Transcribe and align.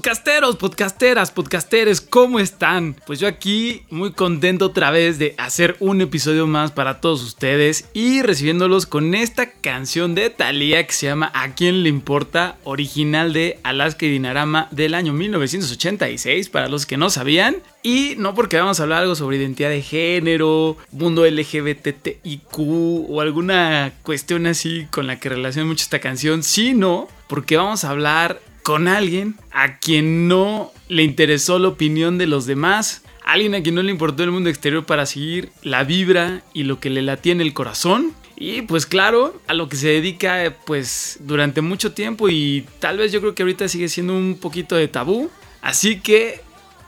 Podcasteros, 0.00 0.56
podcasteras, 0.56 1.30
podcasteres, 1.30 2.00
¿cómo 2.00 2.40
están? 2.40 2.96
Pues 3.04 3.20
yo 3.20 3.28
aquí 3.28 3.82
muy 3.90 4.12
contento 4.12 4.64
otra 4.64 4.90
vez 4.90 5.18
de 5.18 5.34
hacer 5.36 5.76
un 5.78 6.00
episodio 6.00 6.46
más 6.46 6.72
para 6.72 7.02
todos 7.02 7.22
ustedes 7.22 7.84
y 7.92 8.22
recibiéndolos 8.22 8.86
con 8.86 9.14
esta 9.14 9.50
canción 9.50 10.14
de 10.14 10.30
Thalía 10.30 10.86
que 10.86 10.94
se 10.94 11.04
llama 11.04 11.30
¿A 11.34 11.54
quién 11.54 11.82
le 11.82 11.90
importa? 11.90 12.56
Original 12.64 13.34
de 13.34 13.58
Alaska 13.62 14.06
y 14.06 14.10
Dinarama 14.10 14.68
del 14.70 14.94
año 14.94 15.12
1986, 15.12 16.48
para 16.48 16.70
los 16.70 16.86
que 16.86 16.96
no 16.96 17.10
sabían. 17.10 17.56
Y 17.82 18.14
no 18.16 18.34
porque 18.34 18.58
vamos 18.58 18.80
a 18.80 18.84
hablar 18.84 19.02
algo 19.02 19.14
sobre 19.14 19.36
identidad 19.36 19.68
de 19.68 19.82
género, 19.82 20.78
mundo 20.92 21.26
LGBTIQ 21.26 22.58
o 22.58 23.20
alguna 23.20 23.92
cuestión 24.02 24.46
así 24.46 24.86
con 24.90 25.06
la 25.06 25.20
que 25.20 25.28
relaciona 25.28 25.68
mucho 25.68 25.82
esta 25.82 25.98
canción, 25.98 26.42
sino 26.42 27.06
porque 27.26 27.58
vamos 27.58 27.84
a 27.84 27.90
hablar 27.90 28.40
con 28.62 28.88
alguien 28.88 29.36
a 29.52 29.78
quien 29.78 30.28
no 30.28 30.72
le 30.88 31.02
interesó 31.02 31.58
la 31.58 31.68
opinión 31.68 32.18
de 32.18 32.26
los 32.26 32.46
demás, 32.46 33.02
alguien 33.24 33.54
a 33.54 33.62
quien 33.62 33.74
no 33.74 33.82
le 33.82 33.92
importó 33.92 34.22
el 34.24 34.30
mundo 34.30 34.50
exterior 34.50 34.84
para 34.84 35.06
seguir 35.06 35.50
la 35.62 35.84
vibra 35.84 36.42
y 36.52 36.64
lo 36.64 36.80
que 36.80 36.90
le 36.90 37.02
latía 37.02 37.32
en 37.32 37.40
el 37.40 37.54
corazón. 37.54 38.12
Y 38.36 38.62
pues 38.62 38.86
claro, 38.86 39.38
a 39.46 39.54
lo 39.54 39.68
que 39.68 39.76
se 39.76 39.88
dedica 39.88 40.56
pues 40.64 41.18
durante 41.20 41.60
mucho 41.60 41.92
tiempo 41.92 42.28
y 42.28 42.64
tal 42.78 42.96
vez 42.98 43.12
yo 43.12 43.20
creo 43.20 43.34
que 43.34 43.42
ahorita 43.42 43.68
sigue 43.68 43.88
siendo 43.88 44.16
un 44.16 44.38
poquito 44.40 44.76
de 44.76 44.88
tabú. 44.88 45.30
Así 45.60 46.00
que 46.00 46.40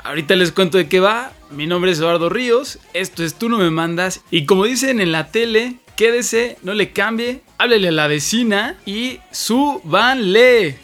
ahorita 0.03 0.35
les 0.35 0.51
cuento 0.51 0.79
de 0.79 0.89
qué 0.89 0.99
va. 0.99 1.33
Mi 1.51 1.67
nombre 1.67 1.91
es 1.91 1.99
Eduardo 1.99 2.31
Ríos, 2.31 2.79
esto 2.95 3.23
es 3.23 3.35
Tú 3.35 3.51
no 3.51 3.59
me 3.59 3.71
mandas 3.71 4.23
y 4.31 4.47
como 4.47 4.65
dicen 4.65 4.99
en 5.01 5.13
la 5.13 5.31
tele, 5.31 5.77
quédese, 5.97 6.57
no 6.63 6.73
le 6.73 6.93
cambie, 6.93 7.43
háblele 7.59 7.89
a 7.89 7.93
la 7.93 8.07
vecina 8.07 8.79
y 8.87 9.19
súbanle. 9.31 10.79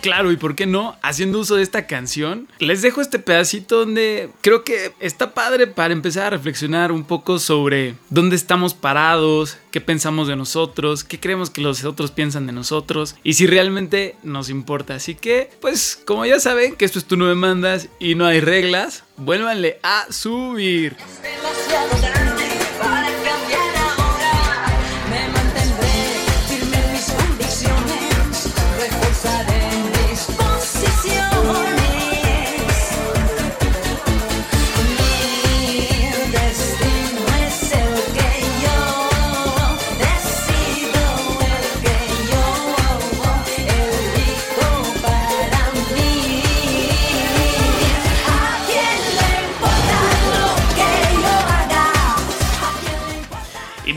Claro, 0.00 0.32
y 0.32 0.36
por 0.36 0.54
qué 0.54 0.66
no, 0.66 0.96
haciendo 1.02 1.40
uso 1.40 1.56
de 1.56 1.62
esta 1.62 1.86
canción, 1.86 2.48
les 2.58 2.82
dejo 2.82 3.00
este 3.00 3.18
pedacito 3.18 3.80
donde 3.80 4.30
creo 4.40 4.64
que 4.64 4.92
está 5.00 5.34
padre 5.34 5.66
para 5.66 5.92
empezar 5.92 6.26
a 6.26 6.30
reflexionar 6.30 6.92
un 6.92 7.04
poco 7.04 7.38
sobre 7.38 7.94
dónde 8.10 8.36
estamos 8.36 8.74
parados, 8.74 9.58
qué 9.70 9.80
pensamos 9.80 10.28
de 10.28 10.36
nosotros, 10.36 11.04
qué 11.04 11.18
creemos 11.18 11.50
que 11.50 11.60
los 11.60 11.84
otros 11.84 12.10
piensan 12.10 12.46
de 12.46 12.52
nosotros 12.52 13.16
y 13.24 13.34
si 13.34 13.46
realmente 13.46 14.16
nos 14.22 14.50
importa. 14.50 14.94
Así 14.94 15.14
que, 15.14 15.50
pues, 15.60 16.00
como 16.04 16.24
ya 16.26 16.40
saben 16.40 16.76
que 16.76 16.84
esto 16.84 16.98
es 16.98 17.04
tú 17.04 17.16
no 17.16 17.26
me 17.26 17.34
mandas 17.34 17.88
y 17.98 18.14
no 18.14 18.26
hay 18.26 18.40
reglas, 18.40 19.04
vuélvanle 19.16 19.78
a 19.82 20.06
subir. 20.10 20.96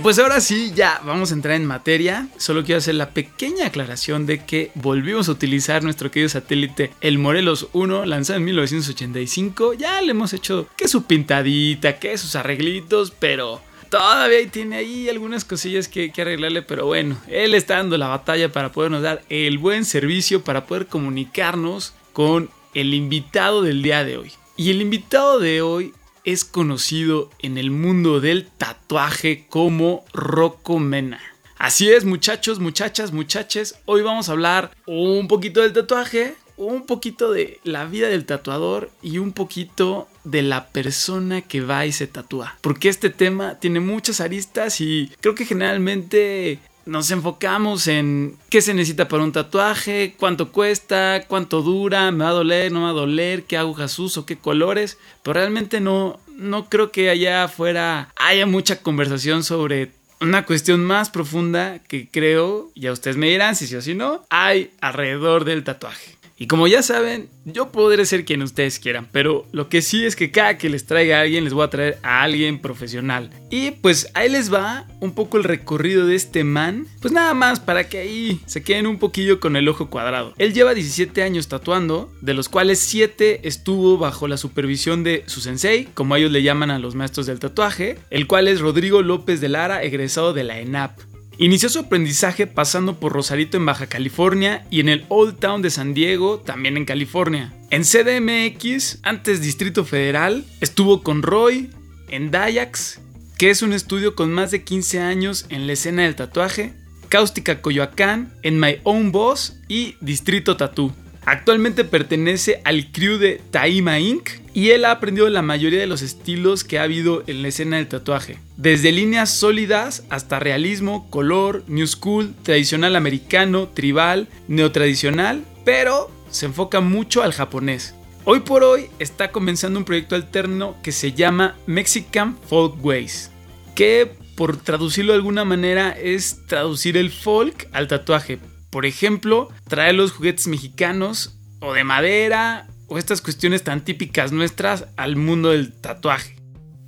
Pues 0.02 0.20
ahora 0.20 0.42
sí, 0.42 0.72
ya 0.76 1.02
vamos 1.06 1.32
a 1.32 1.36
entrar 1.36 1.56
en 1.56 1.66
materia. 1.66 2.28
Solo 2.38 2.64
quiero 2.64 2.80
hacer 2.80 2.96
la 2.96 3.12
pequeña 3.12 3.68
aclaración 3.68 4.26
de 4.26 4.44
que 4.46 4.72
volvimos 4.76 5.28
a 5.28 5.34
utilizar 5.34 5.84
nuestro 5.84 6.10
querido 6.10 6.30
satélite 6.30 6.92
el 7.02 7.20
Morelos 7.20 7.68
1, 7.74 8.06
lanzado 8.06 8.38
en 8.38 8.46
1985. 8.46 9.74
Ya 9.74 10.02
le 10.02 10.12
hemos 10.12 10.34
hecho 10.34 10.68
que 10.76 10.88
su 10.88 11.04
pintadita, 11.04 12.00
que 12.00 12.18
sus 12.18 12.36
arreglitos, 12.36 13.12
pero 13.12 13.62
todavía 13.90 14.50
tiene 14.50 14.78
ahí 14.78 15.10
algunas 15.10 15.46
cosillas 15.46 15.88
que, 15.88 16.12
que 16.12 16.22
arreglarle. 16.22 16.62
Pero 16.64 16.86
bueno, 16.88 17.18
él 17.28 17.54
está 17.54 17.78
dando 17.78 17.98
la 17.98 18.08
batalla 18.08 18.52
para 18.52 18.72
podernos 18.72 19.04
dar 19.04 19.24
el 19.30 19.58
buen 19.58 19.86
servicio, 19.86 20.44
para 20.44 20.66
poder 20.66 20.88
comunicarnos 20.88 21.94
con 22.14 22.50
el 22.74 22.94
invitado 22.94 23.62
del 23.62 23.84
día 23.84 24.04
de 24.04 24.18
hoy. 24.18 24.32
Y 24.58 24.72
el 24.72 24.82
invitado 24.82 25.40
de 25.40 25.62
hoy 25.62 25.94
es 26.24 26.46
conocido 26.46 27.30
en 27.40 27.58
el 27.58 27.72
mundo 27.72 28.20
del 28.20 28.48
tatuaje 28.48 29.46
como 29.50 30.06
Rocco 30.14 30.80
Mena. 30.80 31.20
Así 31.58 31.92
es, 31.92 32.06
muchachos, 32.06 32.60
muchachas, 32.60 33.12
muchaches. 33.12 33.76
Hoy 33.86 34.02
vamos 34.02 34.30
a 34.30 34.32
hablar 34.32 34.72
un 34.88 35.28
poquito 35.28 35.62
del 35.62 35.74
tatuaje, 35.74 36.36
un 36.58 36.86
poquito 36.86 37.32
de 37.32 37.60
la 37.64 37.86
vida 37.86 38.08
del 38.08 38.26
tatuador 38.26 38.92
y 39.02 39.20
un 39.20 39.32
poquito 39.32 40.08
de 40.24 40.42
la 40.42 40.70
persona 40.70 41.42
que 41.42 41.62
va 41.62 41.86
y 41.86 41.92
se 41.92 42.08
tatúa. 42.08 42.58
Porque 42.62 42.90
este 42.90 43.10
tema 43.10 43.60
tiene 43.60 43.80
muchas 43.80 44.22
aristas 44.22 44.82
y 44.82 45.12
creo 45.22 45.36
que 45.36 45.46
generalmente 45.46 46.60
nos 46.86 47.12
enfocamos 47.12 47.88
en 47.88 48.38
qué 48.50 48.62
se 48.62 48.74
necesita 48.74 49.08
para 49.08 49.24
un 49.24 49.32
tatuaje, 49.32 50.16
cuánto 50.18 50.52
cuesta, 50.52 51.26
cuánto 51.28 51.62
dura, 51.62 52.12
me 52.12 52.24
va 52.24 52.32
a 52.32 52.34
doler, 52.34 52.72
no 52.72 52.80
me 52.80 52.86
va 52.86 52.92
a 52.92 52.94
doler, 52.94 53.44
qué 53.44 53.58
agujas 53.58 53.98
uso, 54.00 54.26
qué 54.26 54.38
colores, 54.38 54.98
pero 55.24 55.34
realmente 55.34 55.80
no, 55.80 56.20
no 56.36 56.70
creo 56.70 56.92
que 56.92 57.10
allá 57.10 57.44
afuera 57.44 58.12
haya 58.16 58.46
mucha 58.46 58.82
conversación 58.82 59.44
sobre 59.44 59.92
una 60.20 60.46
cuestión 60.46 60.86
más 60.86 61.10
profunda 61.10 61.80
que 61.80 62.08
creo, 62.10 62.72
ya 62.76 62.92
ustedes 62.92 63.18
me 63.18 63.28
dirán 63.28 63.56
si 63.56 63.68
sí 63.68 63.76
o 63.76 63.82
si 63.82 63.96
no, 63.96 64.26
hay 64.30 64.72
alrededor 64.80 65.46
del 65.46 65.64
tatuaje. 65.64 66.21
Y 66.42 66.48
como 66.48 66.66
ya 66.66 66.82
saben, 66.82 67.30
yo 67.46 67.72
podré 67.72 68.04
ser 68.04 68.26
quien 68.26 68.42
ustedes 68.42 68.80
quieran, 68.80 69.08
pero 69.12 69.46
lo 69.52 69.70
que 69.70 69.84
sí 69.84 70.06
es 70.06 70.16
que 70.16 70.32
cada 70.32 70.58
que 70.58 70.72
les 70.72 70.88
traiga 70.88 71.20
a 71.20 71.22
alguien, 71.22 71.44
les 71.44 71.54
voy 71.54 71.64
a 71.64 71.70
traer 71.70 72.00
a 72.02 72.24
alguien 72.24 72.58
profesional. 72.58 73.30
Y 73.52 73.70
pues 73.70 74.10
ahí 74.16 74.28
les 74.28 74.52
va 74.52 74.88
un 75.02 75.14
poco 75.14 75.38
el 75.38 75.44
recorrido 75.44 76.08
de 76.08 76.16
este 76.16 76.44
man. 76.44 76.88
Pues 77.00 77.14
nada 77.14 77.36
más 77.36 77.60
para 77.60 77.88
que 77.88 78.00
ahí 78.00 78.42
se 78.48 78.64
queden 78.64 78.88
un 78.88 78.98
poquillo 78.98 79.40
con 79.40 79.56
el 79.56 79.68
ojo 79.68 79.92
cuadrado. 79.92 80.34
Él 80.40 80.56
lleva 80.56 80.74
17 80.74 81.22
años 81.22 81.48
tatuando, 81.48 82.12
de 82.22 82.34
los 82.34 82.50
cuales 82.50 82.80
7 82.80 83.42
estuvo 83.48 84.00
bajo 84.00 84.28
la 84.28 84.38
supervisión 84.38 85.04
de 85.04 85.24
su 85.28 85.42
sensei, 85.42 85.90
como 85.94 86.16
ellos 86.16 86.32
le 86.32 86.42
llaman 86.42 86.72
a 86.72 86.80
los 86.80 86.96
maestros 86.96 87.28
del 87.28 87.40
tatuaje, 87.40 88.00
el 88.10 88.26
cual 88.26 88.48
es 88.48 88.62
Rodrigo 88.62 89.04
López 89.04 89.42
de 89.42 89.50
Lara, 89.50 89.84
egresado 89.84 90.34
de 90.34 90.44
la 90.44 90.60
ENAP. 90.60 91.11
Inició 91.42 91.70
su 91.70 91.80
aprendizaje 91.80 92.46
pasando 92.46 93.00
por 93.00 93.14
Rosarito 93.14 93.58
en 93.58 93.66
Baja 93.66 93.88
California 93.88 94.64
y 94.70 94.80
en 94.80 94.90
el 94.90 95.06
Old 95.10 95.40
Town 95.40 95.64
de 95.64 95.72
San 95.72 95.96
Diego, 95.96 96.38
también 96.38 96.78
en 96.78 96.86
California. 96.86 97.52
En 97.72 97.82
CDMX, 97.82 99.00
antes 99.02 99.42
Distrito 99.42 99.84
Federal, 99.84 100.46
estuvo 100.60 101.02
con 101.02 101.24
Roy 101.24 101.72
en 102.10 102.30
Dayax, 102.30 103.00
que 103.40 103.50
es 103.50 103.64
un 103.64 103.74
estudio 103.74 104.14
con 104.14 104.32
más 104.32 104.52
de 104.52 104.64
15 104.64 105.00
años 105.00 105.48
en 105.50 105.66
la 105.66 105.74
escena 105.74 106.04
del 106.04 106.16
tatuaje, 106.16 106.76
Cáustica 107.10 107.64
Coyoacán, 107.64 108.32
en 108.44 108.60
My 108.60 108.78
Own 108.84 109.12
Boss 109.12 109.58
y 109.68 109.96
Distrito 110.00 110.58
Tattoo. 110.58 110.94
Actualmente 111.26 111.84
pertenece 111.84 112.62
al 112.66 112.92
crew 112.92 113.18
de 113.18 113.40
Taima 113.52 114.00
Inc. 114.00 114.30
y 114.54 114.72
él 114.72 114.86
ha 114.86 114.92
aprendido 114.92 115.30
la 115.30 115.44
mayoría 115.44 115.80
de 115.80 115.88
los 115.88 116.02
estilos 116.02 116.64
que 116.64 116.80
ha 116.80 116.84
habido 116.84 117.24
en 117.28 117.42
la 117.42 117.50
escena 117.50 117.78
del 117.78 117.88
tatuaje. 117.88 118.40
Desde 118.58 118.92
líneas 118.92 119.30
sólidas 119.30 120.04
hasta 120.10 120.40
realismo, 120.40 121.08
color, 121.10 121.64
new 121.68 121.86
school, 121.86 122.34
tradicional 122.44 122.96
americano, 122.96 123.68
tribal, 123.68 124.30
neotradicional, 124.48 125.44
pero 125.64 126.10
se 126.32 126.48
enfoca 126.48 126.80
mucho 126.82 127.22
al 127.22 127.34
japonés. 127.34 127.94
Hoy 128.24 128.42
por 128.42 128.64
hoy 128.64 128.88
está 129.00 129.32
comenzando 129.32 129.80
un 129.80 129.86
proyecto 129.86 130.16
alterno 130.16 130.76
que 130.82 130.92
se 130.92 131.14
llama 131.14 131.56
Mexican 131.68 132.38
Folkways, 132.48 133.32
que 133.76 134.12
por 134.36 134.58
traducirlo 134.58 135.14
de 135.14 135.18
alguna 135.18 135.46
manera 135.46 135.92
es 135.92 136.46
traducir 136.48 136.98
el 136.98 137.12
folk 137.12 137.68
al 137.74 137.88
tatuaje. 137.88 138.40
Por 138.72 138.86
ejemplo, 138.88 139.50
traer 139.68 139.96
los 139.96 140.12
juguetes 140.12 140.48
mexicanos 140.48 141.38
o 141.60 141.74
de 141.74 141.84
madera 141.84 142.68
o 142.88 142.98
estas 142.98 143.22
cuestiones 143.22 143.64
tan 143.64 143.86
típicas 143.86 144.32
nuestras 144.32 144.88
al 144.98 145.16
mundo 145.16 145.52
del 145.52 145.74
tatuaje. 145.74 146.36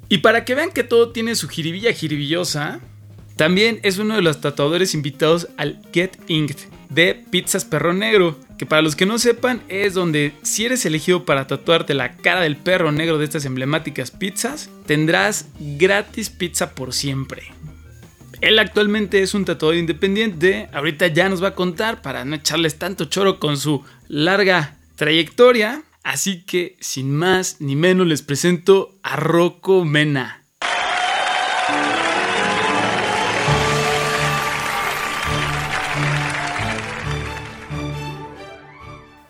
Y 0.09 0.19
para 0.19 0.45
que 0.45 0.55
vean 0.55 0.71
que 0.71 0.83
todo 0.83 1.11
tiene 1.11 1.35
su 1.35 1.47
jiribilla 1.47 1.93
jiribillosa, 1.93 2.79
también 3.35 3.79
es 3.83 3.97
uno 3.97 4.15
de 4.15 4.21
los 4.21 4.41
tatuadores 4.41 4.93
invitados 4.93 5.47
al 5.57 5.81
Get 5.93 6.17
Inked 6.27 6.57
de 6.89 7.15
Pizzas 7.15 7.65
Perro 7.65 7.93
Negro, 7.93 8.39
que 8.57 8.65
para 8.65 8.81
los 8.81 8.95
que 8.95 9.05
no 9.05 9.17
sepan 9.17 9.63
es 9.67 9.93
donde 9.93 10.33
si 10.43 10.65
eres 10.65 10.85
elegido 10.85 11.25
para 11.25 11.47
tatuarte 11.47 11.93
la 11.93 12.15
cara 12.15 12.41
del 12.41 12.55
perro 12.55 12.91
negro 12.91 13.17
de 13.17 13.25
estas 13.25 13.45
emblemáticas 13.45 14.11
pizzas, 14.11 14.69
tendrás 14.85 15.47
gratis 15.59 16.29
pizza 16.29 16.75
por 16.75 16.93
siempre. 16.93 17.51
Él 18.43 18.59
actualmente 18.59 19.21
es 19.21 19.35
un 19.35 19.45
tatuador 19.45 19.77
independiente. 19.77 20.67
Ahorita 20.73 21.07
ya 21.07 21.29
nos 21.29 21.41
va 21.41 21.49
a 21.49 21.55
contar 21.55 22.01
para 22.01 22.25
no 22.25 22.35
echarles 22.35 22.77
tanto 22.77 23.05
choro 23.05 23.39
con 23.39 23.55
su 23.55 23.85
larga 24.09 24.75
trayectoria. 24.97 25.83
Así 26.03 26.43
que, 26.43 26.75
sin 26.81 27.15
más 27.15 27.61
ni 27.61 27.77
menos, 27.77 28.05
les 28.05 28.21
presento 28.21 28.99
a 29.01 29.15
Rocco 29.15 29.85
Mena. 29.85 30.42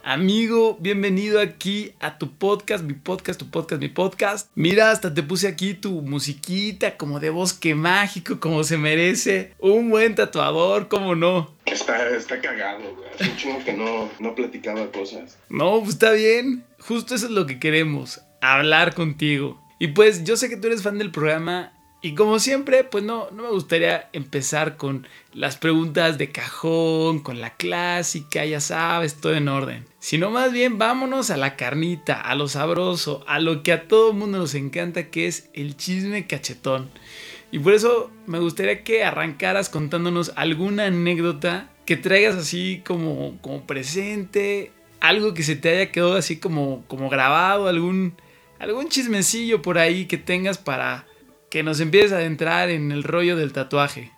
Amigo, 0.06 0.78
bienvenido 0.82 1.40
aquí 1.40 1.94
a 2.02 2.18
tu 2.18 2.30
podcast, 2.30 2.84
mi 2.84 2.94
podcast, 2.94 3.40
tu 3.40 3.50
podcast, 3.50 3.82
mi 3.82 3.88
podcast. 3.88 4.52
Mira, 4.54 4.92
hasta 4.92 5.14
te 5.14 5.24
puse 5.24 5.48
aquí 5.48 5.76
tu 5.76 6.02
musiquita 6.02 6.98
como 6.98 7.22
de 7.22 7.30
bosque 7.30 7.74
mágico, 7.74 8.38
como 8.42 8.66
se 8.66 8.78
merece. 8.78 9.54
Un 9.60 9.90
buen 9.90 10.14
tatuador, 10.14 10.90
¿cómo 10.90 11.16
no? 11.16 11.56
Está, 11.66 12.10
está 12.10 12.42
cagado, 12.42 12.94
güey. 12.94 13.10
Hace 13.16 13.30
un 13.30 13.38
chingo 13.38 13.64
que 13.64 13.72
no, 13.72 14.10
no 14.20 14.36
platicaba 14.36 14.92
cosas. 14.92 15.38
No, 15.48 15.80
pues 15.80 15.92
está 15.92 16.12
bien. 16.12 16.66
Justo 16.80 17.16
eso 17.16 17.28
es 17.28 17.32
lo 17.32 17.46
que 17.46 17.62
queremos, 17.62 18.20
hablar 18.42 18.96
contigo. 18.96 19.64
Y 19.80 19.88
pues 19.88 20.26
yo 20.26 20.36
sé 20.36 20.50
que 20.50 20.58
tú 20.58 20.68
eres 20.68 20.84
fan 20.84 20.98
del 20.98 21.12
programa 21.12 21.72
y 22.06 22.16
como 22.16 22.38
siempre, 22.38 22.84
pues 22.84 23.02
no, 23.02 23.32
no 23.32 23.44
me 23.44 23.50
gustaría 23.50 24.10
empezar 24.12 24.76
con 24.76 25.08
las 25.32 25.56
preguntas 25.56 26.18
de 26.18 26.34
cajón, 26.34 27.22
con 27.22 27.40
la 27.40 27.56
clásica, 27.56 28.44
ya 28.44 28.60
sabes, 28.60 29.22
todo 29.22 29.34
en 29.36 29.48
orden. 29.48 29.86
Sino 30.00 30.30
más 30.30 30.52
bien 30.52 30.78
vámonos 30.78 31.30
a 31.30 31.38
la 31.38 31.56
carnita, 31.56 32.20
a 32.20 32.36
lo 32.36 32.50
sabroso, 32.50 33.24
a 33.26 33.40
lo 33.40 33.64
que 33.64 33.72
a 33.72 33.88
todo 33.88 34.12
mundo 34.12 34.40
nos 34.40 34.54
encanta, 34.54 35.10
que 35.10 35.28
es 35.28 35.50
el 35.54 35.78
chisme 35.78 36.28
cachetón. 36.28 36.90
Y 37.52 37.60
por 37.60 37.72
eso 37.72 38.12
me 38.28 38.40
gustaría 38.40 38.84
que 38.84 39.06
arrancaras 39.06 39.70
contándonos 39.70 40.34
alguna 40.36 40.88
anécdota 40.88 41.70
que 41.86 41.96
traigas 41.96 42.36
así 42.36 42.82
como, 42.86 43.38
como 43.40 43.66
presente, 43.66 44.74
algo 45.00 45.34
que 45.34 45.44
se 45.44 45.56
te 45.56 45.70
haya 45.70 45.92
quedado 45.94 46.16
así 46.16 46.36
como, 46.36 46.84
como 46.90 47.08
grabado, 47.08 47.70
algún, 47.70 48.18
algún 48.60 48.90
chismecillo 48.90 49.62
por 49.62 49.78
ahí 49.78 50.06
que 50.06 50.18
tengas 50.18 50.58
para 50.58 51.06
que 51.54 51.62
nos 51.62 51.80
empieces 51.82 52.14
a 52.14 52.16
adentrar 52.16 52.72
en 52.72 52.92
el 52.92 53.04
rollo 53.04 53.38
del 53.38 53.54
tatuaje. 53.54 54.12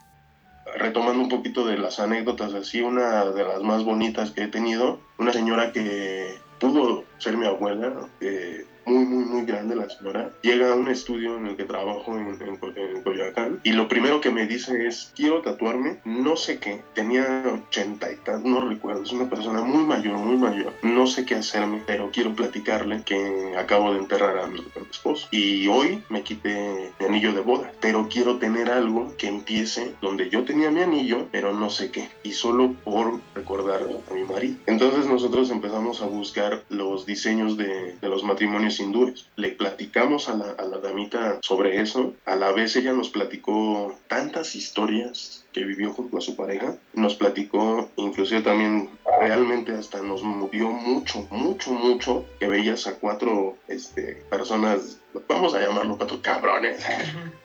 Retomando 0.77 1.21
un 1.21 1.27
poquito 1.27 1.67
de 1.67 1.77
las 1.77 1.99
anécdotas, 1.99 2.53
así, 2.53 2.79
una 2.79 3.25
de 3.25 3.43
las 3.43 3.61
más 3.61 3.83
bonitas 3.83 4.31
que 4.31 4.43
he 4.43 4.47
tenido, 4.47 5.01
una 5.17 5.33
señora 5.33 5.73
que 5.73 6.37
pudo 6.61 7.03
ser 7.25 7.37
mi 7.37 7.47
abuela, 7.47 7.91
que 8.19 8.65
muy, 8.85 9.03
muy, 9.03 9.25
muy 9.25 9.45
grande 9.45 9.75
la 9.75 9.89
señora, 9.89 10.29
llega 10.43 10.71
a 10.71 10.75
un 10.75 10.87
estudio 10.89 11.37
en 11.37 11.47
el 11.47 11.55
que 11.55 11.63
trabajo 11.63 12.15
en, 12.15 12.37
en, 12.39 12.59
en 12.75 13.01
Coyoacán 13.01 13.59
y 13.63 13.71
lo 13.71 13.87
primero 13.87 14.21
que 14.21 14.29
me 14.29 14.45
dice 14.45 14.85
es, 14.85 15.11
quiero 15.15 15.41
tatuarme, 15.41 15.97
no 16.05 16.35
sé 16.35 16.59
qué, 16.59 16.81
tenía 16.93 17.43
ochenta 17.51 18.11
y 18.11 18.15
tantos, 18.17 18.45
no 18.45 18.69
recuerdo, 18.69 19.01
es 19.01 19.11
una 19.11 19.27
persona 19.27 19.63
muy 19.63 19.83
mayor, 19.83 20.17
muy 20.19 20.37
mayor, 20.37 20.71
no 20.83 21.07
sé 21.07 21.25
qué 21.25 21.33
hacerme, 21.33 21.81
pero 21.87 22.11
quiero 22.11 22.35
platicarle 22.35 23.01
que 23.01 23.55
acabo 23.57 23.91
de 23.91 23.99
enterrar 23.99 24.37
a 24.37 24.45
mi 24.45 24.61
esposo. 24.91 25.27
Y 25.31 25.67
hoy 25.67 26.03
me 26.09 26.21
quité 26.21 26.91
mi 26.99 27.05
anillo 27.07 27.33
de 27.33 27.41
boda, 27.41 27.71
pero 27.81 28.07
quiero 28.07 28.37
tener 28.37 28.69
algo 28.69 29.13
que 29.17 29.27
empiece 29.27 29.95
donde 29.99 30.29
yo 30.29 30.43
tenía 30.43 30.69
mi 30.69 30.81
anillo, 30.81 31.27
pero 31.31 31.53
no 31.53 31.71
sé 31.71 31.89
qué, 31.89 32.07
y 32.21 32.33
solo 32.33 32.73
por 32.83 33.19
recordar 33.33 33.81
a 33.81 34.13
mi 34.13 34.23
marido. 34.25 34.57
Entonces 34.67 35.07
nosotros 35.07 35.49
empezamos 35.49 36.03
a 36.03 36.05
buscar 36.05 36.61
los 36.69 37.07
diseños 37.15 37.55
de, 37.55 37.95
los 38.01 38.23
matrimonios 38.23 38.79
hindúes. 38.79 39.27
Le 39.35 39.49
platicamos 39.49 40.27
a 40.29 40.35
la, 40.35 40.51
a 40.51 40.63
la 40.63 40.77
damita 40.79 41.39
sobre 41.41 41.81
eso, 41.81 42.13
a 42.25 42.35
la 42.35 42.51
vez 42.51 42.75
ella 42.75 42.93
nos 42.93 43.09
platicó 43.09 43.95
tantas 44.07 44.55
historias 44.55 45.45
que 45.53 45.63
vivió 45.63 45.93
junto 45.93 46.17
a 46.17 46.21
su 46.21 46.35
pareja, 46.35 46.75
nos 46.93 47.15
platicó, 47.15 47.89
inclusive 47.95 48.41
también 48.41 48.89
realmente 49.21 49.71
hasta 49.71 50.01
nos 50.01 50.21
movió 50.23 50.69
mucho, 50.69 51.25
mucho, 51.31 51.71
mucho, 51.71 52.25
que 52.39 52.47
veías 52.47 52.85
a 52.87 52.95
cuatro 52.95 53.57
este, 53.69 54.23
personas, 54.29 54.99
vamos 55.27 55.53
a 55.53 55.59
llamarlo 55.61 55.97
cuatro 55.97 56.19
cabrones, 56.21 56.83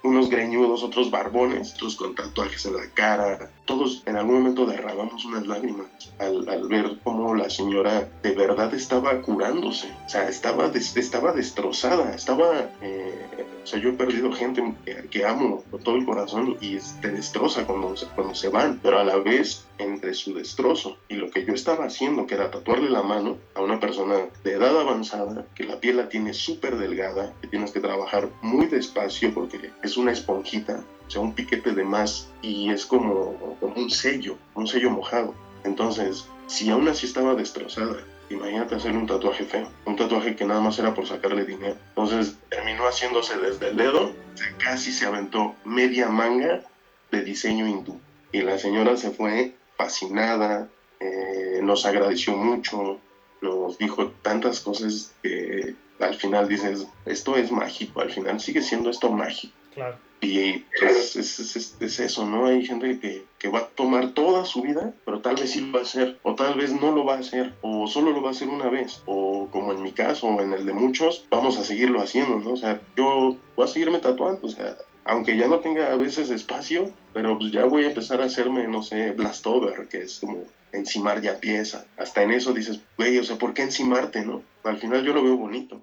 unos 0.03 0.29
greñudos, 0.31 0.83
otros 0.83 1.11
barbones, 1.11 1.73
otros 1.75 1.97
con 1.97 2.15
tatuajes 2.15 2.65
en 2.67 2.77
la 2.77 2.87
cara. 2.95 3.51
Todos 3.65 4.03
en 4.07 4.17
algún 4.17 4.37
momento 4.37 4.67
derramamos 4.67 5.25
unas 5.25 5.47
lágrimas 5.47 5.87
al, 6.19 6.49
al 6.49 6.67
ver 6.69 6.97
cómo 7.05 7.35
la 7.35 7.49
señora 7.51 8.09
de 8.23 8.33
verdad 8.33 8.73
estaba 8.75 9.21
curándose. 9.21 9.87
O 10.07 10.09
sea, 10.09 10.29
estaba, 10.29 10.69
des- 10.69 10.97
estaba 10.97 11.33
destrozada, 11.33 12.15
estaba... 12.15 12.69
eh, 12.83 13.47
o 13.63 13.67
sea, 13.67 13.79
yo 13.79 13.91
he 13.91 13.93
perdido 13.93 14.33
gente 14.33 14.63
que, 15.11 15.25
amo 15.25 15.63
con 15.71 15.83
todo 15.83 15.97
el 15.97 16.05
corazón 16.05 16.57
y 16.61 16.79
te 17.01 17.11
destroza 17.11 17.65
cuando, 17.67 17.97
se- 17.97 18.07
cuando 18.07 18.35
se 18.35 18.49
van, 18.49 18.81
pero 18.83 18.99
a 18.99 19.05
la 19.05 19.17
vez 19.19 19.65
entre 19.79 20.15
su 20.15 20.35
destrozo 20.35 20.97
y 21.09 21.15
lo 21.15 21.31
que 21.31 21.45
yo 21.45 21.53
estaba 21.55 21.85
haciendo, 21.85 22.27
que 22.27 22.35
era 22.35 22.51
tatuarle 22.51 22.91
la 22.91 23.03
mano 23.03 23.39
a 23.55 23.61
una 23.63 23.79
persona 23.79 24.17
de 24.43 24.53
edad 24.53 24.79
avanzada, 24.79 25.45
que 25.55 25.65
la 25.65 25.79
piel 25.79 25.99
la 25.99 26.09
tiene 26.09 26.33
súper 26.35 26.77
delgada, 26.77 27.33
que 27.41 27.49
tienes 27.61 27.73
que 27.75 27.81
trabajar 27.81 28.31
muy 28.41 28.67
despacio 28.67 29.35
porque 29.35 29.71
es 29.83 29.99
una 29.99 30.13
esponjita, 30.13 30.83
o 31.07 31.11
sea, 31.11 31.21
un 31.21 31.35
piquete 31.35 31.73
de 31.73 31.85
más 31.85 32.31
y 32.41 32.71
es 32.71 32.87
como, 32.87 33.57
como 33.61 33.75
un 33.75 33.91
sello, 33.91 34.39
un 34.55 34.67
sello 34.67 34.89
mojado. 34.89 35.35
Entonces, 35.65 36.27
si 36.47 36.71
aún 36.71 36.89
así 36.89 37.05
estaba 37.05 37.35
destrozada, 37.35 37.99
imagínate 38.31 38.77
hacerle 38.77 38.97
un 38.97 39.07
tatuaje 39.07 39.45
feo, 39.45 39.69
un 39.85 39.95
tatuaje 39.95 40.37
que 40.37 40.47
nada 40.47 40.63
más 40.63 40.79
era 40.79 40.95
por 40.95 41.07
sacarle 41.07 41.45
dinero. 41.45 41.77
Entonces, 41.91 42.39
terminó 42.49 42.85
haciéndose 42.85 43.37
desde 43.37 43.69
el 43.69 43.77
dedo, 43.77 44.13
casi 44.57 44.91
se 44.91 45.05
aventó 45.05 45.55
media 45.67 46.09
manga 46.09 46.63
de 47.11 47.23
diseño 47.23 47.69
hindú. 47.69 48.01
Y 48.33 48.41
la 48.41 48.59
señora 48.59 48.97
se 48.97 49.11
fue 49.11 49.55
fascinada, 49.77 50.67
eh, 50.99 51.61
nos 51.63 51.85
agradeció 51.85 52.35
mucho, 52.35 53.01
nos 53.43 53.77
dijo 53.77 54.13
tantas 54.23 54.61
cosas 54.61 55.13
que 55.23 55.75
al 56.01 56.15
final 56.15 56.49
dices, 56.49 56.87
esto 57.07 57.37
es 57.37 57.51
mágico, 57.53 58.01
al 58.01 58.11
final 58.11 58.41
sigue 58.41 58.63
siendo 58.63 58.91
esto 58.91 59.11
mágico. 59.11 59.55
Claro. 59.75 59.97
Y 60.23 60.65
es, 60.83 61.17
es, 61.17 61.39
es- 61.39 61.57
es- 61.57 61.77
es 61.81 62.01
eso, 62.01 62.27
¿no? 62.27 62.47
Hay 62.47 62.67
gente 62.67 62.99
que, 63.01 63.25
que 63.39 63.49
va 63.49 63.61
a 63.61 63.67
tomar 63.69 64.11
toda 64.11 64.45
su 64.45 64.61
vida, 64.63 64.93
pero 65.07 65.21
tal 65.21 65.37
vez 65.37 65.51
sí 65.51 65.61
lo 65.61 65.73
va 65.73 65.79
a 65.79 65.83
hacer, 65.83 66.19
o 66.23 66.35
tal 66.35 66.55
vez 66.57 66.73
no 66.79 66.93
lo 66.93 67.05
va 67.05 67.15
a 67.15 67.19
hacer, 67.21 67.55
o 67.63 67.87
solo 67.87 68.11
lo 68.11 68.21
va 68.21 68.29
a 68.29 68.33
hacer 68.33 68.49
una 68.49 68.69
vez, 68.69 69.01
o 69.07 69.49
como 69.51 69.73
en 69.73 69.83
mi 69.83 69.93
caso, 69.93 70.27
o 70.27 70.43
en 70.43 70.53
el 70.53 70.67
de 70.67 70.73
muchos, 70.75 71.25
vamos 71.31 71.57
a 71.57 71.65
seguirlo 71.65 72.03
haciendo, 72.03 72.39
¿no? 72.39 72.51
O 72.53 72.57
sea, 72.57 72.81
yo 72.97 73.37
voy 73.57 73.65
a 73.65 73.69
seguirme 73.69 73.99
tatuando, 74.01 74.41
o 74.47 74.51
sea, 74.51 74.77
aunque 75.05 75.37
ya 75.37 75.49
no 75.49 75.61
tenga 75.61 75.91
a 75.93 75.97
veces 75.97 76.29
espacio, 76.29 76.91
pero 77.15 77.39
pues 77.39 77.51
ya 77.53 77.65
voy 77.65 77.85
a 77.85 77.89
empezar 77.89 78.21
a 78.21 78.27
hacerme, 78.27 78.69
no 78.69 78.83
sé, 78.83 79.13
blastover, 79.13 79.89
que 79.89 80.03
es 80.03 80.19
como 80.21 80.45
encimar 80.73 81.23
ya 81.23 81.41
pieza. 81.41 81.87
Hasta 81.97 82.23
en 82.23 82.33
eso 82.33 82.53
dices, 82.53 82.81
güey, 82.99 83.17
o 83.19 83.25
sea, 83.25 83.37
¿por 83.37 83.55
qué 83.55 83.63
encimarte, 83.63 84.23
no? 84.25 84.43
Al 84.65 84.77
final 84.77 85.03
yo 85.03 85.15
lo 85.15 85.23
veo 85.23 85.37
bonito. 85.37 85.81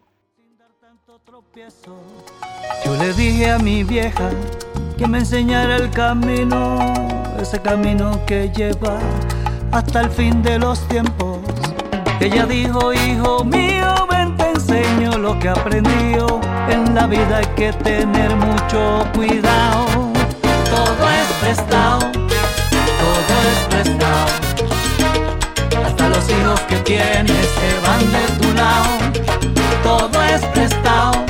Yo 2.86 2.96
le 2.96 3.12
dije 3.12 3.52
a 3.52 3.60
mi 3.60 3.84
vieja 3.84 4.30
que 4.98 5.06
me 5.06 5.18
enseñara 5.18 5.76
el 5.76 5.90
camino, 5.90 6.94
ese 7.38 7.62
camino 7.62 8.26
que 8.26 8.50
lleva 8.56 8.98
hasta 9.74 10.02
el 10.02 10.10
fin 10.10 10.42
de 10.42 10.58
los 10.58 10.88
tiempos. 10.88 11.40
Ella 12.22 12.46
dijo, 12.46 12.94
hijo 12.94 13.44
mío, 13.44 14.08
ven 14.10 14.38
te 14.38 14.52
enseño 14.52 15.18
lo 15.18 15.38
que 15.40 15.50
aprendió. 15.50 16.40
En 16.70 16.96
la 16.96 17.08
vida 17.08 17.40
hay 17.40 17.48
que 17.58 17.74
tener 17.74 18.34
mucho 18.34 19.06
cuidado. 19.14 19.86
Todo 20.70 21.10
es 21.10 21.28
prestado, 21.42 22.00
todo 23.04 23.36
es 23.52 23.60
prestado. 23.70 24.28
Hasta 25.86 26.08
los 26.08 26.30
hijos 26.30 26.62
que 26.62 26.78
tienes 26.78 27.48
se 27.48 27.80
van 27.86 28.12
de 28.14 28.46
tu 28.46 28.54
lado. 28.54 29.57
Todo 29.84 30.24
es 30.24 30.46
prestado, 30.48 31.26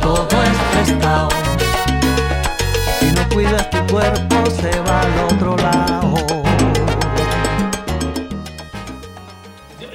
todo 0.00 0.42
es 0.42 0.58
prestado. 0.72 1.28
Si 2.98 3.12
no 3.12 3.28
cuidas 3.28 3.70
tu 3.70 3.86
cuerpo, 3.92 4.46
se 4.50 4.80
va 4.80 5.00
al 5.00 5.34
otro 5.34 5.56
lado. 5.56 6.14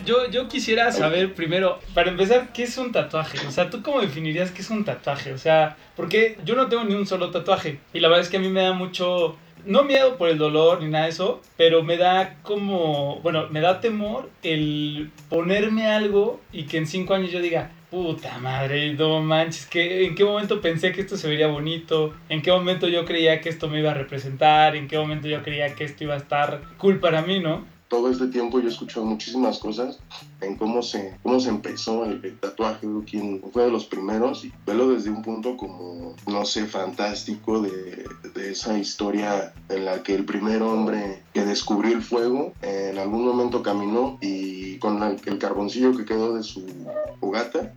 Yo, 0.06 0.30
yo, 0.30 0.48
quisiera 0.48 0.92
saber 0.92 1.34
primero, 1.34 1.80
para 1.94 2.10
empezar, 2.10 2.52
¿qué 2.54 2.64
es 2.64 2.78
un 2.78 2.92
tatuaje? 2.92 3.38
O 3.48 3.52
sea, 3.52 3.70
¿tú 3.70 3.82
cómo 3.82 4.02
definirías 4.02 4.52
qué 4.52 4.62
es 4.62 4.70
un 4.70 4.84
tatuaje? 4.84 5.32
O 5.32 5.38
sea, 5.38 5.78
porque 5.96 6.38
yo 6.44 6.56
no 6.56 6.68
tengo 6.68 6.84
ni 6.84 6.96
un 6.96 7.06
solo 7.06 7.32
tatuaje. 7.32 7.80
Y 7.94 8.00
la 8.00 8.10
verdad 8.10 8.24
es 8.24 8.30
que 8.30 8.38
a 8.38 8.42
mí 8.42 8.50
me 8.50 8.62
da 8.62 8.74
mucho, 8.74 9.38
no 9.66 9.84
miedo 9.84 10.18
por 10.18 10.30
el 10.30 10.38
dolor 10.38 10.82
ni 10.82 10.90
nada 10.90 11.06
de 11.06 11.12
eso, 11.12 11.42
pero 11.58 11.84
me 11.84 11.98
da 11.98 12.38
como, 12.44 13.20
bueno, 13.22 13.48
me 13.50 13.62
da 13.62 13.80
temor 13.80 14.30
el 14.44 15.12
ponerme 15.30 15.88
algo 15.88 16.40
y 16.52 16.64
que 16.64 16.78
en 16.78 16.88
cinco 16.88 17.14
años 17.14 17.32
yo 17.32 17.42
diga, 17.42 17.72
puta 17.90 18.38
madre, 18.38 18.94
no 18.94 19.22
manches, 19.22 19.66
que 19.66 20.06
¿en 20.06 20.16
qué 20.16 20.24
momento 20.24 20.62
pensé 20.62 20.94
que 20.94 21.02
esto 21.02 21.18
se 21.18 21.28
vería 21.28 21.48
bonito? 21.48 22.14
¿En 22.30 22.42
qué 22.42 22.52
momento 22.52 22.88
yo 22.88 23.06
creía 23.06 23.42
que 23.42 23.50
esto 23.50 23.68
me 23.68 23.80
iba 23.80 23.92
a 23.92 23.94
representar? 23.94 24.76
¿En 24.76 24.88
qué 24.88 24.98
momento 24.98 25.28
yo 25.28 25.44
creía 25.44 25.76
que 25.76 25.84
esto 25.84 26.06
iba 26.06 26.14
a 26.14 26.18
estar 26.18 26.62
cool 26.78 27.00
para 27.00 27.22
mí, 27.22 27.40
no? 27.40 27.66
Todo 27.92 28.10
este 28.10 28.28
tiempo 28.28 28.60
yo 28.62 28.70
he 28.70 28.72
escuchado 28.72 29.06
muchísimas 29.06 29.60
cosas 29.60 30.00
en 30.40 30.56
cómo 30.56 30.82
se, 30.82 31.20
cómo 31.24 31.42
se 31.42 31.50
empezó 31.50 32.06
el, 32.06 32.22
el 32.24 32.40
tatuaje, 32.40 32.88
quién 33.06 33.42
fue 33.52 33.66
de 33.66 33.72
los 33.72 33.86
primeros, 33.86 34.46
y 34.46 34.52
verlo 34.66 34.88
desde 34.94 35.10
un 35.10 35.22
punto 35.22 35.58
como, 35.58 36.16
no 36.26 36.46
sé, 36.46 36.66
fantástico 36.66 37.62
de, 37.62 38.06
de 38.34 38.52
esa 38.52 38.78
historia 38.78 39.54
en 39.68 39.84
la 39.84 40.02
que 40.04 40.16
el 40.16 40.24
primer 40.24 40.62
hombre 40.64 41.22
que 41.34 41.44
descubrió 41.44 41.92
el 41.94 42.02
fuego 42.02 42.54
en 42.62 42.98
algún 42.98 43.26
momento 43.26 43.62
caminó 43.62 44.18
y 44.22 44.78
con 44.78 45.00
la- 45.02 45.10
el 45.26 45.38
carboncillo 45.38 45.96
que 45.96 46.06
quedó 46.06 46.34
de 46.34 46.44
su 46.44 46.66
fogata, 47.20 47.74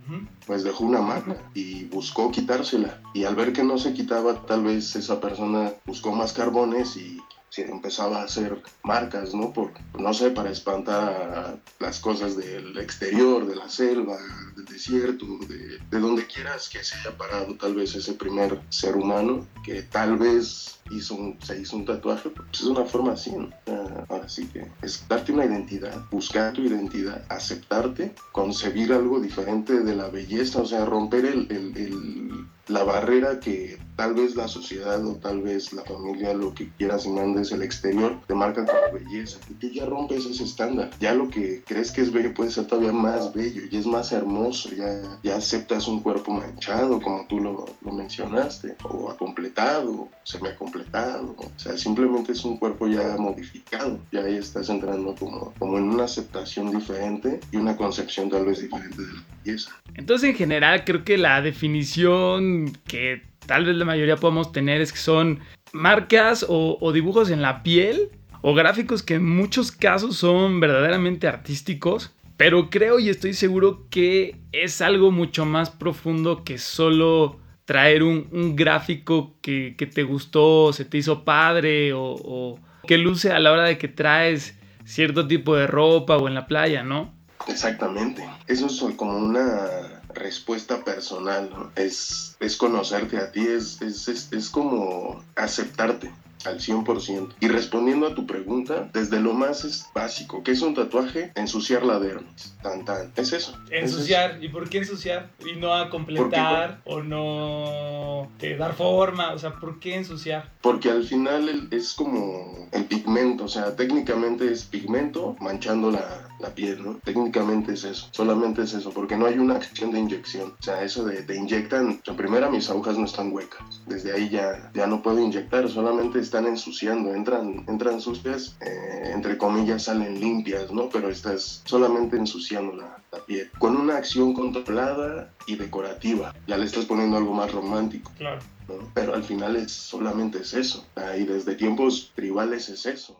pues 0.47 0.63
dejó 0.63 0.85
una 0.85 1.01
marca 1.01 1.35
y 1.53 1.83
buscó 1.85 2.31
quitársela. 2.31 3.01
Y 3.13 3.25
al 3.25 3.35
ver 3.35 3.51
que 3.51 3.63
no 3.63 3.77
se 3.77 3.93
quitaba, 3.93 4.45
tal 4.45 4.63
vez 4.63 4.95
esa 4.95 5.19
persona 5.19 5.73
buscó 5.85 6.13
más 6.13 6.31
carbones 6.31 6.95
y 6.95 7.19
se 7.55 7.71
empezaba 7.71 8.19
a 8.21 8.25
hacer 8.25 8.61
marcas, 8.83 9.33
¿no? 9.33 9.53
Por, 9.53 9.71
no 9.97 10.13
sé, 10.13 10.31
para 10.31 10.49
espantar 10.49 11.57
las 11.79 11.99
cosas 12.01 12.35
del 12.35 12.77
exterior, 12.77 13.45
de 13.47 13.55
la 13.55 13.69
selva, 13.69 14.17
del 14.57 14.65
desierto, 14.65 15.25
de, 15.47 15.79
de 15.89 15.99
donde 15.99 16.25
quieras 16.27 16.67
que 16.67 16.83
se 16.83 16.95
haya 16.97 17.17
parado 17.17 17.55
tal 17.55 17.75
vez 17.75 17.95
ese 17.95 18.13
primer 18.13 18.59
ser 18.69 18.97
humano 18.97 19.47
que 19.63 19.83
tal 19.83 20.17
vez 20.17 20.79
hizo 20.91 21.15
un- 21.15 21.39
se 21.41 21.59
hizo 21.61 21.77
un 21.77 21.85
tatuaje, 21.85 22.29
pues 22.29 22.47
es 22.59 22.63
una 22.63 22.83
forma 22.83 23.13
así, 23.13 23.31
¿no? 23.31 23.49
Ah, 23.67 24.05
Ahora 24.09 24.27
sí 24.29 24.47
que 24.47 24.67
es 24.81 25.05
darte 25.07 25.31
una 25.31 25.45
identidad, 25.45 26.03
buscar 26.11 26.51
tu 26.53 26.61
identidad, 26.61 27.23
aceptarte, 27.29 28.13
concebir 28.33 28.91
algo 28.93 29.19
diferente 29.19 29.79
de 29.79 29.95
la 29.95 30.09
belleza, 30.09 30.61
o 30.61 30.65
sea, 30.65 30.83
romper 30.85 31.25
el, 31.25 31.47
el- 31.49 31.77
el- 31.77 32.45
la 32.67 32.83
barrera 32.83 33.39
que 33.39 33.77
tal 33.95 34.13
vez 34.13 34.35
la 34.35 34.47
sociedad 34.47 35.05
o 35.05 35.15
tal 35.15 35.41
vez 35.41 35.73
la 35.73 35.83
familia, 35.83 36.33
lo 36.33 36.53
que 36.53 36.69
quieras 36.77 37.05
y 37.05 37.09
mandes, 37.09 37.51
el 37.51 37.61
exterior, 37.61 38.19
te 38.27 38.33
marca 38.33 38.65
como 38.65 38.99
belleza. 38.99 39.39
Y 39.49 39.53
tú 39.53 39.69
ya 39.69 39.85
rompes 39.85 40.25
ese 40.25 40.43
estándar. 40.43 40.89
Ya 40.99 41.13
lo 41.13 41.29
que 41.29 41.63
crees 41.65 41.91
que 41.91 42.01
es 42.01 42.11
bello 42.11 42.33
puede 42.33 42.51
ser 42.51 42.65
todavía 42.65 42.91
más 42.91 43.33
bello 43.33 43.63
y 43.69 43.77
es 43.77 43.85
más 43.85 44.11
hermoso. 44.11 44.69
Ya, 44.75 45.01
ya 45.23 45.35
aceptas 45.35 45.87
un 45.87 46.01
cuerpo 46.01 46.31
manchado, 46.31 47.01
como 47.01 47.25
tú 47.27 47.39
lo, 47.39 47.65
lo 47.81 47.91
mencionaste, 47.91 48.75
o 48.83 49.09
acompletado, 49.09 50.09
semi-acompletado. 50.23 51.35
O 51.37 51.51
sea, 51.55 51.77
simplemente 51.77 52.33
es 52.33 52.43
un 52.43 52.57
cuerpo 52.57 52.87
ya 52.87 53.15
modificado. 53.17 53.99
Ya 54.11 54.21
ahí 54.21 54.37
estás 54.37 54.69
entrando 54.69 55.15
como, 55.15 55.53
como 55.57 55.77
en 55.77 55.89
una 55.89 56.05
aceptación 56.05 56.71
diferente 56.71 57.39
y 57.51 57.57
una 57.57 57.75
concepción 57.75 58.29
tal 58.29 58.45
vez 58.45 58.61
diferente 58.61 59.01
de 59.01 59.13
la 59.13 59.23
belleza. 59.43 59.71
Entonces, 59.95 60.29
en 60.31 60.35
general, 60.35 60.83
creo 60.83 61.03
que 61.03 61.17
la 61.17 61.41
definición 61.41 62.77
que 62.85 63.23
tal 63.45 63.65
vez 63.65 63.75
la 63.75 63.85
mayoría 63.85 64.15
podemos 64.15 64.51
tener 64.51 64.81
es 64.81 64.91
que 64.91 64.99
son 64.99 65.39
marcas 65.73 66.45
o, 66.47 66.91
dibujos 66.93 67.29
en 67.29 67.41
la 67.41 67.63
piel 67.63 68.09
o 68.41 68.53
gráficos 68.53 69.03
que 69.03 69.15
en 69.15 69.27
muchos 69.27 69.71
casos 69.71 70.17
son 70.17 70.59
verdaderamente 70.59 71.27
artísticos. 71.27 72.11
Pero 72.37 72.69
creo 72.69 72.99
y 72.99 73.09
estoy 73.09 73.33
seguro 73.33 73.87
que 73.89 74.35
es 74.51 74.81
algo 74.81 75.11
mucho 75.11 75.45
más 75.45 75.69
profundo 75.69 76.43
que 76.43 76.57
solo 76.57 77.39
traer 77.63 78.03
un, 78.03 78.55
gráfico 78.55 79.35
que, 79.41 79.75
que 79.77 79.87
te 79.87 80.03
gustó, 80.03 80.73
se 80.73 80.85
te 80.85 80.97
hizo 80.97 81.23
padre 81.23 81.93
o, 81.93 82.01
o 82.03 82.59
que 82.85 82.97
luce 82.97 83.31
a 83.31 83.39
la 83.39 83.51
hora 83.51 83.63
de 83.63 83.77
que 83.77 83.87
traes 83.87 84.59
cierto 84.83 85.27
tipo 85.27 85.55
de 85.55 85.65
ropa 85.65 86.17
o 86.17 86.27
en 86.27 86.35
la 86.35 86.45
playa, 86.45 86.83
¿no? 86.83 87.13
Exactamente. 87.47 88.27
Eso 88.47 88.67
es 88.67 88.95
como 88.95 89.17
una 89.17 89.94
respuesta 90.15 90.83
personal, 90.83 91.49
¿no? 91.49 91.71
Es, 91.75 92.35
es 92.39 92.57
conocerte 92.57 93.17
a 93.17 93.31
ti, 93.31 93.45
es, 93.45 93.81
es, 93.81 94.07
es, 94.07 94.31
es 94.31 94.49
como 94.49 95.23
aceptarte 95.35 96.11
al 96.47 96.59
100%. 96.59 97.35
Y 97.39 97.47
respondiendo 97.47 98.07
a 98.07 98.15
tu 98.15 98.25
pregunta, 98.25 98.89
desde 98.93 99.19
lo 99.19 99.33
más 99.33 99.65
es 99.65 99.87
básico, 99.93 100.43
¿qué 100.43 100.51
es 100.51 100.61
un 100.61 100.75
tatuaje? 100.75 101.31
Ensuciar 101.35 101.83
la 101.83 101.99
dermis. 101.99 102.55
Tan, 102.61 102.85
tan. 102.85 103.11
Es 103.15 103.33
eso. 103.33 103.51
Es 103.69 103.83
eso. 103.83 103.97
Ensuciar. 103.97 104.43
¿Y 104.43 104.49
por 104.49 104.69
qué 104.69 104.79
ensuciar? 104.79 105.29
Y 105.45 105.59
no 105.59 105.73
a 105.73 105.89
completar 105.89 106.81
o 106.85 107.01
no 107.01 108.29
eh, 108.41 108.55
dar 108.57 108.75
forma. 108.75 109.33
O 109.33 109.39
sea, 109.39 109.53
¿por 109.53 109.79
qué 109.79 109.95
ensuciar? 109.95 110.51
Porque 110.61 110.89
al 110.89 111.03
final 111.03 111.67
es 111.71 111.93
como 111.93 112.69
el 112.71 112.85
pigmento, 112.85 113.45
o 113.45 113.49
sea, 113.49 113.75
técnicamente 113.75 114.51
es 114.51 114.65
pigmento 114.65 115.35
manchando 115.39 115.91
la, 115.91 116.29
la 116.39 116.53
piel, 116.53 116.83
¿no? 116.83 116.99
Técnicamente 117.03 117.73
es 117.73 117.83
eso, 117.83 118.07
solamente 118.11 118.63
es 118.63 118.73
eso, 118.73 118.91
porque 118.91 119.17
no 119.17 119.25
hay 119.25 119.39
una 119.39 119.55
acción 119.55 119.91
de 119.91 119.99
inyección. 119.99 120.53
O 120.59 120.63
sea, 120.63 120.83
eso 120.83 121.05
de 121.05 121.23
te 121.23 121.35
inyectan, 121.35 122.01
en 122.05 122.15
primera 122.15 122.49
mis 122.49 122.69
agujas 122.69 122.97
no 122.97 123.05
están 123.05 123.31
huecas, 123.31 123.81
desde 123.85 124.13
ahí 124.13 124.29
ya, 124.29 124.71
ya 124.73 124.87
no 124.87 125.01
puedo 125.01 125.19
inyectar, 125.19 125.69
solamente 125.69 126.19
están 126.19 126.45
ensuciando, 126.45 127.13
entran, 127.13 127.63
entran 127.67 128.01
sucias, 128.01 128.55
eh, 128.61 129.11
entre 129.13 129.37
comillas 129.37 129.83
salen 129.83 130.19
limpias, 130.19 130.71
¿no? 130.71 130.89
Pero 130.89 131.09
estás 131.09 131.61
solamente 131.65 132.17
ensuciando 132.17 132.75
la, 132.75 132.97
la 133.11 133.19
piel. 133.19 133.49
Con 133.57 133.75
una 133.77 133.97
acción 133.97 134.33
controlada 134.33 135.33
y 135.47 135.55
decorativa, 135.55 136.33
ya 136.47 136.57
le 136.57 136.65
estás 136.65 136.85
poniendo 136.85 137.17
algo 137.17 137.33
más 137.33 137.51
romántico. 137.51 138.11
Claro. 138.17 138.41
¿no? 138.67 138.75
Pero 138.93 139.13
al 139.13 139.23
final 139.23 139.55
es 139.55 139.71
solamente 139.71 140.39
es 140.39 140.53
eso. 140.53 140.85
Y 141.17 141.23
desde 141.23 141.55
tiempos 141.55 142.11
tribales 142.15 142.69
es 142.69 142.85
eso. 142.85 143.19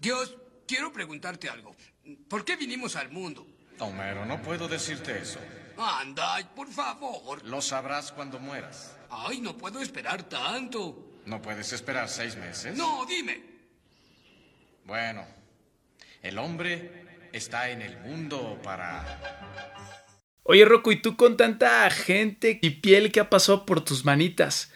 Dios, 0.00 0.36
quiero 0.66 0.92
preguntarte 0.92 1.48
algo. 1.48 1.74
¿Por 2.28 2.44
qué 2.44 2.56
vinimos 2.56 2.96
al 2.96 3.10
mundo? 3.10 3.46
Homero, 3.78 4.24
no 4.24 4.40
puedo 4.42 4.68
decirte 4.68 5.18
eso. 5.18 5.40
Anda, 5.76 6.38
por 6.54 6.68
favor. 6.68 7.44
Lo 7.44 7.60
sabrás 7.60 8.12
cuando 8.12 8.38
mueras. 8.38 8.96
Ay, 9.10 9.40
no 9.40 9.56
puedo 9.56 9.80
esperar 9.80 10.22
tanto. 10.24 11.20
¿No 11.26 11.40
puedes 11.40 11.72
esperar 11.72 12.08
seis 12.08 12.36
meses? 12.36 12.76
No, 12.76 13.04
dime. 13.06 13.42
Bueno, 14.84 15.24
el 16.22 16.38
hombre 16.38 17.28
está 17.32 17.70
en 17.70 17.82
el 17.82 17.98
mundo 17.98 18.60
para... 18.62 19.20
Oye, 20.44 20.64
Rocco, 20.64 20.90
¿y 20.90 21.00
tú 21.00 21.16
con 21.16 21.36
tanta 21.36 21.88
gente 21.90 22.58
y 22.60 22.70
piel 22.70 23.12
que 23.12 23.20
ha 23.20 23.30
pasado 23.30 23.64
por 23.64 23.84
tus 23.84 24.04
manitas? 24.04 24.72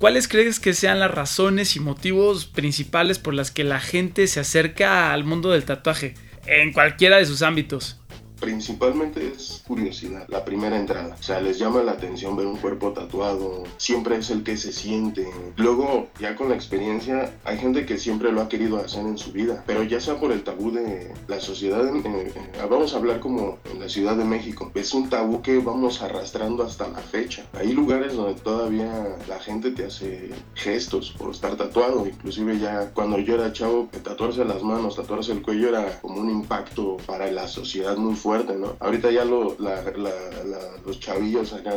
¿Cuáles 0.00 0.28
crees 0.28 0.60
que 0.60 0.72
sean 0.72 0.98
las 0.98 1.10
razones 1.10 1.76
y 1.76 1.80
motivos 1.80 2.46
principales 2.46 3.18
por 3.18 3.34
las 3.34 3.50
que 3.50 3.64
la 3.64 3.80
gente 3.80 4.28
se 4.28 4.40
acerca 4.40 5.12
al 5.12 5.24
mundo 5.24 5.50
del 5.50 5.64
tatuaje? 5.64 6.14
En 6.46 6.72
cualquiera 6.72 7.18
de 7.18 7.26
sus 7.26 7.42
ámbitos. 7.42 7.99
Principalmente 8.40 9.32
es 9.34 9.62
curiosidad, 9.66 10.24
la 10.28 10.44
primera 10.44 10.76
entrada. 10.78 11.16
O 11.18 11.22
sea, 11.22 11.40
les 11.40 11.58
llama 11.58 11.82
la 11.82 11.92
atención 11.92 12.36
ver 12.36 12.46
un 12.46 12.56
cuerpo 12.56 12.92
tatuado, 12.92 13.64
siempre 13.76 14.16
es 14.16 14.30
el 14.30 14.42
que 14.42 14.56
se 14.56 14.72
siente. 14.72 15.28
Luego, 15.56 16.08
ya 16.18 16.34
con 16.36 16.48
la 16.48 16.54
experiencia, 16.54 17.32
hay 17.44 17.58
gente 17.58 17.86
que 17.86 17.98
siempre 17.98 18.32
lo 18.32 18.40
ha 18.40 18.48
querido 18.48 18.78
hacer 18.78 19.06
en 19.06 19.18
su 19.18 19.32
vida, 19.32 19.62
pero 19.66 19.82
ya 19.82 20.00
sea 20.00 20.18
por 20.18 20.32
el 20.32 20.42
tabú 20.42 20.70
de 20.72 21.12
la 21.28 21.40
sociedad, 21.40 21.86
en- 21.86 22.04
en- 22.06 22.32
vamos 22.70 22.94
a 22.94 22.96
hablar 22.96 23.20
como 23.20 23.58
en 23.70 23.78
la 23.80 23.88
Ciudad 23.88 24.16
de 24.16 24.24
México, 24.24 24.70
es 24.74 24.94
un 24.94 25.08
tabú 25.10 25.42
que 25.42 25.58
vamos 25.58 26.00
arrastrando 26.02 26.64
hasta 26.64 26.88
la 26.88 26.98
fecha. 26.98 27.44
Hay 27.52 27.72
lugares 27.72 28.14
donde 28.16 28.40
todavía 28.40 29.16
la 29.28 29.38
gente 29.38 29.70
te 29.70 29.84
hace 29.84 30.30
gestos 30.54 31.14
por 31.18 31.30
estar 31.32 31.56
tatuado, 31.56 32.06
inclusive 32.06 32.58
ya 32.58 32.90
cuando 32.94 33.18
yo 33.18 33.34
era 33.34 33.52
chavo, 33.52 33.88
tatuarse 34.02 34.44
las 34.44 34.62
manos, 34.62 34.96
tatuarse 34.96 35.32
el 35.32 35.42
cuello 35.42 35.68
era 35.68 36.00
como 36.00 36.20
un 36.20 36.30
impacto 36.30 36.96
para 37.06 37.30
la 37.30 37.46
sociedad 37.46 37.96
muy 37.96 38.14
fuerte, 38.14 38.29
¿no? 38.38 38.76
Ahorita 38.80 39.10
ya 39.10 39.24
lo, 39.24 39.56
la- 39.58 39.82
la- 39.82 40.44
la- 40.44 40.70
los 40.86 40.98
chavillos 41.00 41.52
acá, 41.52 41.72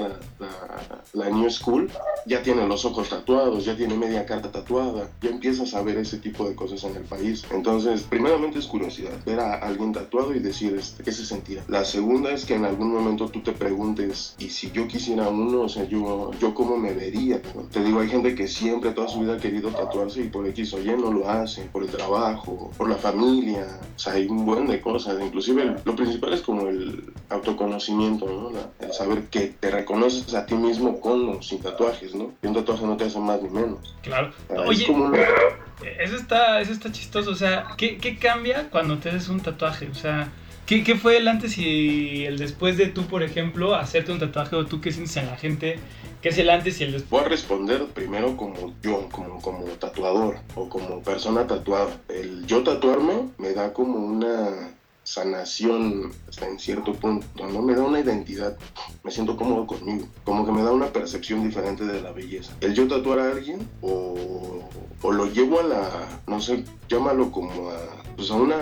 la, 1.14 1.30
New 1.30 1.50
School, 1.50 1.90
ya 2.26 2.42
tienen 2.42 2.70
los 2.70 2.86
ojos 2.86 3.10
tatuados, 3.10 3.66
ya 3.66 3.76
tiene 3.76 3.96
media 3.96 4.26
cara 4.26 4.52
tatuada, 4.52 5.10
ya 5.22 5.30
empiezas 5.30 5.74
a 5.74 5.82
ver 5.82 5.98
ese 5.98 6.18
tipo 6.18 6.48
de 6.48 6.56
cosas 6.56 6.84
en 6.84 6.96
el 6.96 7.04
país. 7.04 7.44
Entonces, 7.52 8.04
primeramente 8.04 8.60
es 8.60 8.66
curiosidad, 8.68 9.12
ver 9.26 9.40
a 9.40 9.56
alguien 9.56 9.92
tatuado 9.94 10.34
y 10.34 10.40
decir 10.40 10.76
este, 10.76 11.04
qué 11.04 11.12
se 11.12 11.26
sentirá. 11.26 11.64
La 11.68 11.84
segunda 11.86 12.32
es 12.32 12.46
que 12.46 12.56
en 12.56 12.66
algún 12.66 12.94
momento 12.94 13.28
tú 13.30 13.42
te 13.42 13.52
preguntes, 13.52 14.36
y 14.40 14.50
si 14.50 14.72
yo 14.72 14.88
quisiera 14.88 15.28
uno, 15.30 15.62
o 15.62 15.70
sea, 15.70 15.84
yo, 15.86 16.32
yo 16.40 16.54
cómo 16.54 16.78
me 16.78 16.94
vería. 16.94 17.42
¿no? 17.56 17.64
Te 17.64 17.84
digo, 17.84 18.00
hay 18.00 18.10
gente 18.10 18.36
que 18.36 18.48
siempre 18.48 18.92
toda 18.92 19.08
su 19.08 19.20
vida 19.22 19.34
ha 19.36 19.38
querido 19.38 19.70
tatuarse 19.70 20.22
y 20.22 20.30
por 20.30 20.48
X 20.48 20.74
o 20.76 20.80
Y 20.82 20.86
no 20.98 21.12
lo 21.12 21.30
hace, 21.30 21.64
por 21.64 21.84
el 21.84 21.90
trabajo, 21.90 22.72
por 22.78 22.90
la 22.90 22.96
familia, 22.96 23.80
o 23.96 24.00
sea, 24.00 24.14
hay 24.14 24.28
un 24.28 24.46
buen 24.46 24.68
de 24.68 24.80
cosas. 24.82 25.18
Inclusive 25.22 25.76
lo 25.84 25.96
principal 25.96 26.34
es 26.34 26.42
como 26.44 26.68
el 26.70 27.04
autoconocimiento, 27.30 28.26
¿no? 28.28 28.52
La- 28.52 28.86
el 28.86 28.94
saber 28.94 29.24
que 29.30 29.48
te 29.60 29.72
reconoces 29.72 30.34
a 30.36 30.46
ti 30.46 30.56
mismo 30.56 31.00
con 31.02 31.30
o 31.30 31.42
sin 31.42 31.60
tatuajes, 31.62 32.14
¿no? 32.14 32.32
Y 32.42 32.48
un 32.48 32.54
tatuaje 32.54 32.86
no 32.86 32.98
te 32.98 33.06
hace 33.06 33.20
más 33.20 33.42
ni 33.42 33.50
menos. 33.50 33.96
Claro. 34.04 34.32
O 34.50 34.54
sea, 34.54 34.62
Oye, 34.66 34.82
es 34.84 34.88
como 34.88 35.06
un- 35.06 35.16
eso 36.00 36.16
está, 36.16 36.62
eso 36.62 36.72
está 36.72 36.92
chistoso. 36.92 37.32
O 37.32 37.36
sea, 37.36 37.68
¿qué, 37.78 37.98
qué 37.98 38.18
cambia 38.18 38.70
cuando 38.70 38.98
te 38.98 39.10
haces 39.10 39.30
un 39.30 39.40
tatuaje? 39.42 39.90
O 39.92 39.96
sea, 39.96 40.32
¿qué, 40.66 40.84
¿qué 40.84 40.96
fue 40.96 41.18
el 41.18 41.28
antes 41.28 41.58
y 41.58 42.26
el 42.26 42.38
después 42.38 42.78
de 42.78 42.88
tú, 42.88 43.04
por 43.08 43.24
ejemplo, 43.24 43.76
hacerte 43.76 44.12
un 44.12 44.20
tatuaje 44.20 44.56
o 44.56 44.66
tú 44.66 44.80
qué 44.82 44.92
sientes 44.92 45.18
en 45.18 45.28
la 45.28 45.38
gente? 45.38 45.80
¿Qué 46.22 46.30
es 46.30 46.38
el 46.38 46.50
antes 46.50 46.80
y 46.80 46.86
el 46.86 46.94
después? 46.94 47.10
Voy 47.10 47.22
a 47.26 47.30
responder 47.30 47.86
primero 47.88 48.38
como 48.38 48.74
yo, 48.82 49.10
como, 49.12 49.42
como 49.42 49.66
tatuador 49.66 50.38
o 50.56 50.70
como 50.70 51.02
persona 51.02 51.46
tatuada. 51.48 51.98
El 52.08 52.46
yo 52.46 52.64
tatuarme 52.64 53.28
me 53.38 53.52
da 53.54 53.74
como 53.74 53.98
una 53.98 54.70
sanación 55.04 56.12
hasta 56.30 56.48
en 56.48 56.60
cierto 56.60 56.94
punto, 56.94 57.28
¿no? 57.48 57.62
Me 57.62 57.76
da 57.76 57.84
una 57.84 58.00
identidad, 58.00 58.58
me 59.04 59.12
siento 59.12 59.36
cómodo 59.38 59.68
conmigo, 59.68 60.08
como 60.24 60.46
que 60.46 60.52
me 60.52 60.64
da 60.64 60.72
una 60.72 60.88
percepción 60.88 61.44
diferente 61.44 61.86
de 61.86 62.02
la 62.02 62.12
belleza. 62.12 62.54
El 62.62 62.74
yo 62.74 62.88
tatuar 62.88 63.20
a 63.20 63.32
alguien 63.32 63.68
o, 63.82 64.64
o 65.02 65.12
lo 65.12 65.26
llevo 65.28 65.60
a 65.60 65.64
la, 65.64 66.22
no 66.28 66.40
sé, 66.40 66.64
llámalo 66.88 67.32
como 67.32 67.70
a 67.70 68.04
pues 68.16 68.32
a 68.32 68.36
una 68.36 68.58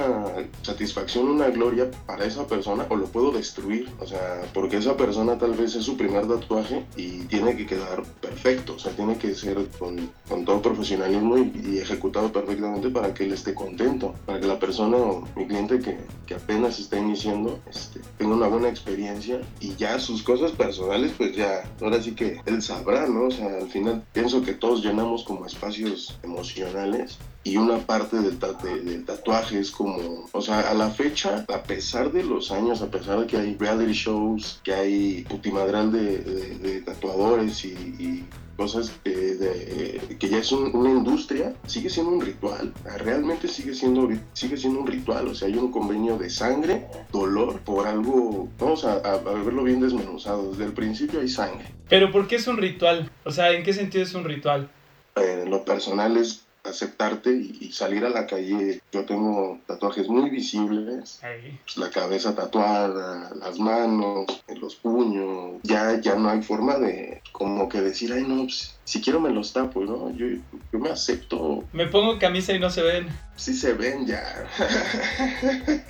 satisfacción, 0.62 1.28
una 1.28 1.50
gloria 1.50 1.90
para 2.06 2.26
esa 2.26 2.48
persona 2.48 2.86
o 2.90 2.96
lo 2.96 3.06
puedo 3.06 3.32
destruir, 3.32 3.90
o 4.00 4.08
sea, 4.08 4.44
porque 4.54 4.78
esa 4.78 4.98
persona 4.98 5.38
tal 5.38 5.54
vez 5.54 5.76
es 5.76 5.84
su 5.84 5.98
primer 5.98 6.28
tatuaje 6.28 6.86
y 6.96 7.20
tiene 7.26 7.56
que 7.56 7.66
quedar 7.66 8.04
perfecto, 8.22 8.76
o 8.76 8.80
sea, 8.80 8.92
tiene 8.94 9.18
que 9.18 9.36
ser 9.36 9.68
con, 9.78 10.10
con 10.28 10.46
todo 10.46 10.62
profesionalismo 10.62 11.38
y, 11.38 11.52
y 11.66 11.78
ejecutado 11.80 12.32
perfectamente 12.32 12.90
para 12.90 13.14
que 13.14 13.26
él 13.26 13.34
esté 13.34 13.54
contento, 13.54 14.16
para 14.26 14.40
que 14.40 14.48
la 14.48 14.60
persona 14.60 14.98
o 14.98 15.28
mi 15.36 15.48
cliente 15.48 15.80
que, 15.80 15.98
que 16.32 16.38
apenas 16.38 16.80
está 16.80 16.98
iniciando 16.98 17.60
este, 17.70 18.00
tenga 18.18 18.36
una 18.36 18.48
buena 18.48 18.70
experiencia 18.70 19.42
y 19.60 19.76
ya 19.76 20.00
sus 20.00 20.24
cosas 20.24 20.52
personales, 20.54 21.12
pues 21.18 21.36
ya, 21.36 21.70
ahora 21.82 22.02
sí 22.02 22.14
que 22.14 22.40
él 22.46 22.62
sabrá, 22.62 23.06
¿no? 23.08 23.26
O 23.28 23.32
sea, 23.32 23.48
al 23.58 23.70
final 23.70 24.02
pienso 24.14 24.42
que 24.42 24.54
todos 24.54 24.82
llenamos 24.82 25.26
como 25.26 25.46
espacios 25.46 26.18
emocionales 26.24 27.18
y 27.44 27.58
una 27.58 27.80
parte 27.80 28.18
del, 28.22 28.40
de- 28.40 28.80
del 28.82 29.04
tatuaje 29.06 29.60
es 29.60 29.72
como, 29.72 30.26
o 30.32 30.42
sea, 30.42 30.70
a 30.70 30.74
la 30.74 30.90
fecha, 30.90 31.44
a 31.50 31.64
pesar 31.64 32.12
de 32.14 32.24
los 32.24 32.52
años, 32.52 32.82
a 32.82 32.90
pesar 32.90 33.20
de 33.20 33.28
que 33.28 33.36
hay 33.38 33.58
reality 33.58 33.92
shows, 33.94 34.62
que 34.64 34.74
hay 34.74 35.24
putimadral 35.24 35.92
de, 35.92 36.20
de- 36.20 36.56
de 36.60 36.82
tatuadores 36.82 37.66
y, 37.66 37.70
y 37.74 38.30
cosas 38.58 38.92
que, 39.04 39.10
de- 39.10 40.18
que 40.20 40.30
ya 40.30 40.38
es 40.40 40.52
un- 40.52 40.76
una 40.76 40.90
industria, 40.92 41.54
sigue 41.68 41.90
siendo 41.90 42.12
un 42.12 42.22
ritual, 42.22 42.74
realmente 42.98 43.48
sigue 43.48 43.74
siendo, 43.74 44.10
sigue 44.34 44.58
siendo 44.58 44.80
un 44.82 44.88
ritual, 44.88 45.28
o 45.28 45.36
sea, 45.36 45.48
hay 45.48 45.56
un 45.56 45.72
convenio 45.72 46.18
de 46.18 46.30
sangre, 46.30 46.88
dolor, 47.12 47.60
por 47.62 47.88
algo, 47.88 48.48
vamos 48.60 48.86
a, 48.86 48.94
a- 48.94 49.14
a 49.16 49.34
verlo 49.44 49.64
bien 49.64 49.80
desmenuzado, 49.80 50.52
desde 50.52 50.66
el 50.66 50.74
principio 50.74 51.22
hay 51.22 51.30
sangre. 51.30 51.66
Pero 51.90 52.12
¿por 52.12 52.28
qué 52.28 52.36
es 52.36 52.48
un 52.48 52.58
ritual? 52.58 53.10
O 53.26 53.32
sea, 53.32 53.52
¿en 53.52 53.64
qué 53.64 53.74
sentido 53.74 54.04
es 54.04 54.14
un 54.14 54.24
ritual? 54.24 54.70
Eh, 55.16 55.46
lo 55.48 55.66
personal 55.66 56.16
es 56.18 56.46
aceptarte 56.64 57.32
y, 57.32 57.58
y 57.62 57.72
salir 57.72 58.06
a 58.06 58.10
la 58.10 58.28
calle. 58.28 58.82
Yo 58.92 59.06
tengo 59.06 59.60
tatuajes 59.68 60.08
muy 60.08 60.30
visibles, 60.30 61.20
pues, 61.64 61.78
la 61.78 61.90
cabeza 61.90 62.36
tatuada, 62.36 63.32
las 63.36 63.60
manos, 63.60 64.26
los 64.60 64.76
puños. 64.76 65.60
Ya, 65.64 66.00
ya 66.00 66.16
no 66.16 66.30
hay 66.30 66.42
forma 66.42 66.78
de 66.78 67.22
como 67.32 67.68
que 67.70 67.82
decir, 67.82 68.12
ay 68.14 68.24
no, 68.28 68.44
pues, 68.44 68.76
si 68.84 69.02
quiero 69.02 69.20
me 69.20 69.32
los 69.32 69.54
tapo, 69.54 69.82
¿no? 69.82 70.12
Yo, 70.16 70.28
yo 70.72 70.80
me 70.80 70.90
acepto, 70.90 71.64
Me 71.74 71.88
pongo 71.88 72.20
camisa 72.20 72.54
y 72.54 72.60
no 72.60 72.70
se 72.70 72.82
ven. 72.84 73.08
sí 73.36 73.54
se 73.54 73.74
ven 73.74 74.06
ya. 74.06 74.24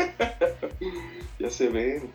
ya 1.39 1.49
se 1.49 1.67
ven. 1.69 2.11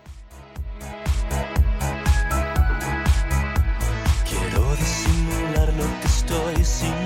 Quiero 4.29 4.75
disimular 4.77 5.73
lo 5.75 6.01
que 6.01 6.07
estoy 6.07 6.65
sintiendo. 6.65 7.06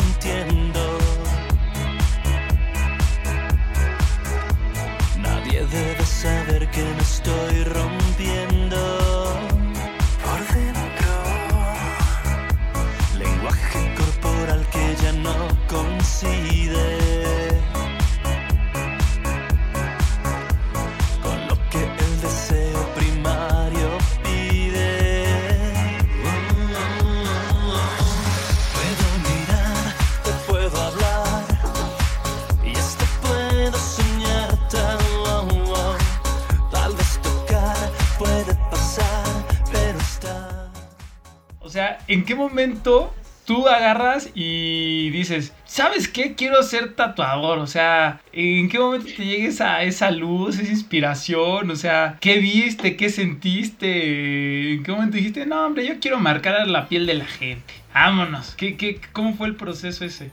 ¿En 42.10 42.24
qué 42.24 42.34
momento 42.34 43.14
tú 43.44 43.68
agarras 43.68 44.30
y 44.34 45.10
dices, 45.10 45.52
¿sabes 45.64 46.08
qué? 46.08 46.34
Quiero 46.34 46.62
ser 46.64 46.94
tatuador. 46.94 47.60
O 47.60 47.66
sea, 47.68 48.20
¿en 48.32 48.68
qué 48.68 48.80
momento 48.80 49.06
te 49.06 49.24
llegues 49.24 49.60
a 49.60 49.84
esa 49.84 50.10
luz, 50.10 50.58
esa 50.58 50.70
inspiración? 50.70 51.70
O 51.70 51.76
sea, 51.76 52.18
¿qué 52.20 52.38
viste? 52.38 52.96
¿Qué 52.96 53.10
sentiste? 53.10 54.74
¿En 54.74 54.82
qué 54.82 54.90
momento 54.90 55.16
dijiste, 55.16 55.46
no, 55.46 55.64
hombre, 55.64 55.86
yo 55.86 56.00
quiero 56.00 56.18
marcar 56.18 56.66
la 56.68 56.88
piel 56.88 57.06
de 57.06 57.14
la 57.14 57.26
gente? 57.26 57.72
Vámonos. 57.94 58.54
¿Qué, 58.56 58.76
qué, 58.76 59.00
¿Cómo 59.12 59.34
fue 59.34 59.46
el 59.46 59.54
proceso 59.54 60.04
ese? 60.04 60.32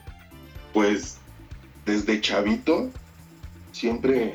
Pues 0.73 1.19
desde 1.85 2.19
chavito, 2.21 2.89
siempre, 3.71 4.33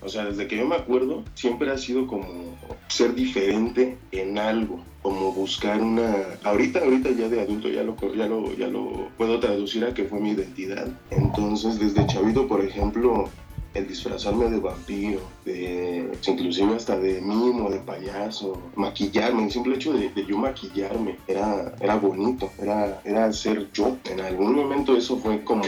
o 0.00 0.08
sea, 0.08 0.24
desde 0.24 0.48
que 0.48 0.56
yo 0.56 0.66
me 0.66 0.76
acuerdo, 0.76 1.22
siempre 1.34 1.70
ha 1.70 1.76
sido 1.76 2.06
como 2.06 2.58
ser 2.88 3.14
diferente 3.14 3.98
en 4.10 4.38
algo, 4.38 4.82
como 5.02 5.32
buscar 5.32 5.80
una... 5.80 6.14
Ahorita, 6.44 6.80
ahorita 6.80 7.10
ya 7.10 7.28
de 7.28 7.40
adulto 7.40 7.68
ya 7.68 7.82
lo, 7.82 7.96
ya 8.14 8.26
lo, 8.26 8.54
ya 8.54 8.68
lo 8.68 9.08
puedo 9.16 9.40
traducir 9.40 9.84
a 9.84 9.92
que 9.92 10.04
fue 10.04 10.20
mi 10.20 10.30
identidad. 10.30 10.88
Entonces, 11.10 11.78
desde 11.78 12.06
chavito, 12.06 12.46
por 12.46 12.64
ejemplo, 12.64 13.28
el 13.74 13.88
disfrazarme 13.88 14.50
de 14.50 14.58
vampiro, 14.58 15.20
de, 15.44 16.10
inclusive 16.26 16.74
hasta 16.74 16.98
de 16.98 17.20
mimo, 17.20 17.70
de 17.70 17.78
payaso, 17.78 18.60
maquillarme, 18.76 19.44
el 19.44 19.50
simple 19.50 19.76
hecho 19.76 19.92
de, 19.92 20.10
de 20.10 20.26
yo 20.26 20.36
maquillarme 20.36 21.16
era, 21.26 21.74
era 21.80 21.96
bonito, 21.96 22.50
era, 22.60 23.00
era 23.04 23.32
ser 23.32 23.70
yo. 23.72 23.96
En 24.10 24.20
algún 24.20 24.54
momento 24.54 24.96
eso 24.96 25.16
fue 25.16 25.42
como 25.42 25.64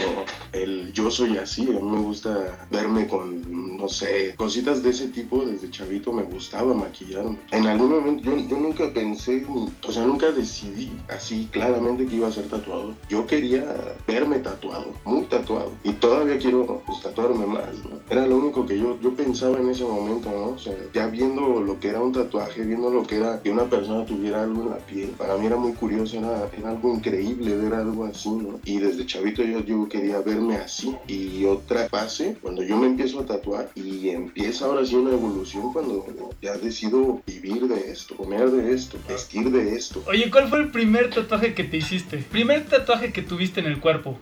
el 0.53 0.93
yo 0.93 1.09
soy 1.09 1.37
así, 1.37 1.63
a 1.63 1.79
mí 1.79 1.89
me 1.89 1.99
gusta 1.99 2.67
verme 2.69 3.07
con, 3.07 3.64
no 3.85 3.89
sé, 3.89 4.33
cositas 4.35 4.81
de 4.81 4.89
ese 4.89 5.09
tipo 5.09 5.45
desde 5.45 5.69
chavito, 5.69 6.11
me 6.11 6.23
gustaba 6.23 6.73
maquillarme. 6.73 7.37
En 7.51 7.67
algún 7.67 7.91
momento 7.91 8.23
yo, 8.23 8.35
yo 8.35 8.57
nunca 8.57 8.91
pensé, 8.91 9.45
o 9.47 9.91
sea, 9.91 10.03
nunca 10.07 10.31
decidí 10.31 10.91
así 11.07 11.47
claramente 11.51 12.07
que 12.07 12.15
iba 12.15 12.27
a 12.27 12.31
ser 12.31 12.45
tatuador. 12.45 12.95
Yo 13.09 13.27
quería 13.27 13.63
verme 14.07 14.39
tatuado, 14.39 14.87
muy 15.03 15.25
tatuado, 15.25 15.71
y 15.83 15.91
todavía 15.91 16.39
quiero 16.39 16.81
pues, 16.87 16.99
tatuarme 17.01 17.45
más, 17.45 17.75
¿no? 17.83 17.99
Era 18.09 18.25
lo 18.25 18.37
único 18.37 18.65
que 18.65 18.79
yo, 18.79 18.99
yo 19.01 19.13
pensaba 19.13 19.59
en 19.59 19.69
ese 19.69 19.83
momento, 19.83 20.31
¿no? 20.31 20.55
O 20.55 20.57
sea, 20.57 20.73
ya 20.91 21.05
viendo 21.05 21.61
lo 21.61 21.79
que 21.79 21.89
era 21.89 22.01
un 22.01 22.11
tatuaje, 22.11 22.63
viendo 22.63 22.89
lo 22.89 23.03
que 23.03 23.17
era 23.17 23.39
que 23.43 23.51
una 23.51 23.65
persona 23.65 24.03
tuviera 24.03 24.41
algo 24.41 24.63
en 24.63 24.69
la 24.71 24.77
piel, 24.77 25.09
para 25.09 25.37
mí 25.37 25.45
era 25.45 25.57
muy 25.57 25.73
curioso, 25.73 26.17
era, 26.17 26.49
era 26.57 26.71
algo 26.71 26.91
increíble 26.91 27.55
ver 27.55 27.75
algo 27.75 28.05
así, 28.05 28.31
¿no? 28.31 28.59
Y 28.65 28.79
desde 28.79 29.05
chavito 29.05 29.43
yo, 29.43 29.59
yo 29.59 29.87
quería 29.87 30.21
verme 30.21 30.55
así. 30.55 30.95
Y 31.07 31.45
otra 31.45 31.87
fase, 31.87 32.35
cuando 32.41 32.63
yo 32.63 32.77
me 32.77 32.87
empiezo 32.87 33.19
a 33.19 33.27
tatuar 33.27 33.69
y 33.75 34.09
empieza 34.09 34.65
ahora 34.65 34.85
sí 34.85 34.95
una 34.95 35.11
evolución 35.11 35.73
cuando 35.73 36.05
ya 36.41 36.57
decido 36.57 37.21
vivir 37.27 37.67
de 37.67 37.91
esto, 37.91 38.15
comer 38.15 38.49
de 38.49 38.73
esto, 38.73 38.97
vestir 39.07 39.51
de 39.51 39.75
esto. 39.75 40.03
Oye, 40.07 40.31
¿cuál 40.31 40.47
fue 40.47 40.59
el 40.59 40.71
primer 40.71 41.09
tatuaje 41.09 41.53
que 41.53 41.65
te 41.65 41.77
hiciste? 41.77 42.17
Primer 42.17 42.65
tatuaje 42.65 43.11
que 43.11 43.21
tuviste 43.21 43.59
en 43.59 43.67
el 43.67 43.79
cuerpo. 43.79 44.17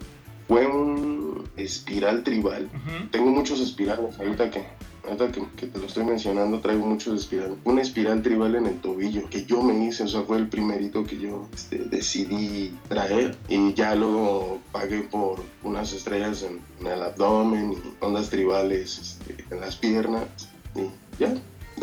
Fue 0.47 0.65
un 0.65 1.47
espiral 1.55 2.23
tribal. 2.23 2.69
Tengo 3.11 3.29
muchos 3.29 3.59
espirales 3.59 4.19
ahorita 4.19 4.49
que 4.49 4.65
ahorita 5.03 5.31
que, 5.31 5.67
te 5.67 5.79
lo 5.79 5.85
estoy 5.85 6.03
mencionando 6.05 6.59
traigo 6.59 6.85
muchos 6.85 7.21
espirales. 7.21 7.57
Una 7.63 7.81
espiral 7.81 8.21
tribal 8.21 8.55
en 8.55 8.67
el 8.67 8.79
tobillo 8.79 9.29
que 9.29 9.45
yo 9.45 9.61
me 9.61 9.85
hice, 9.85 10.03
o 10.03 10.07
sea, 10.07 10.21
fue 10.21 10.37
el 10.37 10.47
primerito 10.47 11.03
que 11.03 11.17
yo 11.17 11.47
este, 11.53 11.77
decidí 11.77 12.77
traer 12.87 13.37
y 13.47 13.73
ya 13.73 13.95
luego 13.95 14.59
pagué 14.71 15.01
por 15.01 15.41
unas 15.63 15.93
estrellas 15.93 16.43
en, 16.43 16.59
en 16.81 16.93
el 16.93 17.01
abdomen 17.01 17.73
y 17.73 17.77
ondas 17.99 18.29
tribales 18.29 18.99
este, 18.99 19.43
en 19.53 19.61
las 19.61 19.75
piernas 19.75 20.25
y 20.75 20.89
ya, 21.19 21.33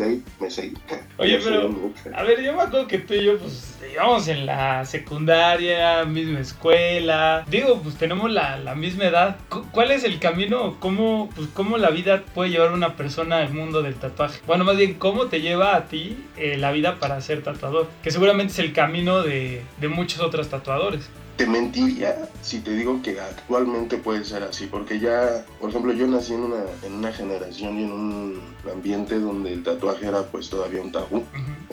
de 0.01 0.09
ahí 0.09 0.23
me 0.39 0.49
seguí. 0.49 0.73
Oye, 1.17 1.37
Me 1.37 1.43
pero-. 1.43 1.91
A 2.15 2.23
ver, 2.23 2.41
yo 2.41 2.53
me 2.53 2.61
acuerdo 2.61 2.87
que 2.87 2.97
tú 2.99 3.13
y 3.13 3.23
yo, 3.25 3.37
pues, 3.37 3.77
íbamos 3.93 4.27
en 4.27 4.45
la 4.45 4.83
secundaria, 4.85 6.03
misma 6.05 6.39
escuela. 6.39 7.43
Digo, 7.47 7.79
pues 7.81 7.95
tenemos 7.95 8.31
la, 8.31 8.57
la 8.57 8.75
misma 8.75 9.05
edad. 9.05 9.37
Cu- 9.49 9.65
¿Cuál 9.71 9.91
es 9.91 10.03
el 10.03 10.19
camino? 10.19 10.77
¿Cómo, 10.79 11.29
pues, 11.35 11.47
¿Cómo 11.53 11.77
la 11.77 11.89
vida 11.89 12.23
puede 12.33 12.49
llevar 12.49 12.69
a 12.69 12.73
una 12.73 12.95
persona 12.95 13.37
al 13.37 13.53
mundo 13.53 13.81
del 13.81 13.95
tatuaje? 13.95 14.39
Bueno, 14.47 14.63
más 14.63 14.77
bien, 14.77 14.95
¿cómo 14.95 15.27
te 15.27 15.41
lleva 15.41 15.75
a 15.75 15.85
ti 15.85 16.17
eh, 16.37 16.57
la 16.57 16.71
vida 16.71 16.95
para 16.99 17.21
ser 17.21 17.43
tatuador? 17.43 17.87
Que 18.03 18.11
seguramente 18.11 18.53
es 18.53 18.59
el 18.59 18.73
camino 18.73 19.21
de, 19.21 19.61
de 19.79 19.87
muchos 19.87 20.21
otros 20.21 20.49
tatuadores. 20.49 21.09
Te 21.37 21.47
mentiría 21.47 22.29
si 22.43 22.59
te 22.59 22.71
digo 22.71 23.01
que 23.01 23.19
actualmente 23.19 23.97
puede 23.97 24.23
ser 24.25 24.43
así, 24.43 24.67
porque 24.67 24.99
ya, 24.99 25.43
por 25.59 25.69
ejemplo, 25.71 25.91
yo 25.91 26.05
nací 26.05 26.33
en 26.33 26.41
una, 26.41 26.63
en 26.83 26.93
una 26.93 27.11
generación 27.11 27.79
y 27.79 27.83
en 27.83 27.91
un 27.91 28.41
ambiente 28.71 29.19
donde 29.19 29.53
el 29.53 29.63
tatuaje 29.63 30.05
era 30.07 30.21
pues 30.23 30.49
todavía 30.49 30.81
un 30.81 30.91
tabú. 30.91 31.23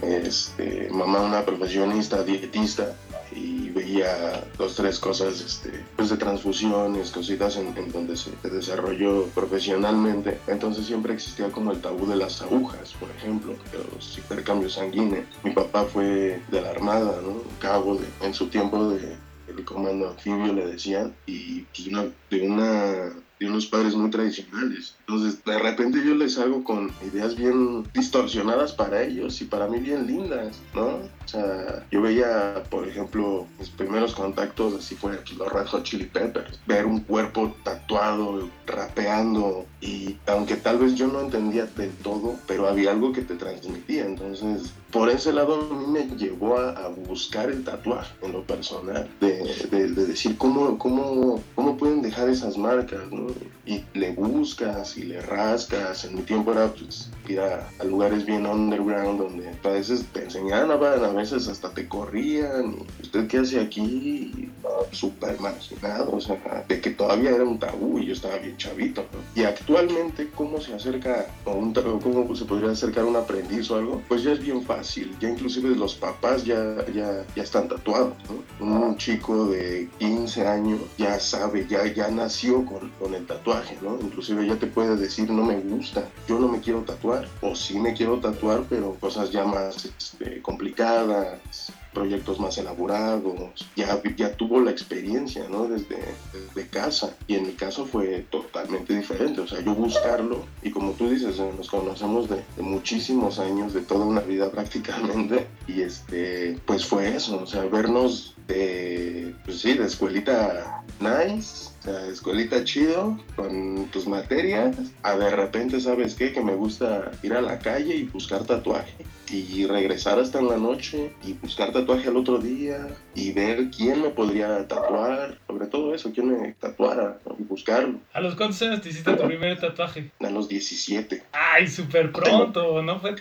Este, 0.02 0.88
mamá 0.90 1.20
una 1.20 1.44
profesionista, 1.44 2.22
dietista, 2.22 2.94
y 3.30 3.68
veía 3.68 4.42
dos, 4.56 4.74
tres 4.74 4.98
cosas 4.98 5.40
este, 5.42 5.84
pues 5.96 6.08
de 6.08 6.16
transfusiones, 6.16 7.10
cositas 7.10 7.56
en, 7.56 7.76
en 7.76 7.92
donde 7.92 8.16
se 8.16 8.30
desarrolló 8.48 9.26
profesionalmente. 9.34 10.38
Entonces 10.46 10.86
siempre 10.86 11.12
existía 11.12 11.50
como 11.50 11.72
el 11.72 11.80
tabú 11.82 12.06
de 12.06 12.16
las 12.16 12.40
agujas, 12.40 12.94
por 12.98 13.10
ejemplo, 13.10 13.52
de 13.70 13.78
los 13.94 14.16
intercambios 14.16 14.74
sanguíneos. 14.74 15.26
Mi 15.44 15.50
papá 15.50 15.84
fue 15.84 16.40
de 16.50 16.60
la 16.62 16.70
Armada, 16.70 17.20
¿no? 17.22 17.42
Cabo 17.60 17.96
de- 17.96 18.26
en 18.26 18.32
su 18.32 18.46
tiempo 18.48 18.88
de 18.90 19.16
el 19.48 19.64
comando 19.64 20.11
anfibio 20.11 20.52
le 20.52 20.66
decían 20.66 21.18
y 21.26 21.62
pues, 21.66 21.88
una- 21.88 22.04
de 22.30 22.42
una 22.48 23.24
de 23.40 23.46
unos 23.48 23.66
padres 23.68 23.94
muy 23.94 24.11
tradicionales. 24.11 24.97
Entonces, 25.08 25.42
de 25.42 25.58
repente 25.58 26.04
yo 26.04 26.14
les 26.14 26.36
hago 26.38 26.62
con 26.62 26.92
ideas 27.00 27.34
bien 27.34 27.82
distorsionadas 27.94 28.74
para 28.74 29.02
ellos 29.02 29.40
y 29.40 29.46
para 29.46 29.66
mí 29.66 29.78
bien 29.78 30.06
lindas, 30.06 30.58
¿no? 30.74 30.86
O 30.86 31.28
sea, 31.30 31.86
yo 31.90 32.02
veía, 32.02 32.62
por 32.70 32.86
ejemplo, 32.86 33.46
mis 33.58 33.70
primeros 33.70 34.14
contactos, 34.14 34.74
así 34.74 34.96
fue 34.96 35.12
los 35.38 35.52
Red 35.52 35.66
Hot 35.66 35.82
Chili 35.84 36.04
Peppers, 36.04 36.60
ver 36.66 36.84
un 36.84 37.00
cuerpo 37.00 37.54
tatuado, 37.64 38.50
rapeando, 38.66 39.64
y 39.80 40.16
aunque 40.26 40.56
tal 40.56 40.78
vez 40.78 40.94
yo 40.94 41.06
no 41.06 41.20
entendía 41.22 41.64
del 41.66 41.90
todo, 41.96 42.36
pero 42.46 42.68
había 42.68 42.90
algo 42.90 43.12
que 43.12 43.22
te 43.22 43.34
transmitía. 43.34 44.04
Entonces, 44.04 44.72
por 44.90 45.08
ese 45.10 45.32
lado 45.32 45.68
a 45.70 45.74
mí 45.74 45.86
me 45.86 46.16
llevó 46.16 46.58
a, 46.58 46.70
a 46.70 46.88
buscar 46.88 47.50
el 47.50 47.64
tatuaje 47.64 48.12
en 48.22 48.32
lo 48.32 48.42
personal, 48.44 49.08
de, 49.20 49.42
de- 49.70 49.88
de 49.92 50.06
decir 50.06 50.36
cómo, 50.36 50.78
cómo, 50.78 51.42
cómo 51.54 51.76
pueden 51.78 52.02
dejar 52.02 52.28
esas 52.28 52.56
marcas, 52.58 53.10
¿no? 53.10 53.28
Y 53.66 53.84
le 53.92 54.12
buscas 54.12 54.96
le 55.02 55.20
rascas. 55.20 56.04
En 56.04 56.16
mi 56.16 56.22
tiempo 56.22 56.52
era 56.52 56.72
pues, 56.72 57.11
ir 57.28 57.40
a, 57.40 57.68
a 57.78 57.84
lugares 57.84 58.24
bien 58.24 58.46
underground 58.46 59.20
donde 59.20 59.48
a 59.48 59.68
veces 59.68 60.04
te 60.12 60.24
enseñaban, 60.24 60.70
a 60.70 61.12
veces 61.12 61.48
hasta 61.48 61.70
te 61.70 61.88
corrían. 61.88 62.76
¿Usted 63.02 63.26
qué 63.26 63.38
hace 63.38 63.61
aquí? 63.61 64.50
Súper 64.92 65.38
marginado, 65.40 66.12
o 66.12 66.20
sea, 66.20 66.64
de 66.66 66.80
que 66.80 66.90
todavía 66.90 67.30
era 67.30 67.44
un 67.44 67.58
tabú 67.58 67.98
y 67.98 68.06
yo 68.06 68.12
estaba 68.12 68.38
bien 68.38 68.56
chavito, 68.56 69.04
¿no? 69.12 69.18
Y 69.40 69.44
actualmente, 69.44 70.28
¿cómo 70.34 70.61
se 70.61 70.74
acerca 70.74 71.26
a 71.44 71.50
un 71.50 71.72
cómo 71.72 72.34
se 72.34 72.44
podría 72.44 72.70
acercar 72.70 73.04
un 73.04 73.16
aprendiz 73.16 73.70
o 73.70 73.76
algo? 73.76 74.02
Pues 74.08 74.22
ya 74.22 74.32
es 74.32 74.40
bien 74.40 74.62
fácil, 74.62 75.14
ya 75.20 75.28
inclusive 75.28 75.74
los 75.76 75.94
papás 75.94 76.44
ya, 76.44 76.87
ya, 76.94 77.24
ya 77.34 77.42
están 77.42 77.68
tatuados, 77.68 78.14
¿no? 78.61 78.66
Un 78.66 78.96
chico 78.96 79.46
de 79.46 79.88
15 79.98 80.46
años 80.46 80.80
ya 80.96 81.18
sabe, 81.20 81.66
ya, 81.68 81.87
ya 81.92 82.08
nació 82.08 82.64
con, 82.64 82.90
con 82.98 83.14
el 83.14 83.26
tatuaje, 83.26 83.76
¿no? 83.82 83.98
Inclusive 84.00 84.46
ya 84.46 84.56
te 84.56 84.66
puede 84.66 84.88
decir, 84.96 85.31
no 85.31 85.44
me 85.44 85.61
gusta, 85.61 86.09
yo 86.29 86.38
no 86.38 86.48
me 86.48 86.61
quiero 86.61 86.83
tatuar, 86.83 87.29
o 87.40 87.55
sí 87.55 87.79
me 87.79 87.94
quiero 87.94 88.18
tatuar, 88.18 88.64
pero 88.68 88.94
cosas 88.94 89.31
ya 89.31 89.44
más 89.44 89.85
este, 89.85 90.40
complicadas, 90.42 91.72
proyectos 91.92 92.38
más 92.38 92.57
elaborados, 92.59 93.66
ya, 93.74 94.01
ya 94.16 94.33
tuvo 94.35 94.61
la 94.61 94.70
experiencia, 94.70 95.48
¿no? 95.48 95.66
Desde, 95.66 95.98
desde 96.33 96.68
casa. 96.68 97.16
Y 97.27 97.35
en 97.35 97.46
mi 97.46 97.53
caso 97.55 97.87
fue 97.87 98.24
totalmente 98.31 98.96
diferente. 98.96 99.40
O 99.40 99.48
sea, 99.48 99.61
yo 99.61 99.74
buscarlo, 99.74 100.44
y 100.62 100.70
como 100.70 100.92
tú 100.92 101.09
dices, 101.09 101.38
eh, 101.38 101.51
nos 101.57 101.68
conocemos 101.68 102.29
de, 102.29 102.37
de 102.57 102.62
muchísimos 102.62 103.38
años, 103.38 103.72
de 103.74 103.81
toda 103.81 104.05
una 104.05 104.20
vida 104.20 104.51
prácticamente, 104.53 105.46
y 105.66 105.83
este, 105.83 106.59
pues 106.66 106.85
fue 106.85 107.16
eso, 107.16 107.42
o 107.42 107.46
sea, 107.46 107.64
vernos 107.64 108.37
de, 108.46 109.35
pues 109.44 109.61
sí, 109.61 109.74
de 109.74 109.87
escuelita 109.87 110.77
nice, 111.00 111.70
o 111.80 111.82
sea, 111.82 112.06
escuelita 112.06 112.64
chido, 112.64 113.18
con 113.37 113.87
tus 113.87 114.06
materias, 114.06 114.76
a 115.02 115.16
de 115.16 115.30
repente, 115.30 115.80
¿sabes 115.80 116.14
qué? 116.14 116.32
Que 116.32 116.40
me 116.40 116.54
gusta 116.54 117.11
ir 117.22 117.34
a 117.34 117.40
la 117.40 117.58
calle 117.58 117.94
y 117.94 118.04
buscar 118.04 118.44
tatuaje 118.44 119.06
y 119.30 119.66
regresar 119.66 120.18
hasta 120.18 120.38
en 120.38 120.48
la 120.48 120.56
noche 120.56 121.12
y 121.22 121.34
buscar 121.34 121.72
tatuaje 121.72 122.08
al 122.08 122.16
otro 122.16 122.38
día 122.38 122.88
y 123.14 123.32
ver 123.32 123.70
quién 123.70 124.02
me 124.02 124.08
podría 124.08 124.66
tatuar, 124.66 125.38
sobre 125.46 125.66
todo 125.66 125.94
eso, 125.94 126.11
quién 126.12 126.30
me 126.30 126.52
tatuara 126.54 127.18
y 127.38 127.42
buscarlo 127.42 127.98
¿A 128.12 128.20
los 128.20 128.34
cuántos 128.34 128.62
años 128.62 128.80
te 128.80 128.88
hiciste 128.88 129.12
tu 129.14 129.26
primer 129.26 129.61
tatuaje? 129.61 130.11
a 130.20 130.30
los 130.30 130.48
17. 130.48 131.22
Ay, 131.32 131.68
súper 131.68 132.12
pronto, 132.12 132.82
¿no? 132.82 133.00
Fue, 133.00 133.16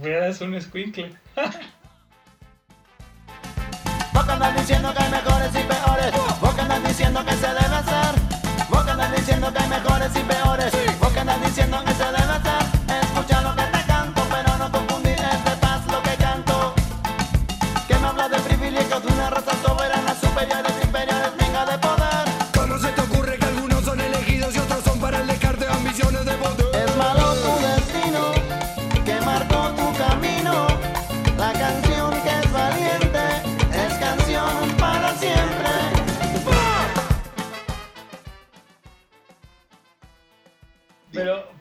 fueras 0.00 0.40
un 0.40 0.54
que 4.26 4.32
andas 4.32 4.56
diciendo 4.56 4.92
que 4.94 5.02
hay 5.02 5.10
mejores 5.10 5.50
y 5.54 5.66
diciendo 7.00 7.24
que 7.24 7.32
se 7.32 7.46
debe 7.46 7.76
hacer. 7.76 8.14
Vos 8.68 8.84
que 8.84 8.90
andas 8.90 9.16
diciendo 9.16 9.50
que 9.50 9.58
hay 9.58 9.68
mejores 9.70 10.10
y 10.14 10.20
peores. 10.20 10.70
Vos 11.00 11.10
que 11.10 11.20
andas 11.20 11.40
diciendo 11.42 11.82
que 11.82 11.94
se 11.94 12.04
debe 12.04 12.18
hacer. 12.18 12.69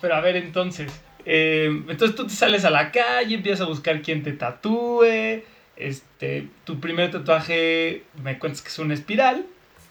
Pero, 0.01 0.15
a 0.15 0.21
ver, 0.21 0.35
entonces. 0.37 0.91
eh, 1.25 1.65
entonces 1.89 2.15
tú 2.15 2.25
te 2.27 2.33
sales 2.33 2.65
a 2.65 2.69
la 2.69 2.91
calle, 2.91 3.35
empiezas 3.35 3.61
a 3.61 3.69
buscar 3.69 4.01
quién 4.01 4.23
te 4.23 4.31
tatúe. 4.33 5.43
Este, 5.75 6.47
tu 6.65 6.79
primer 6.79 7.09
tatuaje, 7.11 8.03
me 8.23 8.37
cuentas 8.39 8.61
que 8.61 8.69
es 8.69 8.79
una 8.79 8.93
espiral. 8.93 9.45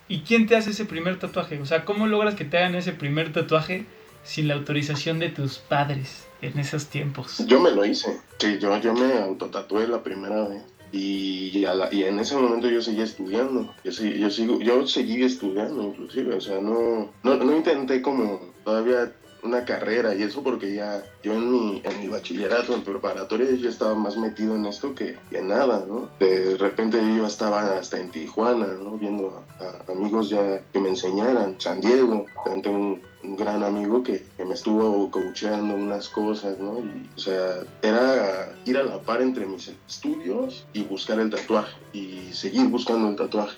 ¿Y 0.09 0.21
quién 0.21 0.47
te 0.47 0.57
hace 0.57 0.71
ese 0.71 0.85
primer 0.87 1.19
tatuaje? 1.19 1.59
O 1.61 1.67
sea, 1.67 1.85
¿cómo 1.85 2.07
logras 2.07 2.35
que 2.35 2.45
te 2.45 2.57
hagan 2.59 2.75
ese 2.75 2.93
primer 2.93 3.33
tatuaje 3.33 3.85
sin 4.25 4.49
la 4.49 4.55
autorización 4.55 5.19
de 5.19 5.29
tus 5.29 5.59
padres 5.59 6.27
en 6.43 6.59
esos 6.59 6.87
tiempos? 6.87 7.45
Yo 7.47 7.61
me 7.61 7.71
lo 7.71 7.85
hice, 7.85 8.19
sí, 8.39 8.59
yo, 8.59 8.79
yo 8.81 8.95
me 8.95 9.13
autotatué 9.19 9.87
la 9.87 10.03
primera 10.03 10.49
vez. 10.49 10.63
Y, 10.93 11.67
a 11.67 11.75
la- 11.75 11.93
y 11.93 12.05
en 12.05 12.19
ese 12.19 12.35
momento 12.35 12.69
yo 12.71 12.81
seguía 12.81 13.05
estudiando, 13.05 13.75
yo, 13.85 13.93
seguí- 13.93 14.19
yo, 14.19 14.31
sigo, 14.31 14.59
yo 14.61 14.87
seguí 14.87 15.23
estudiando 15.23 15.83
inclusive, 15.83 16.35
o 16.35 16.41
sea, 16.41 16.59
no, 16.63 17.13
no, 17.23 17.37
no 17.37 17.57
intenté 17.57 18.01
como 18.01 18.55
todavía 18.65 19.13
una 19.43 19.65
carrera 19.65 20.15
y 20.15 20.23
eso 20.23 20.43
porque 20.43 20.75
ya 20.75 21.03
yo 21.23 21.35
en 21.35 21.51
mi, 21.51 21.83
en 21.85 22.01
mi 22.01 22.09
bachillerato, 22.09 22.75
en 22.75 22.83
preparatoria, 22.83 23.51
yo 23.53 23.69
estaba 23.69 23.95
más 23.95 24.17
metido 24.17 24.57
en 24.57 24.67
esto 24.67 24.95
que, 24.95 25.17
que 25.31 25.41
nada, 25.41 25.85
¿no? 25.87 26.09
De 26.19 26.57
repente 26.57 26.99
yo 27.17 27.27
estaba 27.27 27.79
hasta 27.79 27.99
en 27.99 28.11
Tijuana, 28.11 28.67
¿no? 28.67 28.99
Viendo 28.99 29.45
a, 29.61 29.93
amigos 29.93 30.31
ya 30.31 30.63
que 30.73 30.81
me 30.81 30.91
enseñaran, 30.91 31.57
San 31.59 31.81
Diego, 31.81 32.27
un, 32.47 33.01
un 33.23 33.37
gran 33.37 33.63
amigo 33.63 34.03
que, 34.03 34.25
que 34.37 34.45
me 34.45 34.55
estuvo 34.55 35.11
coacheando 35.11 35.75
unas 35.75 36.09
cosas, 36.09 36.59
¿no? 36.59 36.79
Y, 36.79 37.09
o 37.17 37.19
sea, 37.19 37.61
era 37.83 38.55
ir 38.65 38.77
a 38.79 38.85
la 38.85 38.99
par 38.99 39.23
entre 39.23 39.47
mis 39.47 39.69
estudios 39.89 40.67
y 40.73 40.83
buscar 40.85 41.19
el 41.21 41.31
tatuaje 41.31 41.77
y 41.93 42.33
seguir 42.33 42.69
buscando 42.69 43.09
el 43.09 43.17
tatuaje. 43.17 43.57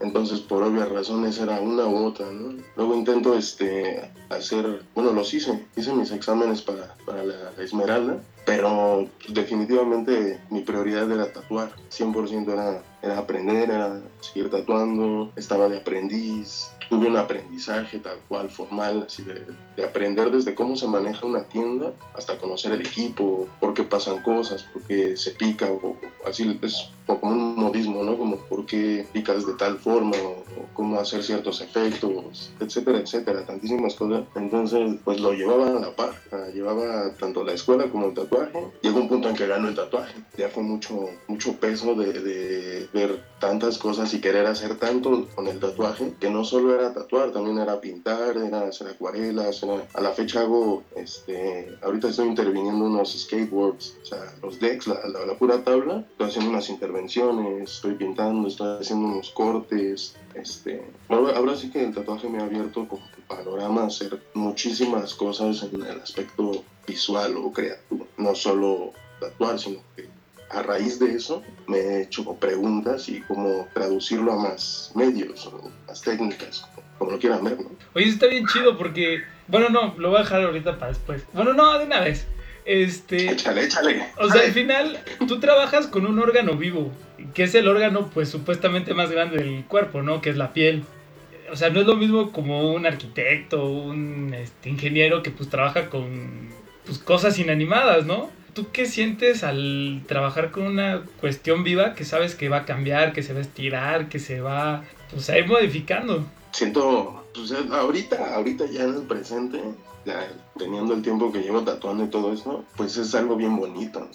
Entonces, 0.00 0.40
por 0.40 0.62
obvias 0.62 0.90
razones, 0.90 1.38
era 1.38 1.60
una 1.60 1.86
u 1.86 2.04
otra, 2.04 2.30
¿no? 2.30 2.54
Luego 2.76 2.94
intento 2.94 3.36
este, 3.36 4.10
hacer, 4.28 4.82
bueno, 4.94 5.12
los 5.12 5.32
hice, 5.32 5.66
hice 5.74 5.92
mis 5.94 6.10
exámenes 6.10 6.60
para, 6.60 6.94
para 7.06 7.24
la 7.24 7.50
Esmeralda, 7.58 8.20
pero 8.44 9.08
definitivamente 9.28 10.40
mi 10.50 10.60
prioridad 10.60 11.10
era 11.10 11.32
tatuar, 11.32 11.70
100% 11.90 12.52
era, 12.52 12.82
era 13.02 13.18
aprender, 13.18 13.70
era 13.70 14.00
seguir 14.20 14.50
tatuando, 14.50 15.32
estaba 15.36 15.68
de 15.68 15.78
aprendiz, 15.78 16.70
tuve 16.88 17.06
un 17.06 17.16
aprendizaje 17.16 17.98
tal 17.98 18.18
cual, 18.28 18.50
formal, 18.50 19.04
así 19.06 19.22
de, 19.22 19.44
de 19.76 19.84
aprender 19.84 20.30
desde 20.30 20.54
cómo 20.54 20.76
se 20.76 20.86
maneja 20.86 21.26
una 21.26 21.44
tienda 21.44 21.92
hasta 22.14 22.38
conocer 22.38 22.72
el 22.72 22.80
equipo, 22.80 23.48
por 23.60 23.74
qué 23.74 23.82
pasan 23.82 24.22
cosas, 24.22 24.62
por 24.64 24.82
qué 24.82 25.16
se 25.16 25.32
pica, 25.32 25.66
o, 25.70 25.76
o 25.76 25.96
así 26.28 26.58
es 26.62 26.90
como 27.06 27.32
un 27.32 27.56
modismo, 27.56 28.02
¿no? 28.02 28.18
Como 28.18 28.36
por 28.36 28.66
qué 28.66 29.06
picas 29.12 29.46
de 29.46 29.54
tal 29.54 29.78
forma, 29.78 30.16
o, 30.16 30.30
o 30.30 30.66
cómo 30.74 30.98
hacer 30.98 31.22
ciertos 31.22 31.60
efectos, 31.60 32.50
etcétera, 32.58 32.98
etcétera, 32.98 33.46
tantísimas 33.46 33.94
cosas. 33.94 34.24
Entonces, 34.34 34.96
pues 35.04 35.20
lo 35.20 35.32
llevaba 35.32 35.68
a 35.68 35.80
la 35.80 35.90
par, 35.94 36.14
llevaba 36.52 37.14
tanto 37.14 37.44
la 37.44 37.52
escuela 37.52 37.84
como 37.90 38.06
el 38.06 38.14
tatuaje. 38.14 38.58
Llegó 38.82 39.00
un 39.00 39.08
punto 39.08 39.28
en 39.28 39.36
que 39.36 39.46
ganó 39.46 39.68
el 39.68 39.74
tatuaje, 39.74 40.14
ya 40.36 40.48
fue 40.48 40.62
mucho, 40.62 41.08
mucho 41.28 41.54
peso 41.54 41.94
de, 41.94 42.12
de 42.12 42.88
ver 42.92 43.22
tantas 43.38 43.78
cosas 43.78 44.12
y 44.14 44.20
querer 44.20 44.46
hacer 44.46 44.76
tanto 44.76 45.28
con 45.34 45.46
el 45.46 45.60
tatuaje, 45.60 46.12
que 46.18 46.30
no 46.30 46.44
solo 46.44 46.75
era 46.76 46.92
tatuar, 46.92 47.32
también 47.32 47.58
era 47.58 47.80
pintar, 47.80 48.36
era 48.36 48.68
hacer 48.68 48.88
acuarelas, 48.88 49.62
a 49.94 50.00
la 50.00 50.10
fecha 50.12 50.40
hago, 50.40 50.82
este, 50.94 51.76
ahorita 51.82 52.08
estoy 52.08 52.28
interviniendo 52.28 52.84
unos 52.84 53.12
skateboards, 53.12 53.96
o 54.02 54.06
sea, 54.06 54.34
los 54.42 54.60
decks, 54.60 54.86
la, 54.86 55.00
pura 55.38 55.62
tabla, 55.62 56.04
estoy 56.10 56.28
haciendo 56.28 56.50
unas 56.50 56.68
intervenciones, 56.68 57.70
estoy 57.70 57.94
pintando, 57.94 58.48
estoy 58.48 58.80
haciendo 58.80 59.08
unos 59.08 59.30
cortes, 59.30 60.14
este, 60.34 60.82
ahora, 61.08 61.56
sí 61.56 61.70
que 61.70 61.84
el 61.84 61.94
tatuaje 61.94 62.28
me 62.28 62.38
ha 62.38 62.44
abierto 62.44 62.86
como 62.88 63.02
el 63.16 63.22
panorama 63.24 63.86
hacer 63.86 64.22
muchísimas 64.34 65.14
cosas 65.14 65.62
en 65.62 65.82
el 65.82 66.00
aspecto 66.00 66.64
visual 66.86 67.36
o 67.36 67.52
creativo, 67.52 68.06
no 68.16 68.34
solo 68.34 68.92
tatuar, 69.20 69.58
sino 69.58 69.80
que 69.94 70.15
a 70.50 70.62
raíz 70.62 70.98
de 70.98 71.12
eso 71.12 71.42
me 71.66 71.78
he 71.78 72.02
hecho 72.02 72.24
preguntas 72.34 73.08
y 73.08 73.20
cómo 73.22 73.68
traducirlo 73.74 74.32
a 74.32 74.48
más 74.48 74.92
medios 74.94 75.46
o 75.46 75.70
más 75.86 76.00
técnicas, 76.02 76.66
como, 76.98 77.10
lo 77.10 77.18
quieran 77.18 77.44
ver, 77.44 77.60
¿no? 77.60 77.70
Oye, 77.94 78.08
está 78.08 78.26
bien 78.26 78.46
chido 78.46 78.76
porque. 78.78 79.22
Bueno, 79.48 79.68
no, 79.68 79.94
lo 79.98 80.10
voy 80.10 80.18
a 80.18 80.22
dejar 80.22 80.42
ahorita 80.42 80.78
para 80.78 80.92
después. 80.92 81.24
Bueno, 81.32 81.52
no, 81.52 81.78
de 81.78 81.86
una 81.86 82.00
vez. 82.00 82.26
Este. 82.64 83.30
Échale, 83.30 83.64
échale. 83.64 84.08
O 84.18 84.28
sea, 84.30 84.42
al 84.42 84.52
final, 84.52 84.98
tú 85.28 85.38
trabajas 85.38 85.86
con 85.86 86.06
un 86.06 86.18
órgano 86.18 86.56
vivo, 86.56 86.90
que 87.34 87.44
es 87.44 87.54
el 87.54 87.68
órgano, 87.68 88.10
pues, 88.12 88.28
supuestamente 88.28 88.94
más 88.94 89.10
grande 89.10 89.38
del 89.38 89.64
cuerpo, 89.64 90.02
¿no? 90.02 90.20
Que 90.20 90.30
es 90.30 90.36
la 90.36 90.52
piel. 90.52 90.84
o 91.50 91.56
sea, 91.56 91.70
no 91.70 91.80
es 91.80 91.86
lo 91.86 91.96
mismo 91.96 92.32
como 92.32 92.72
un 92.72 92.86
arquitecto, 92.86 93.66
un 93.66 94.34
este, 94.34 94.68
ingeniero 94.68 95.22
que 95.22 95.30
pues 95.30 95.48
trabaja 95.48 95.90
con 95.90 96.48
pues, 96.84 96.98
cosas 96.98 97.38
inanimadas, 97.38 98.04
¿no? 98.04 98.30
¿Tú 98.56 98.68
qué 98.72 98.86
sientes 98.86 99.44
al 99.44 100.00
trabajar 100.08 100.50
con 100.50 100.62
una 100.62 101.02
cuestión 101.20 101.62
viva 101.62 101.94
que 101.94 102.06
sabes 102.06 102.34
que 102.34 102.48
va 102.48 102.60
a 102.60 102.64
cambiar, 102.64 103.12
que 103.12 103.22
se 103.22 103.34
va 103.34 103.40
a 103.40 103.42
estirar, 103.42 104.08
que 104.08 104.18
se 104.18 104.40
va 104.40 104.82
pues, 105.10 105.28
a 105.28 105.38
ir 105.38 105.46
modificando? 105.46 106.24
Siento, 106.52 107.22
pues 107.34 107.52
ahorita, 107.52 108.34
ahorita 108.34 108.64
ya 108.64 108.84
en 108.84 108.94
el 108.94 109.02
presente, 109.02 109.60
teniendo 110.58 110.94
el 110.94 111.02
tiempo 111.02 111.32
que 111.32 111.40
llevo 111.42 111.62
tatuando 111.62 112.04
y 112.04 112.08
todo 112.08 112.32
eso, 112.32 112.64
pues 112.76 112.96
es 112.96 113.14
algo 113.14 113.36
bien 113.36 113.56
bonito. 113.56 114.08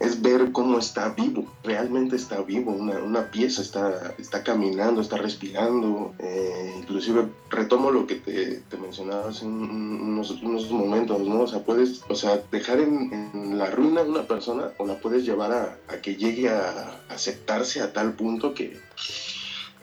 Es 0.00 0.20
ver 0.22 0.52
cómo 0.52 0.78
está 0.78 1.10
vivo, 1.10 1.46
realmente 1.62 2.16
está 2.16 2.40
vivo, 2.42 2.72
una, 2.72 3.30
pieza 3.30 3.62
está, 3.62 4.14
está 4.18 4.42
caminando, 4.42 5.00
está 5.00 5.16
respirando. 5.16 6.14
Eh, 6.18 6.74
inclusive 6.78 7.26
retomo 7.50 7.90
lo 7.90 8.06
que 8.06 8.16
te, 8.16 8.56
te 8.60 8.76
mencionaba 8.76 9.28
hace 9.28 9.44
un- 9.44 10.18
unos, 10.42 10.70
momentos, 10.70 11.20
¿no? 11.20 11.40
O 11.42 11.46
sea, 11.46 11.60
puedes, 11.64 12.02
o 12.08 12.14
sea, 12.14 12.40
dejar 12.50 12.80
en, 12.80 13.58
la 13.58 13.70
ruina 13.70 14.00
a 14.00 14.04
una 14.04 14.26
persona 14.26 14.70
o 14.78 14.86
la 14.86 14.98
puedes 15.00 15.24
llevar 15.24 15.52
a 15.88 15.96
que 16.02 16.16
llegue 16.16 16.48
a 16.48 16.98
aceptarse 17.08 17.80
a 17.80 17.92
tal 17.92 18.12
punto 18.14 18.52
que 18.54 18.78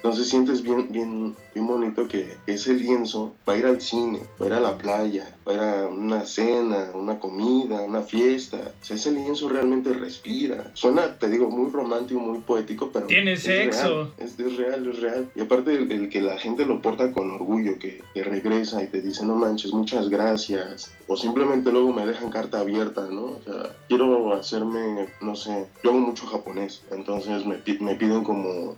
entonces 0.04 0.30
sientes 0.30 0.64
bien, 0.64 0.88
bien, 0.92 1.36
bien 1.54 1.68
bonito 1.68 2.08
que 2.08 2.36
ese 2.48 2.74
lienzo 2.74 3.36
va 3.48 3.54
a 3.54 3.58
ir 3.58 3.68
al 3.68 3.80
cine, 3.80 4.22
va 4.42 4.46
a 4.46 4.50
ir 4.50 4.54
a 4.54 4.60
la 4.60 4.76
playa, 4.76 5.38
va 5.48 5.52
a 5.52 5.56
ir 5.56 5.62
a 5.62 5.88
una 5.90 6.26
cena, 6.26 6.90
una 6.96 7.20
comida, 7.20 7.82
una 7.82 8.02
fiesta. 8.02 8.58
O 8.82 8.84
sea, 8.84 8.96
ese 8.96 9.12
lienzo 9.12 9.48
realmente 9.48 9.94
respira. 9.94 10.72
Suena, 10.74 11.20
te 11.20 11.30
digo, 11.30 11.52
muy 11.52 11.70
romántico, 11.70 12.20
muy 12.20 12.40
poético, 12.40 12.90
pero... 12.92 13.06
Tiene 13.06 13.34
es 13.34 13.44
sexo. 13.44 13.88
real, 13.88 14.14
Es, 14.18 14.40
es 14.40 14.58
real, 14.58 14.88
es 14.88 15.00
real. 15.02 15.30
Y 15.36 15.42
aparte 15.42 15.76
el, 15.76 15.92
el 15.92 16.10
que 16.10 16.22
la 16.22 16.40
gente 16.40 16.66
lo 16.66 16.82
porta 16.82 17.12
con 17.12 17.30
orgullo, 17.30 17.78
que, 17.78 18.02
que 18.16 18.24
regresa 18.24 18.82
y 18.82 18.88
te 18.88 19.04
dice, 19.04 19.24
no 19.24 19.36
manches, 19.36 19.72
muchas 19.72 20.10
gracias. 20.10 20.92
O 21.06 21.16
simplemente 21.16 21.72
luego 21.72 21.94
me 21.94 22.08
dejan 22.08 22.32
carta 22.32 22.60
abierta, 22.60 23.08
¿no? 23.08 23.26
O 23.26 23.42
sea, 23.46 23.76
quiero 23.88 24.34
hacerme, 24.34 25.10
no 25.22 25.36
sé, 25.36 25.68
yo 25.84 25.92
hago 25.92 26.00
mucho 26.00 26.26
japonés, 26.26 26.82
entonces 26.90 27.46
me, 27.46 27.58
me 27.82 27.96
piden 27.96 28.24
como 28.24 28.78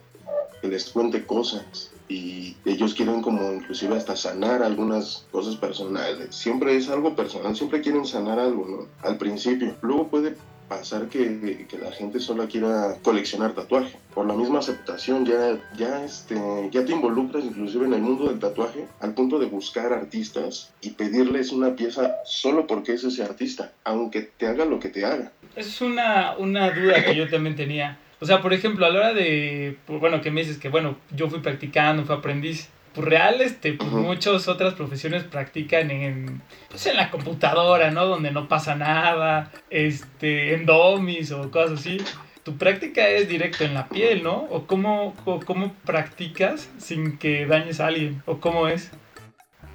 que 0.64 0.70
les 0.70 0.84
cuente 0.88 1.26
cosas 1.26 1.92
y 2.08 2.56
ellos 2.64 2.94
quieren 2.94 3.20
como 3.20 3.52
inclusive 3.52 3.96
hasta 3.96 4.16
sanar 4.16 4.62
algunas 4.62 5.26
cosas 5.30 5.56
personales. 5.56 6.34
Siempre 6.34 6.74
es 6.74 6.88
algo 6.88 7.14
personal, 7.14 7.54
siempre 7.54 7.82
quieren 7.82 8.06
sanar 8.06 8.38
algo, 8.38 8.66
¿no? 8.66 9.06
Al 9.06 9.18
principio. 9.18 9.74
Luego 9.82 10.08
puede 10.08 10.36
pasar 10.66 11.08
que, 11.08 11.66
que 11.68 11.76
la 11.76 11.92
gente 11.92 12.18
solo 12.18 12.48
quiera 12.48 12.96
coleccionar 13.02 13.52
tatuaje. 13.52 13.98
Por 14.14 14.26
la 14.26 14.32
misma 14.32 14.60
aceptación 14.60 15.26
ya, 15.26 15.58
ya, 15.76 16.02
este, 16.02 16.34
ya 16.72 16.86
te 16.86 16.92
involucras 16.92 17.44
inclusive 17.44 17.84
en 17.84 17.92
el 17.92 18.00
mundo 18.00 18.28
del 18.28 18.38
tatuaje 18.38 18.86
al 19.00 19.12
punto 19.12 19.38
de 19.38 19.46
buscar 19.46 19.92
artistas 19.92 20.72
y 20.80 20.90
pedirles 20.90 21.52
una 21.52 21.76
pieza 21.76 22.16
solo 22.24 22.66
porque 22.66 22.94
es 22.94 23.04
ese 23.04 23.22
artista, 23.22 23.72
aunque 23.84 24.22
te 24.22 24.46
haga 24.46 24.64
lo 24.64 24.80
que 24.80 24.88
te 24.88 25.04
haga. 25.04 25.30
Es 25.56 25.82
una, 25.82 26.38
una 26.38 26.70
duda 26.70 27.04
que 27.04 27.14
yo 27.14 27.28
también 27.28 27.54
tenía. 27.54 27.98
O 28.24 28.26
sea, 28.26 28.40
por 28.40 28.54
ejemplo, 28.54 28.86
a 28.86 28.88
la 28.88 29.00
hora 29.00 29.12
de, 29.12 29.76
pues, 29.84 30.00
bueno, 30.00 30.22
que 30.22 30.30
me 30.30 30.40
dices 30.40 30.56
que, 30.56 30.70
bueno, 30.70 30.96
yo 31.14 31.28
fui 31.28 31.40
practicando, 31.40 32.06
fui 32.06 32.16
aprendiz. 32.16 32.70
Pues 32.94 33.06
real, 33.06 33.42
este, 33.42 33.74
pues 33.74 33.90
muchas 33.90 34.48
otras 34.48 34.72
profesiones 34.72 35.24
practican 35.24 35.90
en, 35.90 36.40
pues 36.70 36.86
en 36.86 36.96
la 36.96 37.10
computadora, 37.10 37.90
¿no? 37.90 38.06
Donde 38.06 38.30
no 38.30 38.48
pasa 38.48 38.76
nada, 38.76 39.52
este, 39.68 40.54
en 40.54 40.64
domis 40.64 41.32
o 41.32 41.50
cosas 41.50 41.80
así. 41.80 41.98
Tu 42.44 42.56
práctica 42.56 43.06
es 43.08 43.28
directo 43.28 43.62
en 43.62 43.74
la 43.74 43.90
piel, 43.90 44.22
¿no? 44.22 44.46
¿O 44.48 44.66
cómo, 44.66 45.14
o 45.26 45.40
cómo 45.40 45.74
practicas 45.84 46.70
sin 46.78 47.18
que 47.18 47.44
dañes 47.44 47.78
a 47.78 47.88
alguien? 47.88 48.22
¿O 48.24 48.40
cómo 48.40 48.68
es? 48.68 48.90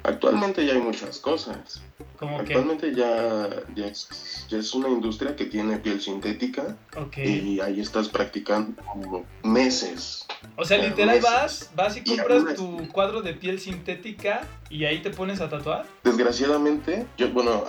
Actualmente 0.02 0.64
ya 0.64 0.72
hay 0.74 0.80
muchas 0.80 1.18
cosas. 1.18 1.82
Actualmente 2.20 2.94
ya, 2.94 3.48
ya, 3.74 3.86
es, 3.86 4.46
ya 4.48 4.58
es 4.58 4.74
una 4.74 4.88
industria 4.88 5.36
que 5.36 5.46
tiene 5.46 5.78
piel 5.78 6.00
sintética 6.00 6.76
y 7.16 7.60
ahí 7.60 7.80
estás 7.80 8.08
practicando 8.08 9.24
meses. 9.42 10.26
O 10.56 10.64
sea, 10.64 10.78
literal 10.78 11.16
meses. 11.16 11.22
vas, 11.22 11.70
vas 11.74 11.96
y 11.96 12.04
compras 12.04 12.54
tu 12.56 12.88
cuadro 12.88 13.22
de 13.22 13.34
piel 13.34 13.58
sintética 13.58 14.46
y 14.68 14.84
ahí 14.84 15.00
te 15.00 15.10
pones 15.10 15.40
a 15.40 15.48
tatuar. 15.48 15.86
Desgraciadamente, 16.04 17.06
yo, 17.16 17.30
bueno, 17.30 17.64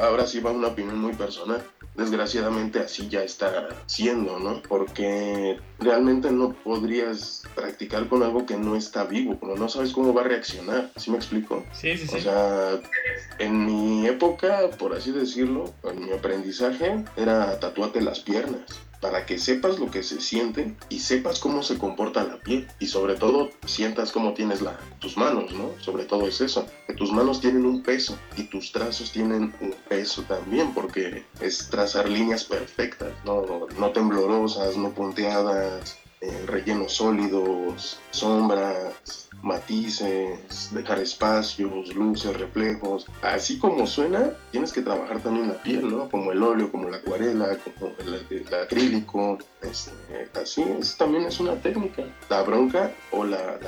ahora 0.00 0.26
sí 0.26 0.40
va 0.40 0.52
una 0.52 0.68
opinión 0.68 0.98
muy 0.98 1.14
personal. 1.14 1.62
Desgraciadamente 1.98 2.78
así 2.78 3.08
ya 3.08 3.24
está 3.24 3.68
siendo, 3.86 4.38
¿no? 4.38 4.62
Porque 4.62 5.58
realmente 5.80 6.30
no 6.30 6.52
podrías 6.52 7.42
practicar 7.56 8.08
con 8.08 8.22
algo 8.22 8.46
que 8.46 8.56
no 8.56 8.76
está 8.76 9.02
vivo, 9.02 9.36
pero 9.40 9.56
no 9.56 9.68
sabes 9.68 9.92
cómo 9.92 10.14
va 10.14 10.22
a 10.22 10.24
reaccionar. 10.24 10.92
¿Sí 10.94 11.10
me 11.10 11.16
explico? 11.16 11.64
Sí, 11.72 11.98
sí, 11.98 12.06
sí. 12.06 12.16
O 12.16 12.20
sea, 12.20 12.80
en 13.40 13.66
mi 13.66 14.06
época, 14.06 14.70
por 14.78 14.94
así 14.94 15.10
decirlo, 15.10 15.74
en 15.82 16.04
mi 16.04 16.12
aprendizaje, 16.12 17.04
era 17.16 17.58
tatuarte 17.58 18.00
las 18.00 18.20
piernas 18.20 18.87
para 19.00 19.26
que 19.26 19.38
sepas 19.38 19.78
lo 19.78 19.90
que 19.90 20.02
se 20.02 20.20
siente 20.20 20.74
y 20.88 21.00
sepas 21.00 21.38
cómo 21.38 21.62
se 21.62 21.78
comporta 21.78 22.24
la 22.24 22.38
piel 22.38 22.68
y 22.78 22.86
sobre 22.86 23.14
todo 23.14 23.50
sientas 23.66 24.12
cómo 24.12 24.34
tienes 24.34 24.60
la, 24.60 24.78
tus 24.98 25.16
manos, 25.16 25.52
¿no? 25.52 25.70
Sobre 25.80 26.04
todo 26.04 26.26
es 26.26 26.40
eso, 26.40 26.66
que 26.86 26.94
tus 26.94 27.12
manos 27.12 27.40
tienen 27.40 27.64
un 27.64 27.82
peso 27.82 28.18
y 28.36 28.44
tus 28.44 28.72
trazos 28.72 29.12
tienen 29.12 29.54
un 29.60 29.74
peso 29.88 30.22
también 30.22 30.74
porque 30.74 31.24
es 31.40 31.68
trazar 31.68 32.08
líneas 32.08 32.44
perfectas, 32.44 33.10
no, 33.24 33.66
no 33.78 33.90
temblorosas, 33.90 34.76
no 34.76 34.90
punteadas, 34.92 35.98
eh, 36.20 36.44
rellenos 36.46 36.94
sólidos, 36.94 38.00
sombras, 38.10 39.27
matices, 39.42 40.70
dejar 40.72 40.98
espacios, 41.00 41.94
luces, 41.94 42.36
reflejos. 42.36 43.06
Así 43.22 43.58
como 43.58 43.86
suena, 43.86 44.30
tienes 44.50 44.72
que 44.72 44.82
trabajar 44.82 45.20
también 45.20 45.48
la 45.48 45.62
piel, 45.62 45.88
¿no? 45.90 46.08
Como 46.08 46.32
el 46.32 46.42
óleo, 46.42 46.70
como 46.70 46.88
la 46.90 46.98
acuarela, 46.98 47.56
como 47.78 47.92
el, 47.98 48.26
el 48.30 48.54
acrílico. 48.54 49.38
este, 49.62 49.92
así 50.40 50.62
es, 50.62 50.96
también 50.96 51.24
es 51.24 51.40
una 51.40 51.54
técnica. 51.56 52.04
La 52.28 52.42
bronca 52.42 52.92
o 53.10 53.24
la, 53.24 53.38
la- 53.38 53.58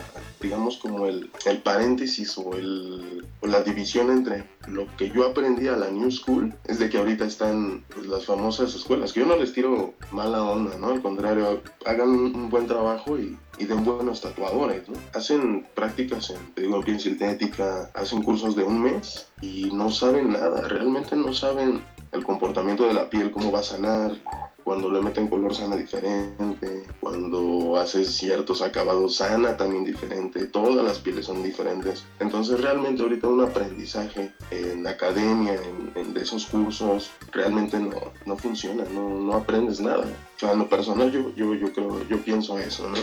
digamos 0.40 0.78
como 0.78 1.06
el, 1.06 1.30
el 1.46 1.58
paréntesis 1.58 2.36
o, 2.38 2.54
el, 2.54 3.26
o 3.40 3.46
la 3.46 3.62
división 3.62 4.10
entre 4.10 4.44
lo 4.68 4.86
que 4.96 5.10
yo 5.10 5.26
aprendí 5.26 5.68
a 5.68 5.76
la 5.76 5.90
New 5.90 6.10
School 6.10 6.54
es 6.66 6.78
de 6.78 6.88
que 6.88 6.98
ahorita 6.98 7.24
están 7.24 7.84
pues, 7.94 8.06
las 8.06 8.24
famosas 8.26 8.74
escuelas, 8.74 9.12
que 9.12 9.20
yo 9.20 9.26
no 9.26 9.36
les 9.36 9.52
tiro 9.52 9.94
mala 10.12 10.42
onda, 10.42 10.76
¿no? 10.78 10.88
Al 10.88 11.02
contrario, 11.02 11.62
hagan 11.86 12.08
un, 12.10 12.34
un 12.34 12.50
buen 12.50 12.66
trabajo 12.66 13.18
y, 13.18 13.36
y 13.60 13.66
den 13.66 13.84
buenos 13.84 14.22
tatuadores, 14.22 14.88
¿no? 14.88 14.96
Hacen 15.14 15.66
prácticas 15.74 16.30
en, 16.30 16.54
te 16.54 16.62
digo, 16.62 16.80
piel 16.80 16.98
sintética, 16.98 17.90
hacen 17.94 18.22
cursos 18.22 18.56
de 18.56 18.64
un 18.64 18.82
mes 18.82 19.28
y 19.42 19.70
no 19.72 19.90
saben 19.90 20.32
nada, 20.32 20.62
realmente 20.66 21.14
no 21.14 21.32
saben 21.34 21.82
el 22.12 22.24
comportamiento 22.24 22.84
de 22.86 22.94
la 22.94 23.08
piel, 23.08 23.30
cómo 23.30 23.52
va 23.52 23.60
a 23.60 23.62
sanar, 23.62 24.16
cuando 24.64 24.90
le 24.90 25.00
meten 25.02 25.28
color 25.28 25.54
sana 25.54 25.76
diferente, 25.76 26.84
cuando 27.00 27.76
haces 27.76 28.14
ciertos 28.14 28.62
acabados 28.62 29.16
sana 29.16 29.56
también 29.56 29.84
diferente, 29.84 30.46
todas 30.46 30.84
las 30.84 30.98
pieles 30.98 31.26
son 31.26 31.42
diferentes. 31.42 32.04
Entonces 32.18 32.60
realmente 32.60 33.02
ahorita 33.02 33.28
un 33.28 33.42
aprendizaje 33.42 34.32
en 34.50 34.86
academia, 34.86 35.54
en, 35.54 35.92
en 35.94 36.14
de 36.14 36.22
esos 36.22 36.46
cursos, 36.46 37.10
realmente 37.32 37.78
no, 37.78 37.96
no 38.26 38.36
funciona, 38.36 38.84
no, 38.92 39.08
no 39.20 39.34
aprendes 39.34 39.80
nada. 39.80 40.06
O 40.40 40.46
sea, 40.46 40.52
en 40.52 40.58
lo 40.60 40.68
personal 40.70 41.12
yo, 41.12 41.34
yo, 41.36 41.54
yo 41.54 41.70
creo, 41.70 42.08
yo 42.08 42.18
pienso 42.22 42.58
eso, 42.58 42.88
¿no? 42.88 42.96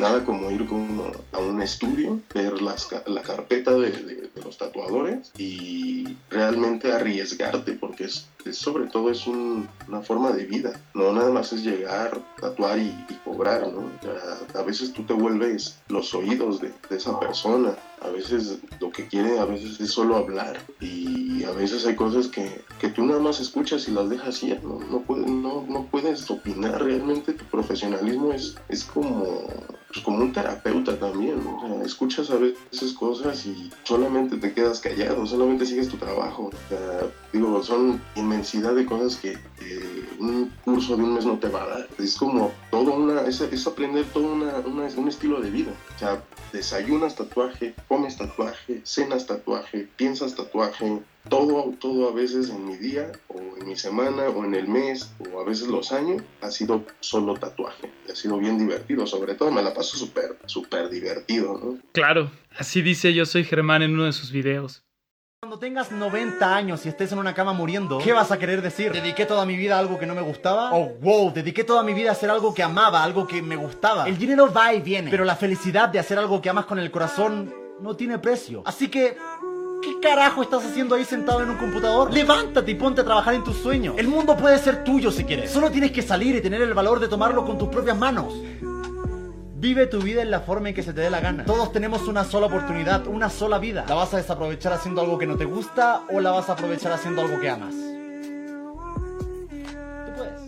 Nada 0.00 0.24
como 0.24 0.50
ir 0.50 0.66
como 0.66 1.12
a 1.30 1.38
un 1.38 1.62
estudio, 1.62 2.18
ver 2.34 2.60
las, 2.60 2.88
la 3.06 3.22
carpeta 3.22 3.70
de, 3.74 3.90
de- 3.92 4.32
los 4.44 4.58
tatuadores 4.58 5.30
y 5.38 6.16
realmente 6.28 6.90
arriesgarte, 6.90 7.74
porque 7.74 8.04
es, 8.06 8.26
es 8.44 8.56
sobre 8.56 8.86
todo 8.86 9.10
es 9.12 9.28
un- 9.28 9.68
una 9.86 10.00
forma 10.00 10.32
de 10.32 10.44
vida. 10.44 10.80
No 10.94 11.12
nada 11.12 11.30
más 11.30 11.52
es 11.52 11.62
llegar, 11.62 12.20
tatuar 12.40 12.78
y, 12.80 12.92
cobrar, 13.24 13.68
¿no? 13.72 13.88
Sea, 14.02 14.60
a 14.60 14.64
veces 14.64 14.92
tú 14.92 15.04
te 15.04 15.12
vuelves 15.12 15.76
los 15.88 16.12
oídos 16.14 16.60
de, 16.60 16.72
de 16.90 16.96
esa 16.96 17.20
persona. 17.20 17.76
A 18.00 18.08
veces 18.08 18.58
lo 18.80 18.90
que 18.90 19.06
quiere 19.06 19.38
a 19.38 19.44
veces 19.44 19.78
es 19.78 19.92
solo 19.92 20.16
hablar 20.16 20.58
y 20.80 21.21
a 21.44 21.52
veces 21.52 21.86
hay 21.86 21.96
cosas 21.96 22.28
que, 22.28 22.62
que 22.80 22.88
tú 22.88 23.04
nada 23.04 23.20
más 23.20 23.40
escuchas 23.40 23.88
y 23.88 23.92
las 23.92 24.08
dejas 24.08 24.42
ir, 24.42 24.62
¿no? 24.62 24.78
No, 24.90 25.00
puedes, 25.02 25.26
no, 25.26 25.64
no 25.68 25.86
puedes 25.90 26.30
opinar, 26.30 26.82
realmente 26.82 27.32
tu 27.32 27.44
profesionalismo 27.44 28.32
es, 28.32 28.56
es 28.68 28.84
como, 28.84 29.46
pues, 29.88 30.04
como 30.04 30.18
un 30.18 30.32
terapeuta 30.32 30.98
también. 30.98 31.40
O 31.46 31.60
sea, 31.60 31.82
escuchas 31.84 32.30
a 32.30 32.36
veces 32.36 32.92
cosas 32.92 33.44
y 33.46 33.70
solamente 33.84 34.36
te 34.36 34.52
quedas 34.52 34.80
callado, 34.80 35.26
solamente 35.26 35.66
sigues 35.66 35.88
tu 35.88 35.96
trabajo. 35.96 36.50
O 36.52 36.68
sea, 36.68 37.10
digo, 37.32 37.62
son 37.62 38.00
inmensidad 38.16 38.74
de 38.74 38.86
cosas 38.86 39.16
que 39.16 39.38
un 40.22 40.50
curso 40.64 40.96
de 40.96 41.02
un 41.02 41.14
mes 41.14 41.26
no 41.26 41.38
te 41.38 41.48
va 41.48 41.64
a 41.64 41.68
dar. 41.68 41.88
Es 41.98 42.16
como 42.16 42.52
todo 42.70 42.92
una, 42.94 43.22
es, 43.22 43.40
es 43.40 43.66
aprender 43.66 44.04
todo 44.06 44.32
una, 44.32 44.58
una- 44.58 44.88
un 44.96 45.08
estilo 45.08 45.40
de 45.40 45.50
vida. 45.50 45.72
O 45.96 45.98
sea, 45.98 46.22
desayunas 46.52 47.16
tatuaje, 47.16 47.74
comes 47.88 48.16
tatuaje, 48.16 48.80
cenas 48.84 49.26
tatuaje, 49.26 49.88
piensas 49.96 50.34
tatuaje, 50.34 51.00
todo, 51.28 51.72
todo 51.80 52.08
a 52.08 52.12
veces 52.12 52.50
en 52.50 52.66
mi 52.66 52.76
día 52.76 53.10
o 53.28 53.38
en 53.60 53.66
mi 53.68 53.76
semana 53.76 54.28
o 54.28 54.44
en 54.44 54.54
el 54.54 54.68
mes 54.68 55.10
o 55.32 55.40
a 55.40 55.44
veces 55.44 55.68
los 55.68 55.92
años 55.92 56.22
ha 56.40 56.50
sido 56.50 56.84
solo 57.00 57.34
tatuaje. 57.34 57.90
Ha 58.10 58.14
sido 58.14 58.38
bien 58.38 58.58
divertido, 58.58 59.06
sobre 59.06 59.34
todo 59.34 59.50
me 59.50 59.62
la 59.62 59.72
paso 59.74 59.96
súper, 59.96 60.36
súper 60.46 60.88
divertido. 60.90 61.78
Claro, 61.92 62.30
así 62.58 62.82
dice 62.82 63.14
Yo 63.14 63.24
Soy 63.26 63.44
Germán 63.44 63.82
en 63.82 63.94
uno 63.94 64.04
de 64.04 64.12
sus 64.12 64.30
videos. 64.32 64.84
Cuando 65.42 65.58
tengas 65.58 65.90
90 65.90 66.54
años 66.54 66.86
y 66.86 66.88
estés 66.88 67.10
en 67.10 67.18
una 67.18 67.34
cama 67.34 67.52
muriendo, 67.52 67.98
¿qué 67.98 68.12
vas 68.12 68.30
a 68.30 68.38
querer 68.38 68.62
decir? 68.62 68.92
¿Dediqué 68.92 69.26
toda 69.26 69.44
mi 69.44 69.56
vida 69.56 69.74
a 69.74 69.80
algo 69.80 69.98
que 69.98 70.06
no 70.06 70.14
me 70.14 70.20
gustaba? 70.20 70.72
Oh, 70.72 70.92
wow, 71.00 71.32
dediqué 71.32 71.64
toda 71.64 71.82
mi 71.82 71.94
vida 71.94 72.10
a 72.10 72.12
hacer 72.12 72.30
algo 72.30 72.54
que 72.54 72.62
amaba, 72.62 73.02
algo 73.02 73.26
que 73.26 73.42
me 73.42 73.56
gustaba. 73.56 74.06
El 74.06 74.16
dinero 74.16 74.52
va 74.52 74.72
y 74.72 74.80
viene, 74.80 75.10
pero 75.10 75.24
la 75.24 75.34
felicidad 75.34 75.88
de 75.88 75.98
hacer 75.98 76.16
algo 76.16 76.40
que 76.40 76.48
amas 76.48 76.66
con 76.66 76.78
el 76.78 76.92
corazón 76.92 77.52
no 77.80 77.96
tiene 77.96 78.20
precio. 78.20 78.62
Así 78.64 78.86
que, 78.86 79.16
¿qué 79.82 79.98
carajo 80.00 80.42
estás 80.42 80.64
haciendo 80.64 80.94
ahí 80.94 81.04
sentado 81.04 81.42
en 81.42 81.50
un 81.50 81.56
computador? 81.56 82.14
Levántate 82.14 82.70
y 82.70 82.76
ponte 82.76 83.00
a 83.00 83.04
trabajar 83.04 83.34
en 83.34 83.42
tus 83.42 83.56
sueños. 83.56 83.96
El 83.98 84.06
mundo 84.06 84.36
puede 84.36 84.58
ser 84.58 84.84
tuyo 84.84 85.10
si 85.10 85.24
quieres. 85.24 85.50
Solo 85.50 85.72
tienes 85.72 85.90
que 85.90 86.02
salir 86.02 86.36
y 86.36 86.40
tener 86.40 86.62
el 86.62 86.72
valor 86.72 87.00
de 87.00 87.08
tomarlo 87.08 87.44
con 87.44 87.58
tus 87.58 87.68
propias 87.68 87.98
manos. 87.98 88.32
Vive 89.62 89.86
tu 89.86 90.02
vida 90.02 90.22
en 90.22 90.32
la 90.32 90.40
forma 90.40 90.70
en 90.70 90.74
que 90.74 90.82
se 90.82 90.92
te 90.92 91.02
dé 91.02 91.08
la 91.08 91.20
gana. 91.20 91.44
Todos 91.44 91.70
tenemos 91.70 92.08
una 92.08 92.24
sola 92.24 92.48
oportunidad, 92.48 93.06
una 93.06 93.30
sola 93.30 93.60
vida. 93.60 93.84
¿La 93.88 93.94
vas 93.94 94.12
a 94.12 94.16
desaprovechar 94.16 94.72
haciendo 94.72 95.02
algo 95.02 95.18
que 95.18 95.26
no 95.28 95.36
te 95.36 95.44
gusta 95.44 96.02
o 96.10 96.18
la 96.18 96.32
vas 96.32 96.48
a 96.48 96.54
aprovechar 96.54 96.90
haciendo 96.90 97.22
algo 97.22 97.38
que 97.38 97.48
amas? 97.48 97.72
Tú 100.04 100.12
puedes. 100.16 100.40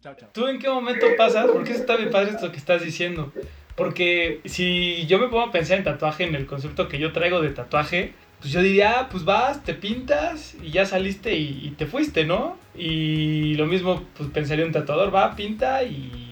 Chao, 0.00 0.16
chao. 0.16 0.28
¿Tú 0.32 0.48
en 0.48 0.58
qué 0.58 0.68
momento 0.68 1.06
pasas? 1.16 1.46
Porque 1.46 1.70
eso 1.70 1.82
está 1.82 1.94
bien 1.94 2.10
padre 2.10 2.32
esto 2.32 2.50
que 2.50 2.58
estás 2.58 2.82
diciendo. 2.82 3.32
Porque 3.76 4.40
si 4.46 5.06
yo 5.06 5.20
me 5.20 5.28
pongo 5.28 5.44
a 5.44 5.52
pensar 5.52 5.78
en 5.78 5.84
tatuaje, 5.84 6.24
en 6.24 6.34
el 6.34 6.46
concepto 6.46 6.88
que 6.88 6.98
yo 6.98 7.12
traigo 7.12 7.40
de 7.40 7.50
tatuaje, 7.50 8.12
pues 8.40 8.52
yo 8.52 8.60
diría, 8.60 8.98
ah, 8.98 9.08
pues 9.08 9.24
vas, 9.24 9.62
te 9.62 9.74
pintas 9.74 10.56
y 10.60 10.72
ya 10.72 10.84
saliste 10.84 11.36
y, 11.36 11.60
y 11.62 11.70
te 11.78 11.86
fuiste, 11.86 12.24
¿no? 12.24 12.58
Y 12.74 13.54
lo 13.54 13.66
mismo, 13.66 14.02
pues 14.16 14.30
pensaría 14.30 14.66
un 14.66 14.72
tatuador, 14.72 15.14
va, 15.14 15.36
pinta 15.36 15.84
y... 15.84 16.25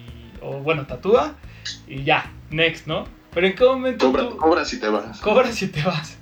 o 0.45 0.61
bueno, 0.61 0.87
tatúa 0.87 1.35
y 1.87 2.05
ya, 2.05 2.31
next, 2.51 2.87
¿no? 2.87 3.05
Pero 3.33 3.47
en 3.47 3.55
qué 3.55 3.65
momento 3.65 4.13
Cobra, 4.39 4.63
tú 4.65 4.77
y 4.77 4.79
te 4.81 4.89
vas. 4.89 5.21
cobras 5.21 5.63
y 5.63 5.69
te 5.69 5.83
vas. 5.83 6.19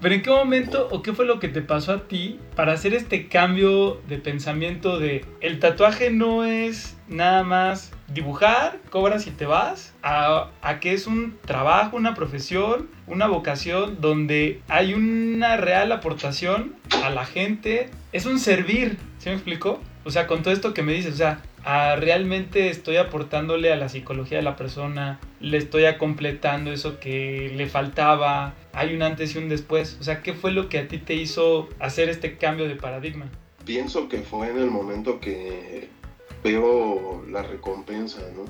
Pero 0.00 0.16
¿en 0.16 0.22
qué 0.22 0.30
momento 0.30 0.88
o 0.90 1.00
qué 1.00 1.12
fue 1.12 1.26
lo 1.26 1.38
que 1.38 1.46
te 1.46 1.62
pasó 1.62 1.92
a 1.92 2.08
ti 2.08 2.40
para 2.56 2.72
hacer 2.72 2.92
este 2.92 3.28
cambio 3.28 4.00
de 4.08 4.18
pensamiento 4.18 4.98
de 4.98 5.24
el 5.40 5.60
tatuaje 5.60 6.10
no 6.10 6.42
es 6.44 6.96
nada 7.06 7.44
más 7.44 7.92
dibujar, 8.08 8.80
cobras 8.90 9.28
y 9.28 9.30
te 9.30 9.46
vas, 9.46 9.94
a, 10.02 10.48
a 10.60 10.80
que 10.80 10.92
es 10.92 11.06
un 11.06 11.38
trabajo, 11.46 11.96
una 11.96 12.14
profesión, 12.14 12.88
una 13.06 13.28
vocación 13.28 14.00
donde 14.00 14.60
hay 14.66 14.92
una 14.94 15.56
real 15.56 15.92
aportación 15.92 16.74
a 17.04 17.10
la 17.10 17.24
gente, 17.24 17.88
es 18.10 18.26
un 18.26 18.40
servir, 18.40 18.98
¿sí 19.18 19.28
me 19.28 19.36
explico? 19.36 19.80
O 20.04 20.10
sea, 20.10 20.26
con 20.26 20.42
todo 20.42 20.52
esto 20.52 20.74
que 20.74 20.82
me 20.82 20.94
dices, 20.94 21.14
o 21.14 21.18
sea, 21.18 21.42
a 21.64 21.96
realmente 21.96 22.68
estoy 22.68 22.96
aportándole 22.96 23.72
a 23.72 23.76
la 23.76 23.88
psicología 23.88 24.38
de 24.38 24.44
la 24.44 24.56
persona, 24.56 25.20
le 25.40 25.58
estoy 25.58 25.84
completando 25.98 26.72
eso 26.72 26.98
que 26.98 27.52
le 27.54 27.68
faltaba, 27.68 28.54
hay 28.72 28.94
un 28.94 29.02
antes 29.02 29.34
y 29.34 29.38
un 29.38 29.48
después. 29.48 29.96
O 30.00 30.04
sea, 30.04 30.22
¿qué 30.22 30.32
fue 30.34 30.52
lo 30.52 30.68
que 30.68 30.78
a 30.78 30.88
ti 30.88 30.98
te 30.98 31.14
hizo 31.14 31.68
hacer 31.78 32.08
este 32.08 32.36
cambio 32.36 32.68
de 32.68 32.76
paradigma? 32.76 33.26
Pienso 33.64 34.08
que 34.08 34.18
fue 34.18 34.50
en 34.50 34.58
el 34.58 34.70
momento 34.70 35.20
que 35.20 35.88
veo 36.42 37.24
la 37.30 37.42
recompensa, 37.42 38.20
¿no? 38.34 38.44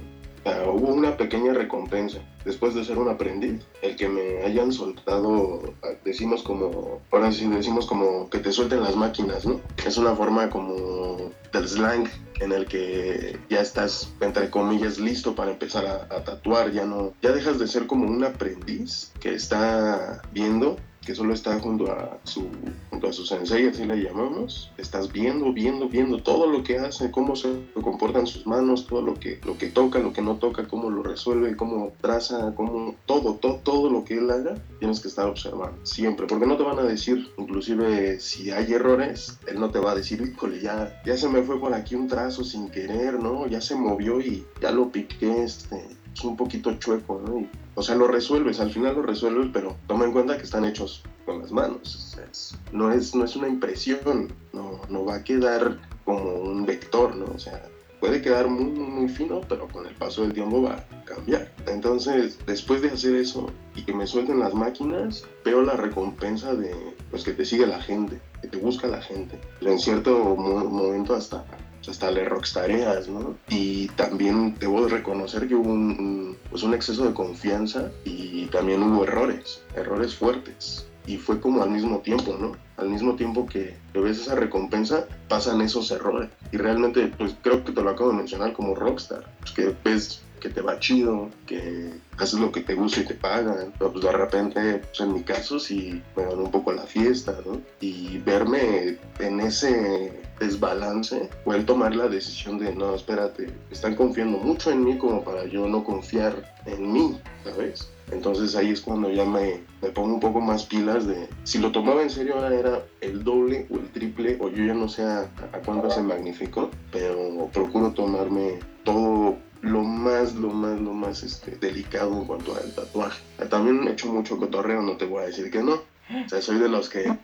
Sea, 0.45 0.69
hubo 0.69 0.89
una 0.93 1.17
pequeña 1.17 1.53
recompensa 1.53 2.19
después 2.45 2.75
de 2.75 2.85
ser 2.85 2.99
un 2.99 3.09
aprendiz. 3.09 3.65
El 3.81 3.97
que 3.97 4.09
me 4.09 4.43
hayan 4.45 4.73
soltado, 4.73 5.75
decimos 6.05 6.43
como, 6.43 7.01
ahora 7.11 7.33
sí 7.33 7.47
decimos 7.49 7.87
como 7.87 8.29
que 8.29 8.39
te 8.39 8.53
suelten 8.53 8.83
las 8.83 8.97
máquinas, 8.97 9.47
¿no? 9.47 9.61
Es 9.87 9.97
una 9.97 10.15
forma 10.15 10.51
como 10.51 11.31
del 11.53 11.69
slang 11.69 12.09
en 12.41 12.53
el 12.53 12.67
que 12.67 13.39
ya 13.49 13.61
estás, 13.61 14.13
entre 14.21 14.51
comillas, 14.51 14.99
listo 14.99 15.35
para 15.35 15.53
empezar 15.53 15.87
a, 15.87 16.15
a 16.15 16.25
tatuar. 16.25 16.73
Ya 16.73 16.85
no, 16.85 17.13
ya 17.23 17.33
dejas 17.33 17.59
de 17.59 17.69
ser 17.69 17.87
como 17.87 18.07
un 18.07 18.25
aprendiz 18.25 19.13
que 19.21 19.35
está 19.35 20.23
viendo 20.33 20.77
que 21.05 21.15
solo 21.15 21.35
está 21.35 21.59
junto 21.61 21.91
a 21.91 22.19
su 22.25 22.49
junto 22.91 23.09
a 23.09 23.13
su 23.13 23.25
sensei, 23.25 23.69
así 23.69 23.85
le 23.85 24.03
llamamos, 24.03 24.73
estás 24.79 25.13
viendo, 25.13 25.53
viendo, 25.53 25.89
viendo 25.89 26.23
todo 26.23 26.47
lo 26.47 26.63
que 26.63 26.79
hace, 26.79 27.11
cómo 27.11 27.37
se 27.37 27.49
comportan 27.83 28.27
sus 28.27 28.47
manos, 28.47 28.87
todo 28.87 29.03
lo 29.03 29.15
que 29.15 29.41
lo 29.45 29.59
que 29.59 29.69
toca, 29.69 29.99
lo 29.99 30.13
que 30.13 30.23
no 30.23 30.37
toca, 30.37 30.69
cómo 30.69 30.91
lo 30.91 31.03
resuelve, 31.03 31.57
cómo 31.57 31.93
traza, 32.01 32.55
cómo 32.55 32.95
todo, 33.07 33.35
todo, 33.35 33.57
todo 33.57 33.91
lo 33.91 34.05
que 34.05 34.19
él 34.19 34.31
haga, 34.31 34.55
tienes 34.79 35.01
que 35.01 35.09
estar 35.09 35.29
observando 35.29 35.85
siempre, 35.85 36.27
porque 36.27 36.47
no 36.47 36.57
te 36.57 36.63
van 36.63 36.79
a 36.79 36.85
decir, 36.85 37.31
inclusive 37.37 38.21
si 38.21 38.51
hay 38.51 38.73
errores, 38.73 39.39
él 39.47 39.59
no 39.59 39.71
te 39.71 39.79
va 39.79 39.93
a 39.93 39.97
decir, 39.97 40.23
híjole, 40.23 40.61
ya 40.61 41.01
ya 41.05 41.17
se 41.17 41.29
me 41.29 41.43
fue 41.43 41.59
por 41.59 41.75
aquí 41.75 41.95
un 41.95 42.09
trazo 42.09 42.45
sin 42.45 42.71
querer, 42.71 43.21
¿no? 43.21 43.47
Ya 43.47 43.61
se 43.61 43.75
movió 43.75 44.21
y 44.21 44.47
ya 44.61 44.71
lo 44.71 44.91
piqué, 44.91 45.45
este, 45.45 45.85
es 46.15 46.25
un 46.25 46.37
poquito 46.37 46.75
chueco, 46.79 47.21
¿no? 47.27 47.41
Y, 47.41 47.49
o 47.75 47.83
sea, 47.83 47.95
lo 47.95 48.07
resuelves, 48.09 48.61
al 48.61 48.71
final 48.71 48.95
lo 48.97 49.03
resuelves, 49.03 49.49
pero 49.53 49.77
toma 49.87 50.05
en 50.05 50.13
cuenta 50.13 50.37
que 50.37 50.43
están 50.45 50.65
hechos 50.65 51.03
con 51.25 51.41
las 51.41 51.53
manos. 51.53 52.17
Es- 52.31 52.57
no, 52.73 52.91
es, 52.93 53.15
no 53.15 53.25
es 53.25 53.37
una 53.37 53.49
impresión, 53.49 54.33
no, 54.53 54.81
no 54.89 55.05
va 55.05 55.17
a 55.17 55.25
quedar 55.25 55.79
como 56.05 56.23
un 56.35 56.67
vector, 56.67 57.15
¿no? 57.17 57.27
O 57.35 57.39
sea, 57.39 57.63
puede 58.01 58.21
quedar 58.21 58.49
muy, 58.49 58.65
muy, 58.73 59.09
fino, 59.09 59.41
pero 59.49 59.69
con 59.69 59.87
el 59.87 59.95
paso 59.95 60.23
del 60.23 60.33
tiempo 60.33 60.61
va 60.63 60.73
a 60.75 61.05
cambiar. 61.05 61.53
Entonces, 61.69 62.39
después 62.47 62.83
de 62.83 62.89
hacer 62.91 63.15
eso 63.15 63.51
y 63.77 63.83
que 63.85 63.95
me 63.95 64.07
suelten 64.09 64.41
las 64.41 64.55
máquinas, 64.55 65.25
veo 65.45 65.63
la 65.63 65.75
recompensa 65.75 66.55
de 66.55 66.75
pues, 67.11 67.23
que 67.23 67.33
te 67.33 67.45
sigue 67.45 67.67
la 67.67 67.81
gente, 67.81 68.21
que 68.41 68.49
te 68.49 68.57
busca 68.59 68.89
la 68.89 69.01
gente. 69.01 69.39
En 69.61 69.79
cierto 69.79 70.19
mo- 70.37 70.65
momento 70.65 71.15
hasta 71.15 71.45
hasta 71.89 72.11
le 72.11 72.25
rockstareas, 72.25 73.09
¿no? 73.09 73.37
Y 73.49 73.89
también 73.89 74.57
debo 74.59 74.85
de 74.85 74.91
reconocer 74.91 75.49
que 75.49 75.55
hubo 75.55 75.71
un, 75.73 75.91
un, 75.99 76.37
pues 76.51 76.63
un 76.63 76.75
exceso 76.75 77.05
de 77.05 77.15
confianza 77.15 77.91
y 78.05 78.47
también 78.47 78.83
hubo 78.83 79.05
errores, 79.05 79.63
errores 79.77 80.15
fuertes. 80.15 80.87
Y 81.07 81.17
fue 81.17 81.41
como 81.41 81.63
al 81.63 81.71
mismo 81.71 81.99
tiempo, 81.99 82.37
¿no? 82.39 82.53
Al 82.77 82.89
mismo 82.89 83.17
tiempo 83.17 83.47
que, 83.47 83.77
que 83.93 83.99
ves 83.99 84.21
esa 84.21 84.37
recompensa, 84.37 85.07
pasan 85.29 85.61
esos 85.61 85.91
errores. 85.91 86.31
Y 86.53 86.57
realmente, 86.59 87.13
pues 87.19 87.35
creo 87.43 87.65
que 87.65 87.73
te 87.73 87.83
lo 87.83 87.91
acabo 87.91 88.11
de 88.11 88.17
mencionar 88.17 88.53
como 88.53 88.75
rockstar, 88.75 89.25
pues, 89.41 89.51
que 89.51 89.75
ves 89.85 90.23
que 90.43 90.49
te 90.49 90.61
va 90.61 90.81
chido, 90.81 91.31
que 91.47 91.93
haces 92.19 92.41
lo 92.41 92.51
que 92.51 92.63
te 92.63 92.75
gusta 92.75 93.01
y 93.01 93.05
te 93.05 93.15
pagan. 93.15 93.73
Pero 93.79 93.93
pues 93.93 94.05
de 94.05 94.13
repente, 94.13 94.79
pues 94.79 95.01
en 95.01 95.15
mi 95.15 95.23
caso 95.23 95.61
sí 95.61 96.03
me 96.17 96.25
ganó 96.25 96.43
un 96.43 96.51
poco 96.51 96.73
la 96.73 96.83
fiesta, 96.83 97.39
¿no? 97.47 97.61
Y 97.81 98.19
verme 98.19 98.99
en 99.21 99.41
ese 99.41 100.21
desbalance 100.41 101.31
fue 101.45 101.57
el 101.57 101.65
tomar 101.65 101.95
la 101.95 102.09
decisión 102.09 102.59
de, 102.59 102.75
no, 102.75 102.95
espérate, 102.95 103.53
están 103.71 103.95
confiando 103.95 104.39
mucho 104.39 104.73
en 104.73 104.85
mí 104.85 104.99
como 104.99 105.23
para 105.23 105.45
yo 105.47 105.69
no 105.69 105.85
confiar 105.85 106.53
en 106.67 106.93
mí, 106.93 107.21
¿sabes? 107.45 107.89
Entonces 108.11 108.57
ahí 108.57 108.71
es 108.71 108.81
cuando 108.81 109.11
ya 109.11 109.25
me, 109.25 109.61
me 109.81 109.91
pongo 109.91 110.15
un 110.15 110.21
poco 110.21 110.41
más 110.41 110.67
pilas 110.67 111.07
de, 111.07 111.29
si 111.45 111.59
lo 111.59 111.71
tomaba 111.71 112.03
en 112.03 112.11
serio 112.11 112.35
ahora 112.35 112.55
era 112.55 112.83
el 113.01 113.23
doble 113.23 113.67
o 113.71 113.77
el 113.77 113.89
triple, 113.91 114.37
o 114.41 114.49
yo 114.49 114.65
ya 114.65 114.75
no 114.75 114.89
sé 114.89 115.03
a, 115.05 115.21
a 115.53 115.59
cuánto 115.65 115.89
se 115.91 116.03
magnificó, 116.03 116.71
pero 116.91 117.49
procuro 117.53 117.93
tomarme 117.93 118.59
todo 118.85 119.37
lo 119.63 119.83
más, 119.83 120.35
lo 120.35 120.51
más, 120.51 120.81
lo 120.81 120.93
más 120.93 121.23
este, 121.23 121.53
delicado 121.53 122.13
en 122.13 122.25
cuanto 122.27 122.55
al 122.55 122.73
tatuaje. 122.75 123.23
También 123.49 123.87
he 123.87 123.93
hecho 123.93 124.13
mucho 124.13 124.37
cotorreo, 124.37 124.83
no 124.83 124.97
te 124.97 125.07
voy 125.07 125.23
a 125.23 125.27
decir 125.27 125.51
que 125.51 125.63
no. 125.63 125.75
O 125.75 126.29
sea, 126.29 126.43
soy 126.43 126.59
de 126.59 126.69
los 126.69 126.89
que 126.89 127.05
en, 127.05 127.19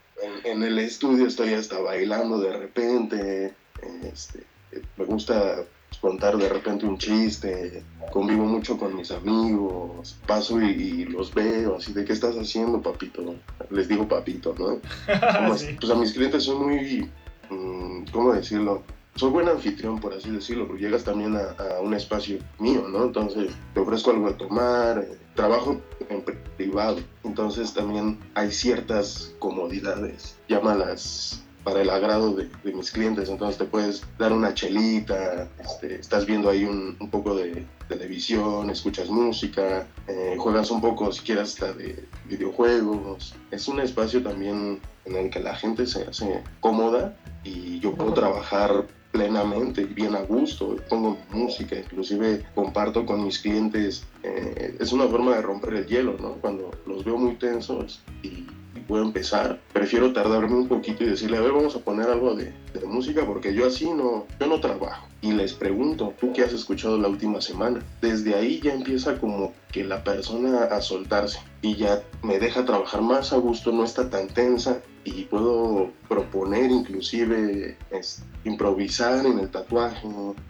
en 0.44 0.62
el 0.62 0.78
estudio 0.78 1.26
estoy 1.26 1.52
hasta 1.54 1.80
bailando 1.80 2.38
de 2.40 2.56
repente. 2.56 3.54
Este, 4.02 4.44
me 4.96 5.04
gusta 5.04 5.64
contar 6.00 6.36
de 6.36 6.48
repente 6.48 6.86
un 6.86 6.96
chiste, 6.96 7.82
convivo 8.12 8.44
mucho 8.44 8.78
con 8.78 8.94
mis 8.94 9.10
amigos, 9.10 10.16
paso 10.26 10.60
y, 10.62 10.70
y 10.70 11.04
los 11.06 11.34
veo, 11.34 11.76
así 11.76 11.92
de 11.92 12.04
qué 12.04 12.12
estás 12.12 12.36
haciendo, 12.36 12.80
papito. 12.80 13.34
Les 13.70 13.88
digo 13.88 14.06
papito, 14.06 14.54
¿no? 14.58 14.78
Como 15.38 15.56
Sí. 15.56 15.76
Pues 15.80 15.90
a 15.90 15.96
mis 15.96 16.12
clientes 16.12 16.44
son 16.44 16.68
muy, 16.68 17.10
mm, 17.50 18.04
¿cómo 18.12 18.32
decirlo? 18.32 18.84
Soy 19.18 19.30
buen 19.30 19.48
anfitrión, 19.48 19.98
por 19.98 20.14
así 20.14 20.30
decirlo, 20.30 20.68
porque 20.68 20.84
llegas 20.84 21.02
también 21.02 21.36
a, 21.36 21.50
a 21.76 21.80
un 21.80 21.92
espacio 21.92 22.38
mío, 22.60 22.86
¿no? 22.88 23.02
Entonces 23.02 23.52
te 23.74 23.80
ofrezco 23.80 24.12
algo 24.12 24.28
de 24.28 24.34
tomar, 24.34 24.98
eh, 24.98 25.18
trabajo 25.34 25.80
en 26.08 26.24
pri- 26.24 26.38
privado, 26.56 26.98
entonces 27.24 27.74
también 27.74 28.20
hay 28.34 28.52
ciertas 28.52 29.34
comodidades, 29.40 30.36
llámalas 30.48 31.42
para 31.64 31.82
el 31.82 31.90
agrado 31.90 32.32
de, 32.34 32.48
de 32.62 32.72
mis 32.72 32.92
clientes, 32.92 33.28
entonces 33.28 33.58
te 33.58 33.64
puedes 33.64 34.02
dar 34.18 34.32
una 34.32 34.54
chelita, 34.54 35.48
este, 35.58 35.96
estás 35.96 36.24
viendo 36.24 36.48
ahí 36.48 36.64
un, 36.64 36.96
un 37.00 37.10
poco 37.10 37.34
de 37.34 37.66
televisión, 37.88 38.70
escuchas 38.70 39.10
música, 39.10 39.88
eh, 40.06 40.36
juegas 40.38 40.70
un 40.70 40.80
poco 40.80 41.10
si 41.10 41.22
quieres 41.22 41.54
hasta 41.54 41.72
de 41.72 42.04
videojuegos, 42.26 43.34
es 43.50 43.66
un 43.66 43.80
espacio 43.80 44.22
también 44.22 44.80
en 45.04 45.16
el 45.16 45.28
que 45.30 45.40
la 45.40 45.56
gente 45.56 45.86
se 45.86 46.04
hace 46.04 46.42
cómoda 46.60 47.16
y 47.42 47.80
yo 47.80 47.94
puedo 47.94 48.12
trabajar 48.14 48.86
plenamente 49.10 49.82
y 49.82 49.86
bien 49.86 50.14
a 50.14 50.22
gusto, 50.22 50.76
pongo 50.88 51.18
música, 51.30 51.76
inclusive 51.76 52.44
comparto 52.54 53.06
con 53.06 53.24
mis 53.24 53.38
clientes, 53.38 54.04
eh, 54.22 54.76
es 54.78 54.92
una 54.92 55.06
forma 55.06 55.36
de 55.36 55.42
romper 55.42 55.74
el 55.74 55.86
hielo, 55.86 56.16
¿no? 56.20 56.32
Cuando 56.34 56.70
los 56.86 57.04
veo 57.04 57.16
muy 57.16 57.34
tensos 57.36 58.02
y, 58.22 58.28
y 58.28 58.80
puedo 58.86 59.02
empezar, 59.02 59.60
prefiero 59.72 60.12
tardarme 60.12 60.56
un 60.56 60.68
poquito 60.68 61.04
y 61.04 61.08
decirle, 61.08 61.38
a 61.38 61.40
ver, 61.40 61.52
vamos 61.52 61.74
a 61.74 61.80
poner 61.80 62.08
algo 62.08 62.34
de, 62.34 62.52
de 62.74 62.86
música 62.86 63.24
porque 63.26 63.54
yo 63.54 63.66
así 63.66 63.90
no, 63.90 64.26
yo 64.38 64.46
no 64.46 64.60
trabajo. 64.60 65.06
Y 65.20 65.32
les 65.32 65.52
pregunto, 65.52 66.14
¿tú 66.20 66.32
qué 66.32 66.42
has 66.42 66.52
escuchado 66.52 66.96
la 66.96 67.08
última 67.08 67.40
semana? 67.40 67.80
Desde 68.00 68.36
ahí 68.36 68.60
ya 68.62 68.72
empieza 68.72 69.18
como 69.18 69.52
que 69.72 69.82
la 69.82 70.04
persona 70.04 70.64
a 70.64 70.80
soltarse 70.80 71.40
y 71.60 71.74
ya 71.74 72.02
me 72.22 72.38
deja 72.38 72.64
trabajar 72.64 73.02
más 73.02 73.32
a 73.32 73.36
gusto, 73.36 73.72
no 73.72 73.82
está 73.82 74.10
tan 74.10 74.28
tensa 74.28 74.80
y 75.16 75.24
puedo 75.24 75.90
proponer 76.08 76.70
inclusive 76.70 77.76
es, 77.90 78.22
improvisar 78.44 79.24
en 79.26 79.38
el 79.38 79.48
tatuaje 79.50 80.06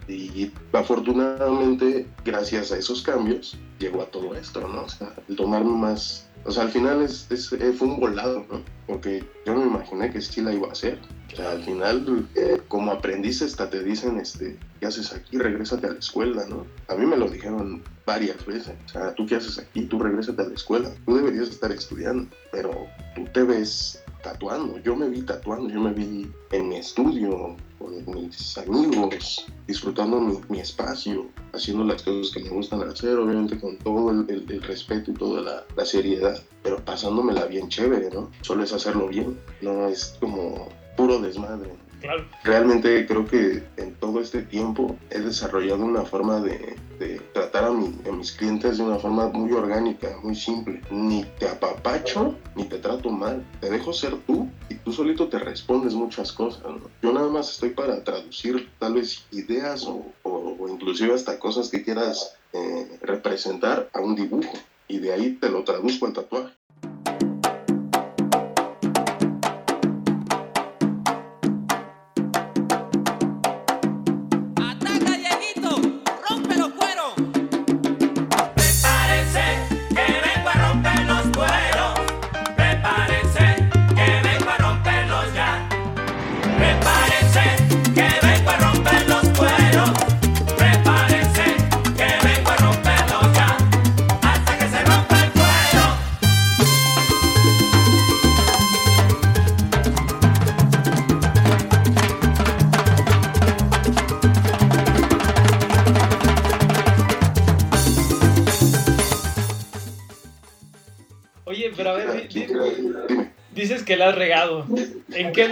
y 0.07 0.51
afortunadamente 0.73 2.07
gracias 2.25 2.71
a 2.71 2.77
esos 2.77 3.01
cambios 3.01 3.57
llegó 3.79 4.01
a 4.01 4.05
todo 4.05 4.35
esto, 4.35 4.67
¿no? 4.67 4.83
O 4.83 4.89
sea, 4.89 5.13
el 5.27 5.35
tomarme 5.35 5.71
más... 5.71 6.25
O 6.45 6.51
sea, 6.51 6.63
al 6.63 6.69
final 6.71 7.01
es, 7.01 7.27
es- 7.31 7.51
eh, 7.51 7.73
fue 7.77 7.87
un 7.89 7.99
volado, 7.99 8.45
¿no? 8.49 8.61
Porque 8.87 9.23
yo 9.45 9.55
me 9.55 9.65
imaginé 9.65 10.09
que 10.09 10.21
sí 10.21 10.41
la 10.41 10.53
iba 10.53 10.69
a 10.69 10.71
hacer. 10.71 10.97
O 11.33 11.35
sea, 11.35 11.51
al 11.51 11.63
final, 11.63 12.27
eh, 12.35 12.61
como 12.69 12.91
aprendiz, 12.91 13.41
hasta 13.41 13.69
te 13.69 13.83
dicen, 13.83 14.17
este, 14.19 14.57
¿qué 14.79 14.85
haces 14.87 15.11
aquí? 15.13 15.37
Regrésate 15.37 15.87
a 15.87 15.91
la 15.91 15.99
escuela, 15.99 16.45
¿no? 16.47 16.65
A 16.87 16.95
mí 16.95 17.05
me 17.05 17.17
lo 17.17 17.29
dijeron 17.29 17.83
varias 18.05 18.43
veces. 18.45 18.73
O 18.85 18.89
sea, 18.89 19.13
¿tú 19.15 19.25
qué 19.25 19.35
haces 19.35 19.59
aquí? 19.59 19.81
Tú 19.85 19.99
regrésate 19.99 20.41
a 20.41 20.45
la 20.47 20.55
escuela. 20.55 20.89
Tú 21.05 21.17
deberías 21.17 21.49
estar 21.49 21.71
estudiando, 21.73 22.29
pero 22.53 22.71
tú 23.15 23.25
te 23.33 23.43
ves 23.43 24.01
tatuando. 24.21 24.77
Yo 24.79 24.95
me 24.95 25.07
vi 25.09 25.21
tatuando, 25.21 25.69
yo 25.69 25.79
me 25.79 25.93
vi 25.93 26.29
en 26.51 26.69
mi 26.69 26.77
estudio, 26.77 27.55
con 27.77 27.91
mis 28.13 28.57
amigos, 28.57 29.45
disfrutando 29.67 30.19
mi, 30.19 30.39
mi 30.49 30.59
espacio, 30.59 31.27
haciendo 31.53 31.83
las 31.85 32.01
cosas 32.03 32.31
que 32.33 32.43
me 32.43 32.49
gustan 32.49 32.81
hacer, 32.83 33.17
obviamente 33.17 33.57
con 33.59 33.77
todo 33.77 34.11
el, 34.11 34.25
el- 34.29 34.61
respeto 34.63 35.11
y 35.11 35.13
toda 35.13 35.41
la, 35.41 35.63
la 35.75 35.85
seriedad, 35.85 36.37
pero 36.63 36.77
pasándomela 36.83 37.45
bien 37.45 37.69
chévere, 37.69 38.09
¿no? 38.11 38.29
Solo 38.41 38.63
es 38.63 38.73
hacerlo 38.73 39.07
bien, 39.07 39.37
no 39.61 39.87
es 39.87 40.15
como 40.19 40.67
puro 40.97 41.19
desmadre. 41.19 41.71
Claro. 42.01 42.25
Realmente 42.43 43.05
creo 43.05 43.27
que 43.27 43.63
en 43.77 43.93
todo 43.95 44.21
este 44.21 44.41
tiempo 44.43 44.95
he 45.09 45.19
desarrollado 45.19 45.83
una 45.83 46.03
forma 46.03 46.39
de, 46.39 46.77
tratar 47.33 47.65
a, 47.65 47.71
mi- 47.71 47.97
a 48.07 48.11
mis 48.11 48.31
clientes 48.33 48.77
de 48.77 48.83
una 48.83 48.97
forma 48.99 49.27
muy 49.29 49.51
orgánica, 49.53 50.17
muy 50.23 50.35
simple. 50.35 50.81
Ni 50.91 51.23
te 51.39 51.47
apapacho, 51.47 52.37
ni 52.55 52.65
te 52.65 52.79
trato 52.79 53.09
mal. 53.09 53.45
Te 53.61 53.69
dejo 53.69 53.93
ser 53.93 54.15
tú 54.27 54.47
y 54.69 54.75
tú 54.75 54.91
solito 54.93 55.27
te 55.27 55.39
respondes 55.39 55.93
muchas 55.93 56.31
cosas. 56.31 56.63
Yo 57.01 57.11
nada 57.13 57.27
más 57.29 57.51
estoy 57.51 57.69
para 57.71 58.03
traducir 58.03 58.69
tal 58.79 58.93
vez 58.95 59.25
ideas 59.31 59.83
o, 59.85 60.13
o- 60.23 60.55
o 60.59 60.69
inclusive 60.69 61.13
hasta 61.13 61.37
cosas 61.39 61.69
que 61.69 61.83
quieras 61.83 62.35
eh, 62.53 62.97
representar 63.01 63.89
a 63.93 63.99
un 63.99 64.15
dibujo. 64.15 64.53
Y 64.87 64.99
de 64.99 65.13
ahí 65.13 65.31
te 65.39 65.49
lo 65.49 65.63
traduzco 65.63 66.05
al 66.07 66.13
tatuaje. 66.13 66.53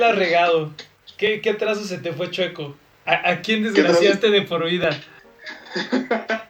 ¿En 0.10 0.16
qué 0.16 0.20
la 0.20 0.26
has 0.26 0.30
regado? 0.30 0.72
¿Qué, 1.18 1.42
qué 1.42 1.54
trazo 1.54 1.84
se 1.84 1.98
te 1.98 2.14
fue 2.14 2.32
chueco? 2.32 2.76
¿A, 3.06 3.30
a 3.32 3.42
quién 3.42 3.64
desgraciaste 3.64 4.30
de 4.30 4.42
por 4.44 4.66
vida? 4.66 4.90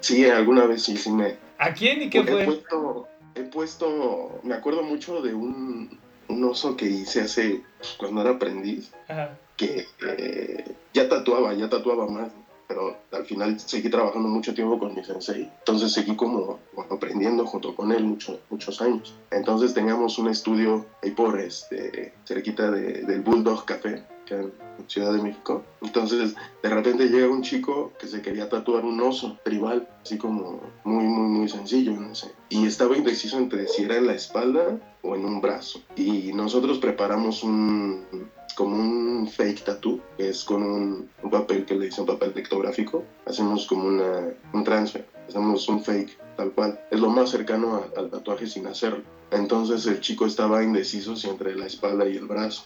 Sí, 0.00 0.24
alguna 0.24 0.64
vez 0.64 0.82
sí, 0.82 0.96
sí 0.96 1.10
me, 1.10 1.36
¿A 1.58 1.74
quién 1.74 2.02
y 2.02 2.10
qué 2.10 2.20
he 2.20 2.24
fue? 2.24 2.44
puesto, 2.44 3.08
he 3.34 3.42
puesto, 3.42 4.40
me 4.42 4.54
acuerdo 4.54 4.82
mucho 4.82 5.20
de 5.20 5.34
un, 5.34 6.00
un 6.28 6.44
oso 6.44 6.76
que 6.76 6.86
hice 6.86 7.20
hace, 7.20 7.60
pues, 7.78 7.90
cuando 7.98 8.22
era 8.22 8.30
aprendiz, 8.30 8.90
Ajá. 9.08 9.36
que 9.56 9.86
eh, 10.08 10.64
ya 10.94 11.08
tatuaba, 11.08 11.52
ya 11.52 11.68
tatuaba 11.68 12.08
más, 12.08 12.30
pero 12.70 12.96
al 13.10 13.24
final 13.26 13.58
seguí 13.58 13.90
trabajando 13.90 14.28
mucho 14.28 14.54
tiempo 14.54 14.78
con 14.78 14.94
mi 14.94 15.02
sensei, 15.02 15.50
entonces 15.58 15.90
seguí 15.92 16.14
como, 16.14 16.60
aprendiendo 16.88 17.44
junto 17.44 17.74
con 17.74 17.90
él 17.90 18.04
mucho- 18.04 18.38
muchos 18.48 18.80
años. 18.80 19.12
Entonces 19.32 19.74
teníamos 19.74 20.18
un 20.18 20.28
estudio 20.28 20.86
ahí 21.02 21.10
por 21.10 21.40
este, 21.40 22.12
cerquita 22.24 22.70
de- 22.70 23.02
del 23.02 23.22
Bulldog 23.22 23.64
Café, 23.64 24.04
que 24.24 24.34
en 24.36 24.52
Ciudad 24.86 25.12
de 25.12 25.20
México. 25.20 25.64
Entonces 25.82 26.36
de 26.62 26.68
repente 26.68 27.08
llega 27.08 27.26
un 27.28 27.42
chico 27.42 27.90
que 27.98 28.06
se 28.06 28.22
quería 28.22 28.48
tatuar 28.48 28.84
un 28.84 29.00
oso 29.00 29.36
tribal, 29.42 29.88
así 30.04 30.16
como 30.16 30.60
muy, 30.84 31.04
muy, 31.04 31.28
muy 31.28 31.48
sencillo, 31.48 31.90
no 31.98 32.14
sé. 32.14 32.30
Y 32.50 32.66
estaba 32.66 32.96
indeciso 32.96 33.36
entre 33.36 33.66
si 33.66 33.82
era 33.82 33.96
en 33.96 34.06
la 34.06 34.12
espalda 34.14 34.78
o 35.02 35.16
en 35.16 35.24
un 35.24 35.40
brazo. 35.40 35.80
Y 35.96 36.32
nosotros 36.32 36.78
preparamos 36.78 37.42
un, 37.42 38.04
como 38.60 38.76
un 38.76 39.26
fake 39.26 39.64
tattoo, 39.64 39.98
que 40.18 40.28
es 40.28 40.44
con 40.44 40.62
un, 40.62 41.08
un 41.22 41.30
papel 41.30 41.64
que 41.64 41.74
le 41.74 41.86
dicen 41.86 42.04
papel 42.04 42.32
pictográfico. 42.32 43.04
Hacemos 43.24 43.66
como 43.66 43.86
una, 43.86 44.34
un 44.52 44.64
transfer, 44.64 45.06
hacemos 45.26 45.66
un 45.70 45.82
fake 45.82 46.18
tal 46.36 46.50
cual. 46.52 46.78
Es 46.90 47.00
lo 47.00 47.08
más 47.08 47.30
cercano 47.30 47.76
a- 47.76 47.98
al 47.98 48.10
tatuaje 48.10 48.46
sin 48.46 48.66
hacerlo. 48.66 49.02
Entonces 49.30 49.86
el 49.86 50.00
chico 50.02 50.26
estaba 50.26 50.62
indeciso 50.62 51.16
si 51.16 51.30
entre 51.30 51.56
la 51.56 51.64
espalda 51.64 52.06
y 52.06 52.18
el 52.18 52.26
brazo. 52.26 52.64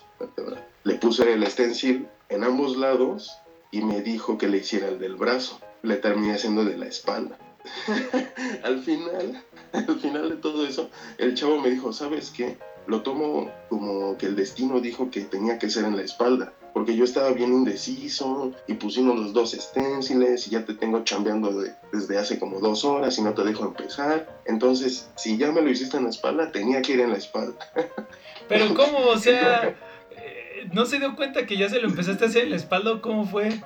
Le 0.82 0.94
puse 0.96 1.32
el 1.32 1.46
stencil 1.46 2.08
en 2.28 2.42
ambos 2.42 2.76
lados 2.76 3.30
y 3.70 3.80
me 3.82 4.00
dijo 4.02 4.36
que 4.36 4.48
le 4.48 4.56
hiciera 4.58 4.88
el 4.88 4.98
del 4.98 5.14
brazo. 5.14 5.60
Le 5.82 5.94
terminé 5.98 6.34
haciendo 6.34 6.64
de 6.64 6.76
la 6.76 6.86
espalda. 6.86 7.38
al 8.64 8.80
final, 8.82 9.44
al 9.72 10.00
final 10.00 10.28
de 10.28 10.36
todo 10.38 10.66
eso, 10.66 10.90
el 11.18 11.34
chavo 11.36 11.60
me 11.60 11.70
dijo, 11.70 11.92
¿sabes 11.92 12.30
qué? 12.30 12.58
Lo 12.86 13.02
tomo 13.02 13.50
como 13.68 14.16
que 14.18 14.26
el 14.26 14.36
destino 14.36 14.80
dijo 14.80 15.10
que 15.10 15.22
tenía 15.22 15.58
que 15.58 15.70
ser 15.70 15.84
en 15.84 15.96
la 15.96 16.02
espalda, 16.02 16.52
porque 16.74 16.94
yo 16.96 17.04
estaba 17.04 17.30
bien 17.30 17.52
indeciso 17.52 18.52
y 18.66 18.74
pusimos 18.74 19.18
los 19.18 19.32
dos 19.32 19.54
esténciles 19.54 20.46
y 20.46 20.50
ya 20.50 20.64
te 20.64 20.74
tengo 20.74 21.02
chambeando 21.04 21.52
de- 21.60 21.72
desde 21.92 22.18
hace 22.18 22.38
como 22.38 22.60
dos 22.60 22.84
horas 22.84 23.16
y 23.18 23.22
no 23.22 23.32
te 23.32 23.42
dejo 23.44 23.64
empezar. 23.64 24.40
Entonces, 24.44 25.08
si 25.16 25.36
ya 25.38 25.50
me 25.52 25.62
lo 25.62 25.70
hiciste 25.70 25.96
en 25.96 26.04
la 26.04 26.10
espalda, 26.10 26.52
tenía 26.52 26.82
que 26.82 26.92
ir 26.92 27.00
en 27.00 27.10
la 27.12 27.16
espalda. 27.16 27.56
Pero 28.48 28.74
¿cómo? 28.74 28.98
O 29.08 29.16
sea, 29.16 29.68
eh, 30.10 30.68
¿no 30.72 30.84
se 30.84 30.98
dio 30.98 31.16
cuenta 31.16 31.46
que 31.46 31.56
ya 31.56 31.68
se 31.70 31.80
lo 31.80 31.88
empezaste 31.88 32.24
a 32.24 32.28
hacer 32.28 32.44
en 32.44 32.50
la 32.50 32.56
espalda 32.56 32.92
o 32.92 33.00
cómo 33.00 33.26
fue? 33.26 33.60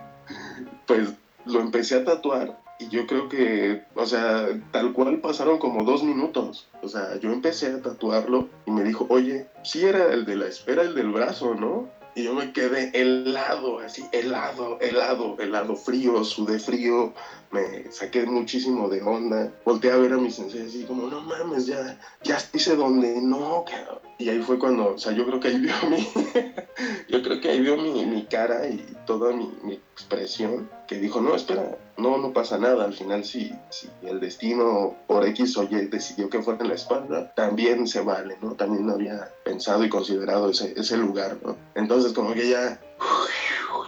pues 0.87 1.09
lo 1.47 1.61
empecé 1.61 1.97
a 1.97 2.05
tatuar 2.05 2.61
y 2.79 2.89
yo 2.89 3.07
creo 3.07 3.29
que, 3.29 3.83
o 3.95 4.07
sea, 4.07 4.49
tal 4.71 4.93
cual 4.93 5.19
pasaron 5.19 5.59
como 5.59 5.85
dos 5.85 6.03
minutos. 6.05 6.69
O 6.83 6.89
sea, 6.89 7.17
yo 7.19 7.33
empecé 7.33 7.67
a 7.67 7.83
tatuarlo 7.83 8.49
y 8.67 8.71
me 8.71 8.85
dijo, 8.85 9.07
oye, 9.11 9.49
sí 9.65 9.85
era 9.85 10.13
el 10.13 10.25
de 10.25 10.37
la 10.37 10.47
espera, 10.47 10.83
el 10.83 10.95
del 10.95 11.11
brazo, 11.11 11.55
¿no? 11.55 11.89
Y 12.15 12.25
yo 12.25 12.35
me 12.35 12.53
quedé 12.53 12.91
helado, 12.95 13.81
así, 13.81 14.05
helado, 14.13 14.79
helado, 14.81 15.37
helado, 15.39 15.77
frío, 15.77 16.25
sudé 16.25 16.59
frío, 16.59 17.13
me 17.51 17.91
saqué 17.91 18.25
muchísimo 18.27 18.89
de 18.89 19.03
onda. 19.03 19.53
Volteé 19.65 19.93
a 19.93 19.97
ver 19.97 20.13
a 20.13 20.17
mi 20.17 20.31
sensei 20.31 20.67
así 20.67 20.85
como, 20.85 21.09
no 21.09 21.21
mames, 21.23 21.67
ya, 21.67 21.99
ya 22.23 22.39
hice 22.53 22.77
donde 22.77 23.21
no, 23.21 23.65
cabrón. 23.65 23.99
Y 24.19 24.29
ahí 24.29 24.43
fue 24.43 24.59
cuando, 24.59 24.95
o 24.95 24.99
sea, 24.99 25.13
yo 25.13 25.25
creo 25.27 25.39
que 25.39 25.49
ahí 25.49 25.59
vio 25.61 25.75
mi, 25.89 25.99
yo 27.09 27.23
creo 27.23 27.41
que 27.41 27.51
ahí 27.51 27.61
vio 27.61 27.77
mi, 27.77 28.05
mi 28.05 28.25
cara 28.25 28.67
y 28.67 28.97
toda 29.07 29.33
mi, 29.33 29.49
mi 29.63 29.75
expresión, 29.75 30.69
que 30.89 30.99
dijo, 30.99 31.21
no, 31.21 31.37
espera, 31.37 31.77
no, 31.97 32.19
no 32.19 32.33
pasa 32.33 32.59
nada, 32.59 32.85
al 32.85 32.95
final 32.95 33.25
si, 33.25 33.53
si 33.71 33.89
el 34.03 34.19
destino 34.19 34.97
por 35.07 35.25
X 35.29 35.57
o 35.59 35.65
Y 35.65 35.87
decidió 35.87 36.29
que 36.29 36.43
fuera 36.43 36.63
en 36.63 36.69
la 36.69 36.75
espalda, 36.75 37.33
también 37.35 37.87
se 37.87 38.01
vale, 38.01 38.37
¿no? 38.43 38.55
También 38.55 38.91
había 38.91 39.33
pensado 39.45 39.85
y 39.85 39.89
considerado 39.89 40.51
ese, 40.51 40.75
ese 40.77 40.97
lugar, 40.97 41.39
¿no? 41.45 41.57
Entonces 41.75 42.13
como 42.13 42.35
que 42.35 42.49
ya, 42.49 42.81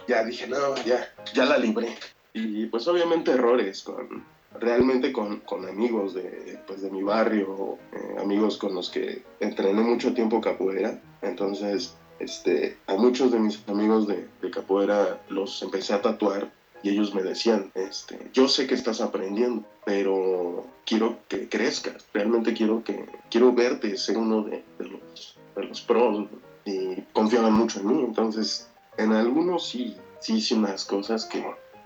ya 0.07 0.23
dije, 0.23 0.47
no, 0.47 0.75
ya, 0.85 1.09
ya 1.33 1.45
la 1.45 1.57
libré. 1.57 1.97
Y 2.33 2.65
pues 2.67 2.87
obviamente 2.87 3.31
errores 3.31 3.83
con, 3.83 4.23
realmente 4.59 5.11
con, 5.11 5.39
con 5.41 5.67
amigos 5.67 6.13
de, 6.13 6.59
pues, 6.67 6.81
de 6.81 6.91
mi 6.91 7.03
barrio, 7.03 7.77
eh, 7.93 8.15
amigos 8.19 8.57
con 8.57 8.75
los 8.75 8.89
que 8.89 9.23
entrené 9.39 9.81
mucho 9.81 10.13
tiempo 10.13 10.41
capoeira. 10.41 11.01
Entonces, 11.21 11.95
este, 12.19 12.77
a 12.87 12.95
muchos 12.95 13.31
de 13.31 13.39
mis 13.39 13.67
amigos 13.67 14.07
de, 14.07 14.27
de 14.41 14.51
capoeira 14.51 15.21
los 15.29 15.61
empecé 15.63 15.93
a 15.93 16.01
tatuar 16.01 16.51
y 16.83 16.89
ellos 16.89 17.13
me 17.13 17.21
decían, 17.21 17.71
este, 17.75 18.29
yo 18.33 18.47
sé 18.47 18.67
que 18.67 18.75
estás 18.75 19.01
aprendiendo, 19.01 19.63
pero 19.85 20.65
quiero 20.85 21.17
que 21.27 21.47
crezcas, 21.47 22.05
realmente 22.13 22.53
quiero 22.53 22.83
que 22.83 23.05
quiero 23.29 23.53
verte 23.53 23.95
ser 23.97 24.17
uno 24.17 24.43
de, 24.43 24.63
de 24.79 24.89
los, 24.89 25.37
de 25.55 25.63
los 25.63 25.81
pros 25.81 26.27
y 26.65 27.01
confiaban 27.13 27.53
mucho 27.53 27.79
en 27.79 27.87
mí, 27.87 28.03
entonces 28.03 28.69
en 28.97 29.13
algunos 29.13 29.67
sí, 29.67 29.95
sí 30.19 30.35
hice 30.37 30.55
unas 30.55 30.85
cosas 30.85 31.25
que 31.25 31.43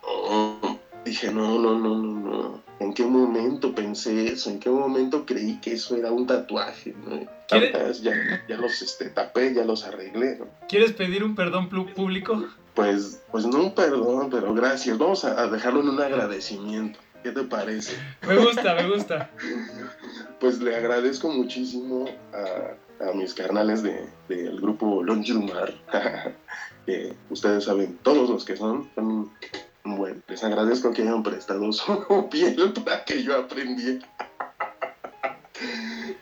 oh, 0.07 0.77
dije, 1.03 1.31
no, 1.31 1.59
no, 1.59 1.77
no, 1.77 1.97
no, 1.97 2.19
no, 2.19 2.63
¿en 2.79 2.93
qué 2.93 3.05
momento 3.05 3.73
pensé 3.73 4.27
eso? 4.27 4.49
¿En 4.49 4.59
qué 4.59 4.69
momento 4.69 5.25
creí 5.25 5.59
que 5.61 5.73
eso 5.73 5.95
era 5.95 6.11
un 6.11 6.25
tatuaje? 6.27 6.93
¿no? 7.05 7.19
¿Quiere- 7.47 7.71
Ahorita 7.75 7.91
Ya, 8.01 8.43
ya 8.47 8.57
los 8.57 8.81
este, 8.81 9.09
tapé, 9.09 9.53
ya 9.53 9.63
los 9.63 9.85
arreglé, 9.85 10.37
¿no? 10.39 10.47
¿Quieres 10.67 10.91
pedir 10.93 11.23
un 11.23 11.35
perdón 11.35 11.69
público? 11.69 12.43
Pues, 12.73 13.21
pues 13.31 13.45
no 13.45 13.61
un 13.63 13.73
perdón, 13.75 14.29
pero 14.29 14.53
gracias. 14.53 14.97
Vamos 14.97 15.23
a, 15.23 15.39
a 15.41 15.47
dejarlo 15.47 15.81
en 15.81 15.89
un 15.89 16.01
agradecimiento. 16.01 16.99
¿Qué 17.23 17.31
te 17.31 17.43
parece? 17.43 17.95
Me 18.27 18.35
gusta, 18.37 18.75
me 18.75 18.87
gusta. 18.89 19.29
Pues 20.39 20.59
le 20.59 20.75
agradezco 20.75 21.29
muchísimo 21.29 22.05
a, 22.33 23.03
a 23.09 23.13
mis 23.13 23.33
carnales 23.33 23.81
de- 23.83 24.05
del 24.27 24.59
grupo 24.59 25.01
Lonjumar. 25.01 25.73
que 26.85 27.13
ustedes 27.29 27.63
saben, 27.63 27.97
todos 28.03 28.29
los 28.29 28.43
que 28.45 28.55
son, 28.57 28.87
son 28.95 29.31
bueno, 29.85 30.21
les 30.27 30.43
agradezco 30.43 30.91
que 30.91 31.03
hayan 31.03 31.23
prestado 31.23 31.71
su 31.71 32.27
piel 32.31 32.73
para 32.83 33.05
que 33.05 33.23
yo 33.23 33.37
aprendiera. 33.37 34.07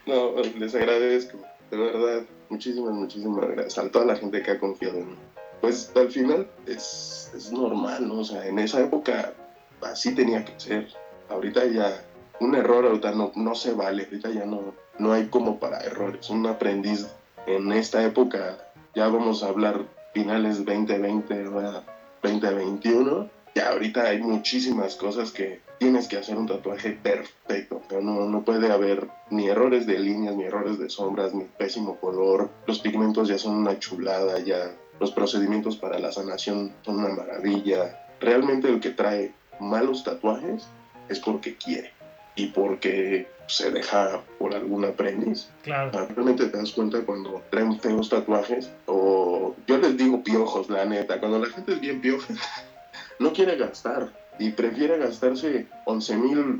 No, 0.05 0.33
les 0.35 0.75
agradezco, 0.75 1.37
de 1.71 1.77
verdad, 1.77 2.23
muchísimas, 2.49 2.93
muchísimas 2.93 3.47
gracias 3.47 3.77
a 3.77 3.89
toda 3.89 4.05
la 4.05 4.15
gente 4.17 4.43
que 4.43 4.51
ha 4.51 4.59
confiado 4.59 4.97
en 4.97 5.11
mí. 5.11 5.15
Pues 5.61 5.91
al 5.95 6.11
final 6.11 6.45
es, 6.67 7.31
es 7.33 7.51
normal, 7.53 8.05
¿no? 8.05 8.19
O 8.19 8.23
sea, 8.25 8.45
en 8.45 8.59
esa 8.59 8.81
época 8.81 9.33
así 9.81 10.13
tenía 10.13 10.43
que 10.43 10.59
ser. 10.59 10.87
Ahorita 11.29 11.65
ya, 11.65 12.03
un 12.41 12.53
error 12.53 12.85
ahorita 12.85 13.11
no, 13.13 13.31
no 13.35 13.55
se 13.55 13.73
vale, 13.73 14.03
ahorita 14.03 14.29
ya 14.29 14.45
no, 14.45 14.73
no 14.99 15.13
hay 15.13 15.27
como 15.27 15.57
para 15.57 15.79
errores. 15.79 16.29
Un 16.29 16.45
aprendiz 16.47 17.07
en 17.47 17.71
esta 17.71 18.03
época, 18.03 18.57
ya 18.93 19.07
vamos 19.07 19.41
a 19.41 19.47
hablar 19.47 19.85
finales 20.13 20.65
2020, 20.65 21.33
¿verdad? 21.33 21.83
2021, 22.21 23.29
ya 23.55 23.69
ahorita 23.69 24.03
hay 24.07 24.19
muchísimas 24.19 24.95
cosas 24.95 25.31
que 25.31 25.61
tienes 25.77 26.07
que 26.07 26.17
hacer 26.17 26.37
un 26.37 26.47
tatuaje 26.47 26.91
perfecto. 26.91 27.81
O 27.85 27.89
sea, 27.89 28.01
no, 28.01 28.27
no 28.27 28.41
puede 28.43 28.71
haber 28.71 29.07
ni 29.29 29.47
errores 29.47 29.85
de 29.85 29.99
líneas, 29.99 30.35
ni 30.35 30.43
errores 30.43 30.79
de 30.79 30.89
sombras, 30.89 31.33
ni 31.33 31.43
pésimo 31.43 31.97
color. 31.97 32.49
Los 32.67 32.79
pigmentos 32.79 33.27
ya 33.27 33.37
son 33.37 33.55
una 33.57 33.77
chulada, 33.79 34.39
ya 34.39 34.73
los 34.99 35.11
procedimientos 35.11 35.77
para 35.77 35.99
la 35.99 36.11
sanación 36.11 36.73
son 36.83 36.99
una 36.99 37.09
maravilla. 37.09 38.07
Realmente 38.19 38.69
el 38.69 38.79
que 38.79 38.91
trae 38.91 39.33
malos 39.59 40.03
tatuajes 40.03 40.65
es 41.09 41.19
porque 41.19 41.55
quiere 41.55 41.91
y 42.35 42.47
porque 42.47 43.27
se 43.47 43.71
deja 43.71 44.21
por 44.39 44.55
algún 44.55 44.85
aprendiz. 44.85 45.49
Claro. 45.63 45.91
Ah, 45.93 46.07
Realmente 46.09 46.45
te 46.45 46.57
das 46.57 46.71
cuenta 46.71 47.01
cuando 47.01 47.41
traen 47.49 47.79
feos 47.79 48.09
tatuajes 48.09 48.71
o 48.85 49.55
yo 49.67 49.77
les 49.77 49.97
digo 49.97 50.23
piojos, 50.23 50.69
la 50.69 50.85
neta, 50.85 51.19
cuando 51.19 51.39
la 51.39 51.47
gente 51.47 51.73
es 51.73 51.81
bien 51.81 52.01
pioja, 52.01 52.33
no 53.19 53.33
quiere 53.33 53.57
gastar 53.57 54.11
y 54.39 54.51
prefiere 54.51 54.97
gastarse 54.97 55.67
11 55.85 56.17
mil, 56.17 56.57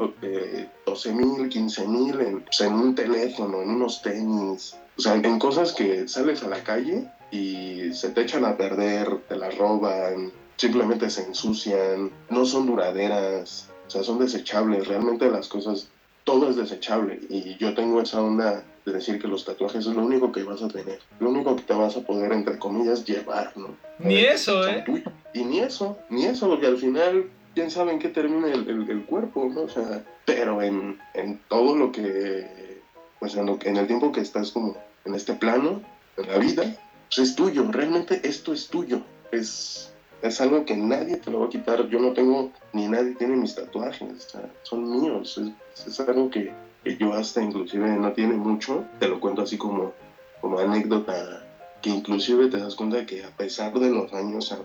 12 0.85 1.11
mil, 1.13 1.49
15 1.49 1.87
mil 1.87 2.19
en, 2.21 2.41
pues, 2.41 2.61
en 2.61 2.73
un 2.73 2.95
teléfono, 2.95 3.61
en 3.61 3.69
unos 3.69 4.01
tenis, 4.01 4.75
o 4.97 5.01
sea, 5.01 5.15
en 5.15 5.39
cosas 5.39 5.73
que 5.73 6.07
sales 6.07 6.43
a 6.43 6.49
la 6.49 6.63
calle 6.63 7.07
y 7.31 7.93
se 7.93 8.09
te 8.09 8.21
echan 8.21 8.45
a 8.45 8.57
perder, 8.57 9.21
te 9.27 9.35
las 9.35 9.57
roban, 9.57 10.31
simplemente 10.55 11.09
se 11.09 11.25
ensucian, 11.25 12.11
no 12.29 12.45
son 12.45 12.67
duraderas, 12.67 13.69
o 13.87 13.89
sea, 13.89 14.03
son 14.03 14.19
desechables, 14.19 14.87
realmente 14.87 15.29
las 15.29 15.47
cosas 15.47 15.89
todo 16.23 16.49
es 16.49 16.55
desechable. 16.55 17.19
Y 17.29 17.57
yo 17.57 17.73
tengo 17.73 18.01
esa 18.01 18.21
onda 18.21 18.63
de 18.85 18.91
decir 18.93 19.19
que 19.21 19.27
los 19.27 19.45
tatuajes 19.45 19.85
es 19.85 19.93
lo 19.95 20.03
único 20.05 20.31
que 20.31 20.43
vas 20.43 20.61
a 20.61 20.67
tener, 20.67 20.99
lo 21.19 21.29
único 21.29 21.55
que 21.55 21.63
te 21.63 21.73
vas 21.73 21.95
a 21.95 22.01
poder, 22.01 22.31
entre 22.33 22.59
comillas, 22.59 23.05
llevar, 23.05 23.53
¿no? 23.55 23.75
Ni 23.99 24.17
eso, 24.19 24.63
Son 24.63 24.73
¿eh? 24.75 24.83
tuyos. 24.85 25.13
Y 25.33 25.43
ni 25.45 25.59
eso, 25.59 25.97
ni 26.09 26.25
eso, 26.25 26.49
porque 26.49 26.67
al 26.67 26.77
final, 26.77 27.29
quién 27.55 27.71
sabe 27.71 27.93
en 27.93 27.99
qué 27.99 28.09
termina 28.09 28.47
el, 28.51 28.67
el- 28.67 28.89
el 28.89 29.05
cuerpo, 29.05 29.49
¿no? 29.53 29.61
O 29.61 29.69
sea, 29.69 30.03
pero 30.25 30.61
en, 30.61 30.99
en 31.13 31.39
todo 31.47 31.75
lo 31.75 31.91
que, 31.91 32.81
pues 33.19 33.35
en, 33.35 33.45
lo 33.45 33.57
en 33.63 33.77
el 33.77 33.87
tiempo 33.87 34.11
que 34.11 34.21
estás 34.21 34.51
como 34.51 34.75
en 35.05 35.15
este 35.15 35.33
plano, 35.33 35.81
en 36.17 36.27
la 36.27 36.37
vida, 36.37 36.63
pues 37.07 37.29
es 37.29 37.35
tuyo, 37.35 37.65
realmente 37.71 38.19
esto 38.27 38.53
es 38.53 38.67
tuyo, 38.67 39.01
es, 39.31 39.93
es 40.21 40.41
algo 40.41 40.65
que 40.65 40.75
nadie 40.75 41.17
te 41.17 41.31
lo 41.31 41.39
va 41.39 41.45
a 41.45 41.49
quitar, 41.49 41.87
yo 41.87 41.99
no 41.99 42.11
tengo, 42.13 42.51
ni 42.73 42.87
nadie 42.87 43.15
tiene 43.15 43.35
mis 43.37 43.55
tatuajes, 43.55 44.01
o 44.27 44.29
sea, 44.29 44.49
son 44.63 44.89
míos, 45.01 45.37
es, 45.77 45.87
es 45.87 45.99
algo 46.01 46.29
que 46.29 46.51
yo 46.85 47.13
hasta 47.13 47.41
inclusive 47.41 47.87
no 47.97 48.11
tiene 48.13 48.35
mucho, 48.35 48.85
te 48.99 49.07
lo 49.07 49.19
cuento 49.19 49.43
así 49.43 49.57
como, 49.57 49.93
como 50.41 50.59
anécdota, 50.59 51.45
que 51.81 51.89
inclusive 51.89 52.49
te 52.49 52.57
das 52.57 52.75
cuenta 52.75 53.05
que 53.05 53.23
a 53.23 53.29
pesar 53.29 53.73
de 53.73 53.89
los 53.89 54.13
años 54.13 54.55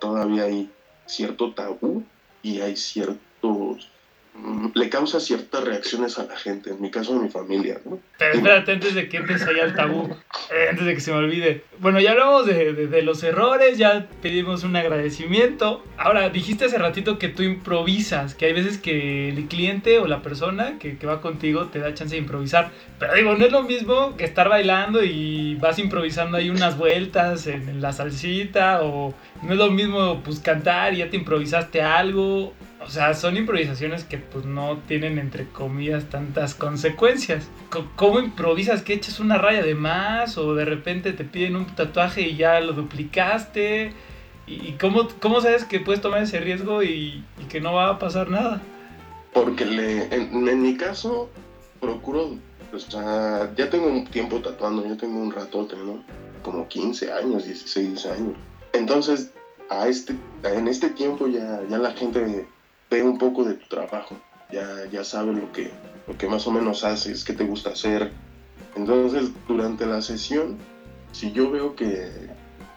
todavía 0.00 0.44
hay 0.44 0.70
cierto 1.06 1.52
tabú 1.54 2.02
y 2.42 2.60
hay 2.60 2.76
ciertos... 2.76 3.88
mm, 4.34 4.68
le 4.74 4.88
causa 4.88 5.20
ciertas 5.20 5.64
reacciones 5.64 6.18
a 6.18 6.24
la 6.24 6.36
gente, 6.36 6.70
en 6.70 6.80
mi 6.80 6.90
caso 6.90 7.16
a 7.16 7.22
mi 7.22 7.28
familia, 7.28 7.80
¿no? 7.84 7.98
Pero 8.18 8.34
espérate, 8.34 8.72
antes 8.72 8.94
de 8.94 9.08
que 9.08 9.16
entres 9.18 9.42
allá 9.42 9.64
al 9.64 9.74
tabú, 9.74 10.08
eh, 10.54 10.68
antes 10.70 10.86
de 10.86 10.94
que 10.94 11.00
se 11.00 11.10
me 11.12 11.18
olvide. 11.18 11.64
Bueno, 11.80 11.98
ya 12.00 12.12
hablamos 12.12 12.46
de, 12.46 12.72
de- 12.72 12.86
de 12.86 13.02
los 13.02 13.22
errores, 13.24 13.78
ya 13.78 14.06
pedimos 14.22 14.62
un 14.64 14.76
agradecimiento. 14.76 15.84
Ahora, 15.98 16.28
dijiste 16.30 16.64
hace 16.66 16.78
ratito 16.78 17.18
que 17.18 17.28
tú 17.28 17.42
improvisas, 17.42 18.34
que 18.34 18.46
hay 18.46 18.52
veces 18.52 18.78
que 18.78 19.28
el 19.28 19.46
cliente 19.48 19.98
o 19.98 20.06
la 20.06 20.22
persona 20.22 20.78
que, 20.78 20.96
que 20.98 21.06
va 21.06 21.20
contigo 21.20 21.66
te 21.66 21.78
da 21.80 21.92
chance 21.94 22.14
de 22.14 22.20
improvisar. 22.20 22.70
Pero 22.98 23.14
digo, 23.14 23.34
no 23.34 23.44
es 23.44 23.50
lo 23.52 23.62
mismo 23.64 24.16
que 24.16 24.24
estar 24.24 24.48
bailando 24.48 25.02
y 25.02 25.56
vas 25.56 25.78
improvisando 25.78 26.36
ahí 26.36 26.50
unas 26.50 26.78
vueltas 26.78 27.46
en, 27.48 27.68
en 27.68 27.80
la 27.82 27.92
salsita, 27.92 28.82
o 28.82 29.14
no 29.42 29.52
es 29.52 29.58
lo 29.58 29.70
mismo 29.70 30.22
pues 30.24 30.38
cantar 30.38 30.94
y 30.94 30.98
ya 30.98 31.10
te 31.10 31.16
improvisaste 31.16 31.82
algo. 31.82 32.54
O 32.84 32.90
sea, 32.90 33.14
son 33.14 33.36
improvisaciones 33.36 34.04
que 34.04 34.18
pues 34.18 34.44
no 34.44 34.78
tienen 34.88 35.18
entre 35.18 35.46
comillas 35.48 36.04
tantas 36.10 36.54
consecuencias. 36.54 37.46
Co- 37.70 37.86
¿Cómo 37.96 38.18
improvisas? 38.18 38.82
¿Que 38.82 38.94
echas 38.94 39.20
una 39.20 39.38
raya 39.38 39.62
de 39.62 39.74
más? 39.74 40.36
¿O 40.36 40.54
de 40.54 40.64
repente 40.64 41.12
te 41.12 41.24
piden 41.24 41.56
un 41.56 41.66
tatuaje 41.66 42.22
y 42.22 42.36
ya 42.36 42.60
lo 42.60 42.72
duplicaste? 42.72 43.92
¿Y 44.46 44.72
cómo, 44.72 45.08
cómo 45.20 45.40
sabes 45.40 45.64
que 45.64 45.80
puedes 45.80 46.00
tomar 46.02 46.22
ese 46.22 46.40
riesgo 46.40 46.82
y, 46.82 47.24
que 47.48 47.60
no 47.60 47.74
va 47.74 47.90
a 47.90 47.98
pasar 47.98 48.28
nada? 48.28 48.60
Porque 49.32 49.64
en, 49.64 50.62
mi 50.62 50.76
caso 50.76 51.30
procuro, 51.80 52.36
o 52.72 52.78
sea, 52.78 53.50
ya 53.56 53.70
tengo 53.70 53.86
un 53.86 54.06
tiempo 54.06 54.40
tatuando, 54.40 54.84
ya 54.84 54.96
tengo 54.96 55.20
un 55.20 55.32
ratote, 55.32 55.76
¿no? 55.76 56.02
Como 56.42 56.66
15 56.66 57.12
años, 57.12 57.46
16 57.46 58.04
años. 58.06 58.34
Entonces, 58.72 59.30
a 59.70 59.86
este, 59.86 60.14
en 60.42 60.66
este 60.68 60.90
tiempo 60.90 61.28
ya, 61.28 61.60
ya 61.70 61.78
la 61.78 61.92
gente 61.92 62.46
ve 62.92 63.02
un 63.02 63.18
poco 63.18 63.44
de 63.44 63.54
tu 63.54 63.66
trabajo, 63.68 64.16
ya, 64.50 64.66
ya 64.90 65.02
sabe 65.02 65.32
lo 65.32 65.50
que, 65.52 65.70
lo 66.06 66.16
que 66.18 66.28
más 66.28 66.46
o 66.46 66.50
menos 66.50 66.84
haces, 66.84 67.24
qué 67.24 67.32
te 67.32 67.44
gusta 67.44 67.70
hacer. 67.70 68.12
Entonces, 68.76 69.30
durante 69.48 69.86
la 69.86 70.02
sesión, 70.02 70.58
si 71.12 71.32
yo 71.32 71.50
veo 71.50 71.74
que, 71.74 72.10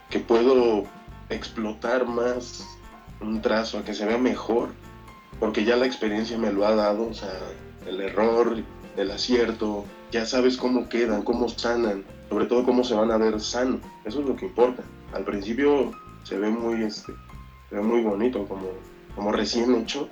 que 0.09 0.19
puedo 0.19 0.85
explotar 1.29 2.07
más 2.07 2.65
un 3.19 3.41
trazo, 3.41 3.77
a 3.77 3.83
que 3.83 3.93
se 3.93 4.05
vea 4.05 4.17
mejor, 4.17 4.69
porque 5.39 5.65
ya 5.65 5.75
la 5.75 5.85
experiencia 5.85 6.37
me 6.37 6.51
lo 6.51 6.65
ha 6.65 6.75
dado, 6.75 7.09
o 7.09 7.13
sea, 7.13 7.37
el 7.85 7.99
error, 7.99 8.57
el 8.95 9.11
acierto, 9.11 9.85
ya 10.11 10.25
sabes 10.25 10.55
cómo 10.55 10.87
quedan, 10.87 11.23
cómo 11.23 11.49
sanan, 11.49 12.05
sobre 12.29 12.45
todo 12.45 12.63
cómo 12.63 12.85
se 12.85 12.93
van 12.93 13.11
a 13.11 13.17
ver 13.17 13.39
sano, 13.41 13.79
eso 14.05 14.21
es 14.21 14.25
lo 14.25 14.35
que 14.35 14.45
importa. 14.45 14.83
Al 15.13 15.25
principio 15.25 15.91
se 16.23 16.37
ve 16.37 16.49
muy, 16.49 16.83
este, 16.83 17.13
se 17.69 17.75
ve 17.75 17.81
muy 17.81 18.01
bonito, 18.01 18.47
como, 18.47 18.69
como 19.15 19.31
recién 19.31 19.73
hecho, 19.75 20.09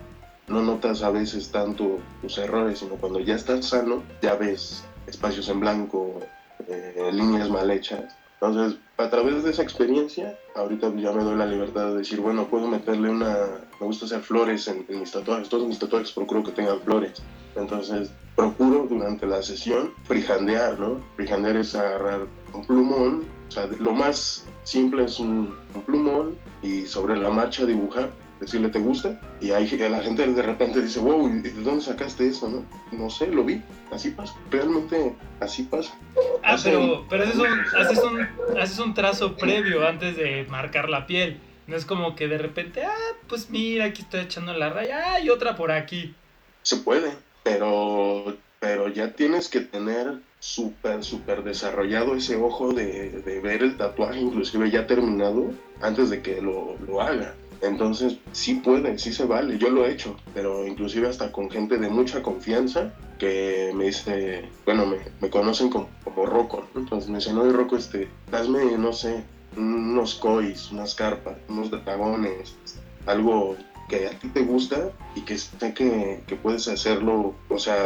no 0.48 0.62
notas 0.62 1.04
a 1.04 1.10
veces 1.10 1.52
tanto 1.52 2.00
tus 2.22 2.38
errores, 2.38 2.80
sino 2.80 2.96
cuando 2.96 3.20
ya 3.20 3.36
estás 3.36 3.66
sano, 3.66 4.04
ya 4.22 4.36
ves 4.36 4.84
espacios 5.08 5.50
en 5.50 5.60
blanco, 5.60 6.20
eh, 6.68 7.10
líneas 7.14 7.50
mal 7.50 7.70
hechas. 7.72 8.16
Entonces, 8.42 8.80
a 8.98 9.10
través 9.10 9.44
de 9.44 9.52
esa 9.52 9.64
experiencia, 9.64 10.38
ahorita 10.56 10.94
ya 10.96 11.14
me 11.14 11.24
doy 11.24 11.38
la 11.38 11.46
libertad 11.46 11.88
de 11.88 11.98
decir, 12.00 12.20
bueno, 12.20 12.48
puedo 12.48 12.68
meterle 12.68 13.10
una... 13.10 13.38
Me 13.80 13.88
gusta 13.88 14.06
hacer 14.06 14.20
flores 14.20 14.68
en, 14.68 14.86
en 14.90 15.00
mis 15.00 15.12
tatuajes, 15.12 15.48
todos 15.48 15.66
mis 15.66 15.80
tatuajes 15.80 16.12
procuro 16.12 16.44
que 16.44 16.52
tengan 16.52 16.82
flores. 16.82 17.22
Entonces, 17.56 18.12
procuro 18.36 18.86
durante 18.90 19.26
la 19.28 19.42
sesión 19.42 19.94
frijandear, 20.04 20.80
¿no? 20.80 21.00
Frijandear 21.16 21.58
es 21.58 21.76
agarrar 21.76 22.28
un 22.54 22.66
plumón, 22.66 23.24
o 23.48 23.52
sea, 23.52 23.68
lo 23.80 23.94
más 23.94 24.46
simple 24.64 25.06
es 25.06 25.20
un, 25.20 25.56
un 25.76 25.82
plumón 25.84 26.36
y 26.62 26.86
sobre 26.86 27.16
la 27.16 27.30
marcha 27.30 27.66
dibujar 27.66 28.10
decirle 28.44 28.70
te 28.70 28.80
gusta 28.80 29.20
y 29.42 29.52
hay 29.52 29.68
la 29.78 30.02
gente 30.02 30.26
de 30.26 30.42
repente 30.42 30.82
dice, 30.82 31.00
wow, 31.00 31.28
¿y 31.28 31.42
¿de 31.42 31.52
dónde 31.64 31.84
sacaste 31.84 32.28
eso? 32.28 32.50
No, 32.50 32.66
no 32.92 33.10
sé, 33.10 33.28
lo 33.28 33.44
vi, 33.44 33.62
así 33.92 34.12
pasa, 34.12 34.36
realmente 34.52 35.16
así 35.40 35.64
pasa. 35.64 35.94
Ah, 36.44 36.58
pero, 36.64 37.06
pero 37.10 37.24
haces, 37.24 37.36
un, 37.36 37.48
haces, 37.78 38.04
un, 38.04 38.58
haces 38.60 38.80
un 38.80 38.94
trazo 38.94 39.36
previo 39.36 39.88
antes 39.88 40.16
de 40.16 40.46
marcar 40.50 40.90
la 40.90 41.08
piel. 41.08 41.40
No 41.66 41.78
es 41.78 41.86
como 41.86 42.16
que 42.16 42.28
de 42.28 42.38
repente, 42.38 42.84
ah, 42.84 43.16
pues 43.28 43.50
mira, 43.50 43.86
aquí 43.86 44.02
estoy 44.02 44.22
echando 44.22 44.54
la 44.54 44.70
raya, 44.70 45.14
ah, 45.14 45.20
y 45.22 45.30
otra 45.30 45.56
por 45.56 45.72
aquí. 45.72 46.14
Se 46.62 46.78
puede, 46.78 47.14
pero, 47.42 48.36
pero 48.60 48.90
ya 48.90 49.14
tienes 49.14 49.48
que 49.48 49.62
tener 49.62 50.20
súper, 50.40 51.06
súper 51.06 51.44
desarrollado 51.44 52.16
ese 52.16 52.36
ojo 52.36 52.74
de, 52.74 53.22
de 53.22 53.40
ver 53.40 53.64
el 53.64 53.78
tatuaje, 53.78 54.20
inclusive 54.20 54.70
ya 54.70 54.86
terminado, 54.86 55.52
antes 55.82 56.10
de 56.10 56.22
que 56.22 56.42
lo, 56.42 56.78
lo 56.86 57.02
haga. 57.02 57.34
Entonces, 57.64 58.18
sí 58.34 58.56
puede, 58.56 58.98
sí 59.00 59.14
se 59.14 59.24
vale, 59.24 59.58
yo 59.58 59.70
lo 59.70 59.86
he 59.86 59.92
hecho, 59.92 60.18
pero 60.34 60.68
inclusive 60.68 61.08
hasta 61.08 61.32
con 61.32 61.50
gente 61.50 61.78
de 61.78 61.88
mucha 61.88 62.22
confianza 62.22 62.94
que 63.18 63.72
me 63.74 63.86
dice, 63.86 64.50
bueno, 64.66 64.86
me, 65.22 65.30
conocen 65.30 65.70
como, 65.70 65.88
como 66.04 66.26
Rocco, 66.26 66.68
¿no? 66.74 66.82
entonces 66.82 67.10
me 67.10 67.20
dicen, 67.20 67.38
oye 67.38 67.54
Rocco, 67.54 67.78
este, 67.78 68.10
hazme, 68.34 68.78
no 68.78 68.92
sé, 68.92 69.24
unos 69.56 70.16
cois, 70.16 70.72
unas 70.72 70.94
carpas, 70.94 71.38
unos 71.48 71.72
dragones, 71.72 72.54
algo 73.06 73.56
que 73.88 74.08
a 74.08 74.20
ti 74.20 74.28
te 74.30 74.42
gusta 74.42 74.92
y 75.16 75.22
que 75.22 75.38
sé 75.38 75.74
que, 75.74 76.24
que 76.28 76.36
puedes 76.36 76.68
hacerlo, 76.68 77.34
o 77.50 77.60
sea, 77.60 77.78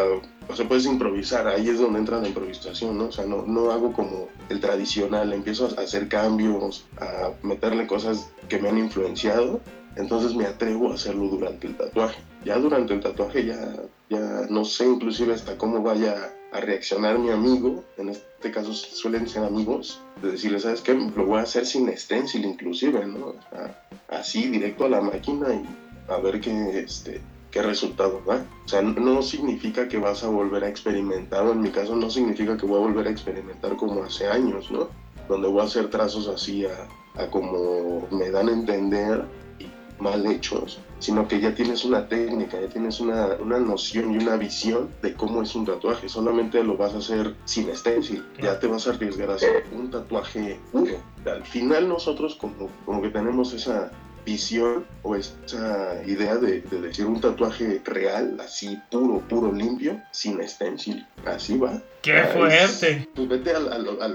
o 0.50 0.56
sea, 0.56 0.68
puedes 0.68 0.86
improvisar, 0.86 1.48
ahí 1.48 1.70
es 1.70 1.80
donde 1.80 2.00
entra 2.00 2.22
la 2.22 2.28
improvisación, 2.28 2.98
¿no? 2.98 3.06
O 3.06 3.12
sea, 3.12 3.26
no, 3.26 3.44
no 3.44 3.72
hago 3.72 3.92
como 3.92 4.30
el 4.50 4.60
tradicional, 4.60 5.34
empiezo 5.34 5.70
a 5.78 5.82
hacer 5.82 6.08
cambios, 6.08 6.86
a 7.00 7.32
meterle 7.44 7.86
cosas 7.86 8.30
que 8.48 8.60
me 8.60 8.70
han 8.70 8.78
influenciado, 8.78 9.60
entonces 9.98 10.36
me 10.36 10.46
atrevo 10.46 10.92
a 10.92 10.96
hacerlo 10.96 11.28
durante 11.28 11.68
el 11.68 11.76
tatuaje. 11.76 12.22
Ya 12.46 12.58
durante 12.60 12.94
el 12.94 13.02
tatuaje 13.02 13.46
ya, 13.46 13.76
ya 14.10 14.46
no 14.50 14.64
sé 14.64 14.86
inclusive 14.86 15.34
hasta 15.34 15.58
cómo 15.58 15.82
vaya 15.82 16.32
a 16.54 16.62
reaccionar 16.62 17.20
mi 17.20 17.30
amigo, 17.30 17.84
en 17.98 18.10
este 18.10 18.52
caso 18.52 18.74
suelen 18.74 19.28
ser 19.28 19.44
amigos, 19.44 20.00
de 20.22 20.32
decirle, 20.32 20.60
¿sabes 20.60 20.82
qué? 20.82 20.94
Lo 20.94 21.26
voy 21.26 21.40
a 21.40 21.44
hacer 21.44 21.66
sin 21.66 21.96
stencil 21.98 22.46
inclusive, 22.46 23.06
¿no? 23.06 23.28
O 23.28 23.36
sea, 23.50 23.86
así 24.10 24.48
directo 24.48 24.86
a 24.86 24.90
la 24.90 25.02
máquina 25.02 25.54
y 25.54 25.66
a 26.08 26.18
ver 26.18 26.40
qué, 26.40 26.80
este, 26.80 27.22
qué 27.52 27.62
resultado 27.62 28.22
da. 28.26 28.46
O 28.66 28.68
sea, 28.68 28.82
no 28.82 29.22
significa 29.22 29.88
que 29.88 29.98
vas 29.98 30.24
a 30.24 30.30
volver 30.30 30.64
a 30.64 30.70
experimentar, 30.70 31.44
o 31.46 31.52
en 31.52 31.62
mi 31.62 31.70
caso 31.70 31.96
no 31.96 32.10
significa 32.10 32.58
que 32.58 32.66
voy 32.66 32.78
a 32.78 32.86
volver 32.88 33.08
a 33.08 33.12
experimentar 33.12 33.76
como 33.78 34.04
hace 34.04 34.28
años, 34.28 34.72
¿no? 34.72 34.90
Donde 35.28 35.48
voy 35.48 35.62
a 35.62 35.66
hacer 35.66 35.90
trazos 35.90 36.28
así 36.28 36.66
a, 36.66 36.88
a 37.22 37.28
como 37.28 38.08
me 38.12 38.30
dan 38.30 38.50
a 38.50 38.54
entender 38.54 39.26
y 39.60 39.66
mal 40.02 40.26
hechos, 40.26 40.80
sino 41.00 41.28
que 41.28 41.40
ya 41.40 41.54
tienes 41.54 41.84
una 41.84 42.08
técnica, 42.08 42.60
ya 42.62 42.68
tienes 42.70 43.00
una, 43.00 43.36
una 43.42 43.60
noción 43.60 44.14
y 44.14 44.18
una 44.18 44.36
visión 44.36 44.90
de 45.02 45.14
cómo 45.14 45.42
es 45.42 45.56
un 45.56 45.66
tatuaje. 45.66 46.08
Solamente 46.08 46.64
lo 46.64 46.78
vas 46.78 46.94
a 46.94 47.00
hacer 47.00 47.36
sin 47.46 47.76
stencil, 47.76 48.26
ya 48.42 48.60
te 48.60 48.68
vas 48.68 48.88
a 48.88 48.92
arriesgar 48.92 49.32
a 49.32 49.36
hacer 49.36 49.66
un 49.76 49.90
tatuaje 49.90 50.60
puro. 50.72 50.98
Al 51.26 51.44
final 51.44 51.90
nosotros 51.90 52.36
como, 52.36 52.70
como 52.86 53.02
que 53.02 53.10
tenemos 53.10 53.54
esa 53.54 53.92
visión 54.32 54.86
o 55.04 55.16
esa 55.16 56.02
idea 56.06 56.36
de, 56.36 56.60
de 56.62 56.82
decir 56.82 57.06
un 57.06 57.22
tatuaje 57.22 57.82
real, 57.86 58.38
así 58.44 58.78
puro, 58.92 59.22
puro, 59.22 59.54
limpio, 59.54 60.02
sin 60.12 60.46
stencil. 60.48 61.08
Así 61.26 61.58
va. 61.58 61.82
¡Qué 62.02 62.12
Ah, 62.12 62.24
es- 62.28 62.34
fuerte! 62.34 63.08
Pues 63.16 63.30
vete 63.30 63.52
a, 63.52 63.58
a 63.58 63.78
lo, 63.80 64.02
a 64.04 64.08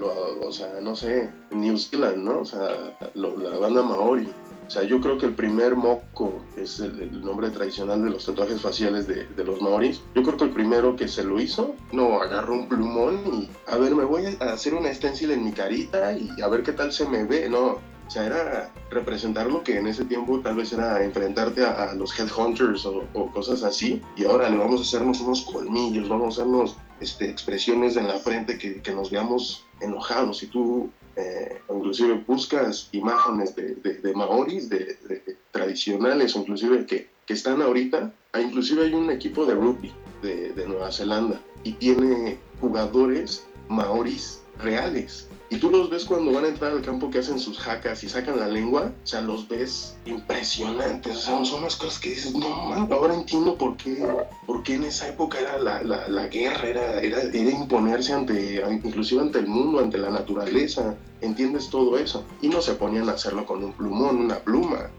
o 0.46 0.52
sea, 0.52 0.68
no 0.82 0.94
sé, 0.94 1.30
New 1.50 1.78
Zealand, 1.78 2.18
¿no? 2.18 2.40
O 2.40 2.44
sea, 2.44 2.68
lo- 3.14 3.36
la 3.38 3.56
banda 3.58 3.82
Maori. 3.82 4.28
O 4.66 4.70
sea, 4.70 4.84
yo 4.84 5.00
creo 5.00 5.18
que 5.18 5.26
el 5.26 5.34
primer 5.34 5.74
moco 5.76 6.40
es 6.56 6.78
el, 6.80 6.98
el 7.00 7.20
nombre 7.22 7.50
tradicional 7.50 8.02
de 8.04 8.10
los 8.10 8.24
tatuajes 8.24 8.60
faciales 8.60 9.06
de, 9.06 9.26
de 9.26 9.44
los 9.44 9.60
maoris. 9.60 10.00
Yo 10.14 10.22
creo 10.22 10.36
que 10.38 10.44
el 10.44 10.50
primero 10.50 10.94
que 10.96 11.08
se 11.08 11.24
lo 11.24 11.40
hizo, 11.40 11.74
no, 11.90 12.22
agarró 12.22 12.54
un 12.54 12.68
plumón 12.68 13.20
y, 13.34 13.50
a 13.70 13.76
ver, 13.76 13.94
me 13.94 14.04
voy 14.04 14.24
a 14.40 14.52
hacer 14.52 14.72
una 14.74 14.94
stencil 14.94 15.30
en 15.32 15.44
mi 15.44 15.52
carita 15.52 16.12
y 16.16 16.40
a 16.40 16.48
ver 16.48 16.62
qué 16.62 16.72
tal 16.72 16.90
se 16.92 17.06
me 17.06 17.24
ve. 17.24 17.50
No, 17.50 17.80
sea, 18.12 18.26
era 18.26 18.70
representar 18.90 19.46
lo 19.50 19.62
que 19.62 19.78
en 19.78 19.86
ese 19.86 20.04
tiempo 20.04 20.40
tal 20.40 20.56
vez 20.56 20.72
era 20.72 21.02
enfrentarte 21.02 21.64
a, 21.64 21.90
a 21.90 21.94
los 21.94 22.18
headhunters 22.18 22.84
o, 22.84 23.04
o 23.14 23.30
cosas 23.30 23.62
así. 23.62 24.02
Y 24.16 24.24
ahora 24.24 24.50
le 24.50 24.56
vamos 24.58 24.80
a 24.80 24.84
hacernos 24.84 25.20
unos 25.20 25.42
colmillos, 25.42 26.08
vamos 26.08 26.38
a 26.38 26.42
hacernos 26.42 26.76
este, 27.00 27.28
expresiones 27.28 27.96
en 27.96 28.08
la 28.08 28.18
frente 28.18 28.58
que, 28.58 28.82
que 28.82 28.92
nos 28.92 29.10
veamos 29.10 29.64
enojados. 29.80 30.38
Si 30.38 30.46
tú 30.46 30.90
eh, 31.16 31.60
inclusive 31.74 32.22
buscas 32.26 32.88
imágenes 32.92 33.56
de, 33.56 33.74
de, 33.76 33.94
de 33.94 34.14
maoris, 34.14 34.68
de, 34.68 34.98
de 35.08 35.36
tradicionales, 35.50 36.36
inclusive 36.36 36.86
que, 36.86 37.08
que 37.26 37.34
están 37.34 37.62
ahorita, 37.62 38.12
ah, 38.32 38.40
inclusive 38.40 38.84
hay 38.84 38.94
un 38.94 39.10
equipo 39.10 39.46
de 39.46 39.54
rugby 39.54 39.92
de 40.22 40.64
Nueva 40.68 40.92
Zelanda 40.92 41.40
y 41.64 41.72
tiene 41.72 42.38
jugadores 42.60 43.44
maoris 43.68 44.40
reales. 44.60 45.28
Y 45.52 45.58
tú 45.58 45.70
los 45.70 45.90
ves 45.90 46.06
cuando 46.06 46.32
van 46.32 46.46
a 46.46 46.48
entrar 46.48 46.72
al 46.72 46.80
campo 46.80 47.10
que 47.10 47.18
hacen 47.18 47.38
sus 47.38 47.58
jacas 47.58 48.02
y 48.02 48.08
sacan 48.08 48.38
la 48.38 48.48
lengua, 48.48 48.90
o 49.04 49.06
sea, 49.06 49.20
los 49.20 49.46
ves 49.48 49.94
impresionantes, 50.06 51.14
o 51.16 51.20
sea, 51.20 51.44
son 51.44 51.58
unas 51.60 51.76
cosas 51.76 51.98
que 51.98 52.08
dices, 52.08 52.34
no, 52.34 52.48
man, 52.68 52.88
ahora 52.90 53.12
entiendo 53.12 53.58
por 53.58 53.76
qué, 53.76 54.02
por 54.46 54.62
qué 54.62 54.76
en 54.76 54.84
esa 54.84 55.08
época 55.08 55.38
era 55.38 55.58
la, 55.58 55.82
la, 55.82 56.08
la 56.08 56.26
guerra, 56.28 56.66
era, 56.68 57.00
era, 57.00 57.20
era 57.20 57.50
imponerse 57.50 58.14
ante, 58.14 58.62
inclusive 58.82 59.20
ante 59.20 59.40
el 59.40 59.46
mundo, 59.46 59.80
ante 59.80 59.98
la 59.98 60.08
naturaleza, 60.08 60.96
entiendes 61.20 61.68
todo 61.68 61.98
eso. 61.98 62.24
Y 62.40 62.48
no 62.48 62.62
se 62.62 62.72
ponían 62.74 63.10
a 63.10 63.12
hacerlo 63.12 63.44
con 63.44 63.62
un 63.62 63.74
plumón, 63.74 64.16
una 64.22 64.38
pluma, 64.38 64.90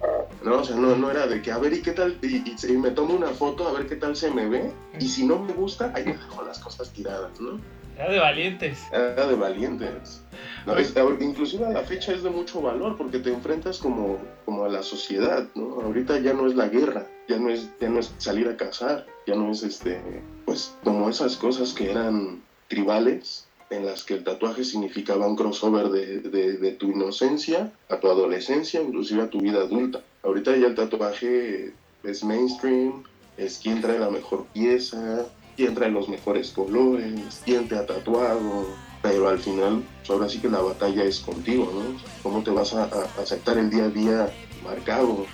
¿no? 0.43 0.57
O 0.59 0.63
sea, 0.63 0.75
no, 0.75 0.95
no 0.95 1.09
era 1.09 1.25
de 1.25 1.41
que, 1.41 1.51
a 1.51 1.57
ver, 1.57 1.73
¿y 1.73 1.81
qué 1.81 1.93
tal? 1.93 2.19
Y, 2.21 2.27
y- 2.47 2.55
y 2.69 2.77
me 2.77 2.91
tomo 2.91 3.15
una 3.15 3.29
foto, 3.29 3.67
a 3.67 3.71
ver 3.73 3.87
qué 3.87 3.95
tal 3.95 4.15
se 4.15 4.29
me 4.29 4.47
ve, 4.47 4.71
y 4.99 5.07
si 5.09 5.25
no 5.25 5.39
me 5.39 5.53
gusta, 5.53 5.91
ahí 5.95 6.03
dejo 6.03 6.43
las 6.43 6.59
cosas 6.59 6.91
tiradas, 6.93 7.39
¿no? 7.39 7.59
Era 7.97 8.11
de 8.11 8.19
valientes. 8.19 8.79
Era 8.91 9.27
de 9.27 9.35
valientes. 9.35 10.21
No, 10.65 10.77
es- 10.77 10.93
inclusive 11.19 11.65
a 11.65 11.69
la 11.69 11.81
fecha 11.83 12.13
es 12.13 12.23
de 12.23 12.29
mucho 12.29 12.61
valor 12.61 12.97
porque 12.97 13.19
te 13.19 13.31
enfrentas 13.31 13.77
como, 13.77 14.17
como 14.45 14.65
a 14.65 14.69
la 14.69 14.81
sociedad, 14.81 15.47
¿no? 15.55 15.81
Ahorita 15.81 16.19
ya 16.19 16.33
no 16.33 16.47
es 16.47 16.55
la 16.55 16.69
guerra, 16.69 17.05
ya 17.27 17.37
no 17.37 17.49
es, 17.49 17.69
ya 17.79 17.89
no 17.89 17.99
es 17.99 18.13
salir 18.17 18.47
a 18.47 18.57
cazar, 18.57 19.05
ya 19.27 19.35
no 19.35 19.51
es 19.51 19.63
este, 19.63 20.01
pues 20.45 20.73
como 20.83 21.09
esas 21.09 21.35
cosas 21.37 21.73
que 21.73 21.91
eran 21.91 22.43
tribales 22.67 23.47
en 23.69 23.85
las 23.85 24.03
que 24.03 24.13
el 24.15 24.23
tatuaje 24.23 24.63
significaba 24.63 25.27
un 25.27 25.35
crossover 25.35 25.89
de, 25.89 26.19
de- 26.21 26.57
de 26.57 26.71
tu 26.71 26.91
inocencia 26.91 27.73
a 27.89 27.99
tu 27.99 28.09
adolescencia, 28.09 28.81
inclusive 28.81 29.23
a 29.23 29.29
tu 29.29 29.39
vida 29.41 29.59
adulta. 29.61 30.03
Ahorita 30.23 30.55
ya 30.57 30.67
el 30.67 30.75
tatuaje 30.75 31.73
es 32.03 32.23
mainstream, 32.23 33.03
es 33.37 33.57
quien 33.59 33.81
trae 33.81 33.99
la 33.99 34.09
mejor 34.09 34.45
pieza, 34.53 35.25
quién 35.55 35.75
trae 35.75 35.89
los 35.91 36.09
mejores 36.09 36.51
colores, 36.51 37.41
ha 37.75 37.85
tatuado, 37.85 38.67
pero 39.01 39.27
al 39.27 39.39
final, 39.39 39.83
pues 39.99 40.09
ahora 40.09 40.29
sí 40.29 40.39
que 40.39 40.49
la 40.49 40.59
batalla 40.61 41.03
es 41.03 41.19
contigo, 41.19 41.69
¿no? 41.73 41.99
¿Cómo 42.21 42.43
te 42.43 42.51
vas 42.51 42.73
a, 42.73 42.83
a 42.83 43.21
aceptar 43.21 43.57
el 43.57 43.69
día 43.69 43.85
a 43.85 43.89
día 43.89 44.33
marcado? 44.63 45.25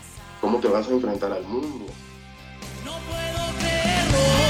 ¿Cómo 0.41 0.59
te 0.59 0.67
vas 0.67 0.87
a 0.87 0.91
enfrentar 0.91 1.31
al 1.31 1.43
mundo? 1.43 1.85
Por 2.83 4.48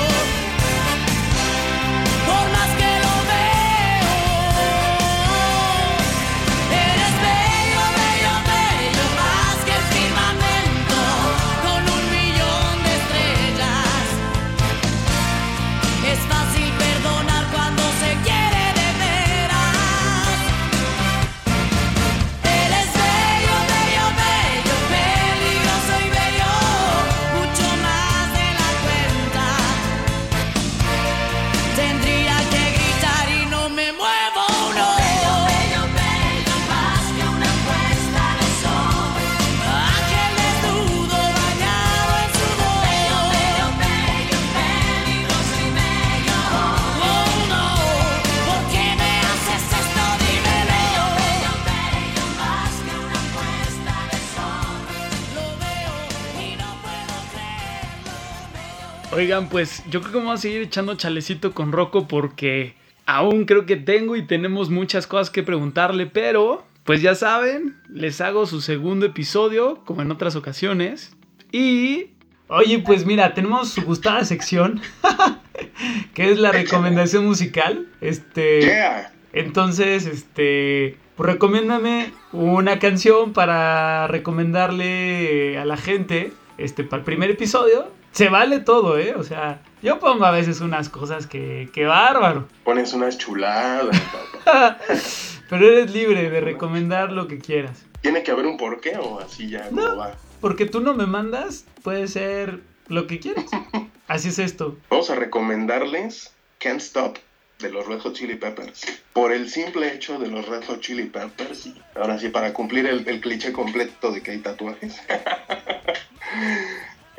Oigan, 59.20 59.50
pues 59.50 59.84
yo 59.90 60.00
creo 60.00 60.14
que 60.14 60.18
vamos 60.20 60.40
a 60.40 60.42
seguir 60.42 60.62
echando 60.62 60.96
chalecito 60.96 61.52
con 61.52 61.74
Rocco 61.74 62.08
porque 62.08 62.74
aún 63.06 63.44
creo 63.44 63.66
que 63.66 63.76
tengo 63.76 64.16
y 64.16 64.26
tenemos 64.26 64.70
muchas 64.70 65.08
cosas 65.08 65.30
que 65.30 65.44
preguntarle, 65.44 66.06
pero 66.06 66.64
pues 66.86 67.02
ya 67.02 67.16
saben, 67.16 67.76
les 67.90 68.22
hago 68.22 68.46
su 68.46 68.62
segundo 68.62 69.06
episodio, 69.06 69.82
como 69.84 70.02
en 70.04 70.12
otras 70.12 70.38
ocasiones. 70.38 71.18
Y, 71.52 72.12
oye, 72.48 72.80
pues 72.80 73.06
mira, 73.06 73.34
tenemos 73.34 73.68
su 73.72 73.82
gustada 73.82 74.24
sección, 74.24 74.80
que 76.14 76.32
es 76.32 76.40
la 76.40 76.54
recomendación 76.54 77.26
musical. 77.26 77.88
Este, 78.00 78.62
Yeah. 78.62 79.12
entonces, 79.34 80.06
este, 80.06 80.98
pues 81.18 81.30
recomiéndame 81.30 82.14
una 82.32 82.80
canción 82.80 83.34
para 83.34 84.08
recomendarle 84.08 85.58
a 85.58 85.66
la 85.66 85.76
gente, 85.76 86.32
este, 86.58 86.86
para 86.86 87.02
el 87.02 87.04
primer 87.04 87.30
episodio. 87.32 87.99
Se 88.12 88.30
vale 88.30 88.60
todo, 88.60 88.98
¿eh? 88.98 89.16
O 89.16 89.24
sea, 89.24 89.62
yo 89.82 90.00
pongo 90.00 90.26
a 90.26 90.32
veces 90.32 90.62
unas 90.62 90.90
cosas 90.90 91.28
que, 91.28 91.70
que 91.74 91.86
bárbaro. 91.86 92.48
Pones 92.64 92.94
unas 92.94 93.18
chuladas, 93.18 94.00
papá. 94.44 94.78
Pero 95.50 95.66
eres 95.66 95.92
libre 95.92 96.30
de 96.30 96.42
recomendar 96.42 97.12
lo 97.12 97.28
que 97.28 97.40
quieras. 97.40 97.86
¿Tiene 98.02 98.24
que 98.24 98.32
haber 98.32 98.46
un 98.46 98.58
porqué 98.58 98.98
o 98.98 99.20
así 99.20 99.50
ya 99.50 99.70
no 99.72 99.98
va? 99.98 100.16
Porque 100.42 100.66
tú 100.66 100.80
no 100.80 100.94
me 100.94 101.06
mandas, 101.06 101.66
puede 101.84 102.08
ser 102.08 102.62
lo 102.88 103.08
que 103.08 103.20
quieras. 103.20 103.46
Así 104.08 104.30
es 104.30 104.40
esto. 104.40 104.76
Vamos 104.90 105.12
a 105.12 105.16
recomendarles 105.16 106.34
Can't 106.58 106.82
Stop 106.82 107.18
de 107.60 107.70
los 107.70 107.86
Red 107.86 108.00
Hot 108.00 108.14
Chili 108.16 108.36
Peppers. 108.36 108.82
Por 109.14 109.32
el 109.32 109.50
simple 109.50 109.94
hecho 109.94 110.18
de 110.18 110.30
los 110.30 110.48
Red 110.48 110.64
Hot 110.66 110.80
Chili 110.80 111.04
Peppers. 111.04 111.70
Ahora 111.96 112.18
sí, 112.18 112.30
para 112.30 112.52
cumplir 112.52 112.88
el, 112.88 113.08
el 113.08 113.22
cliché 113.22 113.52
completo 113.54 114.12
de 114.12 114.24
que 114.24 114.32
hay 114.32 114.40
tatuajes. 114.40 115.00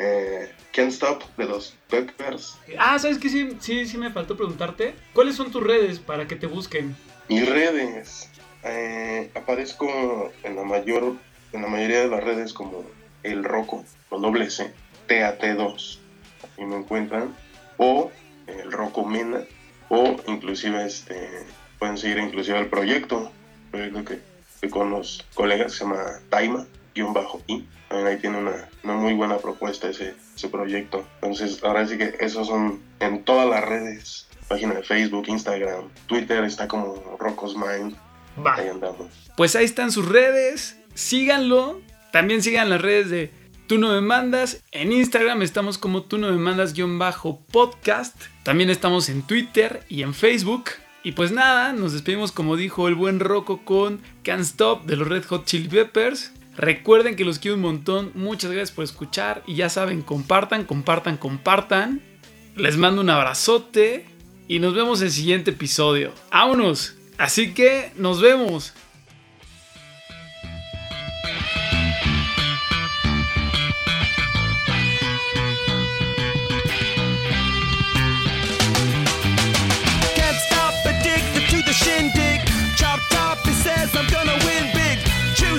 Eh, 0.02 0.50
Can't 0.72 0.90
Stop 0.92 1.22
de 1.36 1.44
los 1.44 1.76
Peppers. 1.88 2.56
Ah, 2.78 2.98
¿sabes 2.98 3.18
qué? 3.18 3.28
Sí, 3.28 3.56
sí, 3.60 3.86
sí 3.86 3.98
me 3.98 4.10
faltó 4.10 4.34
preguntarte. 4.36 4.94
¿Cuáles 5.12 5.36
son 5.36 5.52
tus 5.52 5.62
redes 5.62 5.98
para 5.98 6.26
que 6.26 6.36
te 6.36 6.46
busquen? 6.46 6.96
Mis 7.28 7.46
redes. 7.48 8.28
eh, 8.64 9.30
aparezco 9.34 10.32
en 10.42 10.56
la 10.56 10.62
mayor, 10.64 11.16
en 11.52 11.62
la 11.62 11.68
mayoría 11.68 12.00
de 12.00 12.08
las 12.08 12.24
redes 12.24 12.52
como 12.54 12.84
El 13.22 13.44
Roco, 13.44 13.84
con 14.08 14.22
doble 14.22 14.50
C, 14.50 14.72
TAT2. 15.06 15.98
Así 16.42 16.64
me 16.64 16.76
encuentran. 16.76 17.34
O 17.76 18.10
El 18.46 18.72
Roco 18.72 19.04
Mena. 19.04 19.42
O 19.90 20.16
inclusive 20.26 20.86
este 20.86 21.28
pueden 21.78 21.98
seguir 21.98 22.18
inclusive 22.18 22.58
el 22.58 22.68
proyecto. 22.68 23.30
Proyecto 23.70 24.04
que, 24.04 24.20
que 24.60 24.70
con 24.70 24.90
los 24.90 25.24
colegas 25.34 25.72
se 25.72 25.84
llama 25.84 26.20
Taima, 26.30 26.66
guion 26.94 27.12
bajo 27.12 27.42
I. 27.46 27.66
También 27.88 28.06
ahí 28.08 28.18
tiene 28.18 28.38
una, 28.38 28.68
una 28.84 28.94
muy 28.94 29.14
buena 29.14 29.38
propuesta 29.38 29.88
ese, 29.88 30.14
ese 30.36 30.48
proyecto. 30.48 31.04
Entonces, 31.16 31.62
ahora 31.64 31.86
sí 31.86 31.98
que 31.98 32.14
esos 32.20 32.46
son 32.46 32.80
en 33.00 33.24
todas 33.24 33.48
las 33.48 33.64
redes. 33.64 34.28
Página 34.48 34.74
de 34.74 34.82
Facebook, 34.82 35.24
Instagram, 35.28 35.88
Twitter 36.06 36.44
está 36.44 36.66
como 36.66 37.16
Rocos 37.18 37.56
Mind. 37.56 37.96
Va. 38.44 38.54
Ahí 38.54 38.68
andamos. 38.68 39.08
Pues 39.36 39.56
ahí 39.56 39.64
están 39.64 39.92
sus 39.92 40.08
redes. 40.08 40.76
Síganlo. 40.94 41.80
También 42.12 42.42
sigan 42.42 42.68
las 42.68 42.80
redes 42.80 43.10
de 43.10 43.32
Tú 43.70 43.78
no 43.78 43.92
me 43.92 44.00
mandas. 44.00 44.64
En 44.72 44.90
Instagram 44.90 45.42
estamos 45.42 45.78
como 45.78 46.02
Tú 46.02 46.18
no 46.18 46.28
me 46.32 46.38
mandas 46.38 46.74
guion 46.74 46.98
bajo 46.98 47.40
podcast. 47.52 48.20
También 48.42 48.68
estamos 48.68 49.08
en 49.08 49.22
Twitter 49.22 49.84
y 49.88 50.02
en 50.02 50.12
Facebook. 50.12 50.70
Y 51.04 51.12
pues 51.12 51.30
nada, 51.30 51.72
nos 51.72 51.92
despedimos 51.92 52.32
como 52.32 52.56
dijo 52.56 52.88
el 52.88 52.96
buen 52.96 53.20
Rocco 53.20 53.64
con 53.64 54.00
Can't 54.24 54.42
Stop 54.42 54.86
de 54.86 54.96
los 54.96 55.06
Red 55.06 55.24
Hot 55.26 55.44
Chili 55.44 55.68
Peppers. 55.68 56.32
Recuerden 56.60 57.16
que 57.16 57.24
los 57.24 57.38
quiero 57.38 57.54
un 57.54 57.62
montón. 57.62 58.12
Muchas 58.14 58.50
gracias 58.50 58.70
por 58.70 58.84
escuchar. 58.84 59.42
Y 59.46 59.54
ya 59.54 59.70
saben, 59.70 60.02
compartan, 60.02 60.66
compartan, 60.66 61.16
compartan. 61.16 62.02
Les 62.54 62.76
mando 62.76 63.00
un 63.00 63.08
abrazote. 63.08 64.04
Y 64.46 64.58
nos 64.58 64.74
vemos 64.74 65.00
en 65.00 65.06
el 65.06 65.12
siguiente 65.12 65.52
episodio. 65.52 66.12
¡Vámonos! 66.30 66.96
Así 67.16 67.54
que 67.54 67.92
nos 67.96 68.20
vemos. 68.20 68.74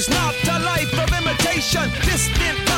Not 0.10 0.51
Distant. 1.62 2.71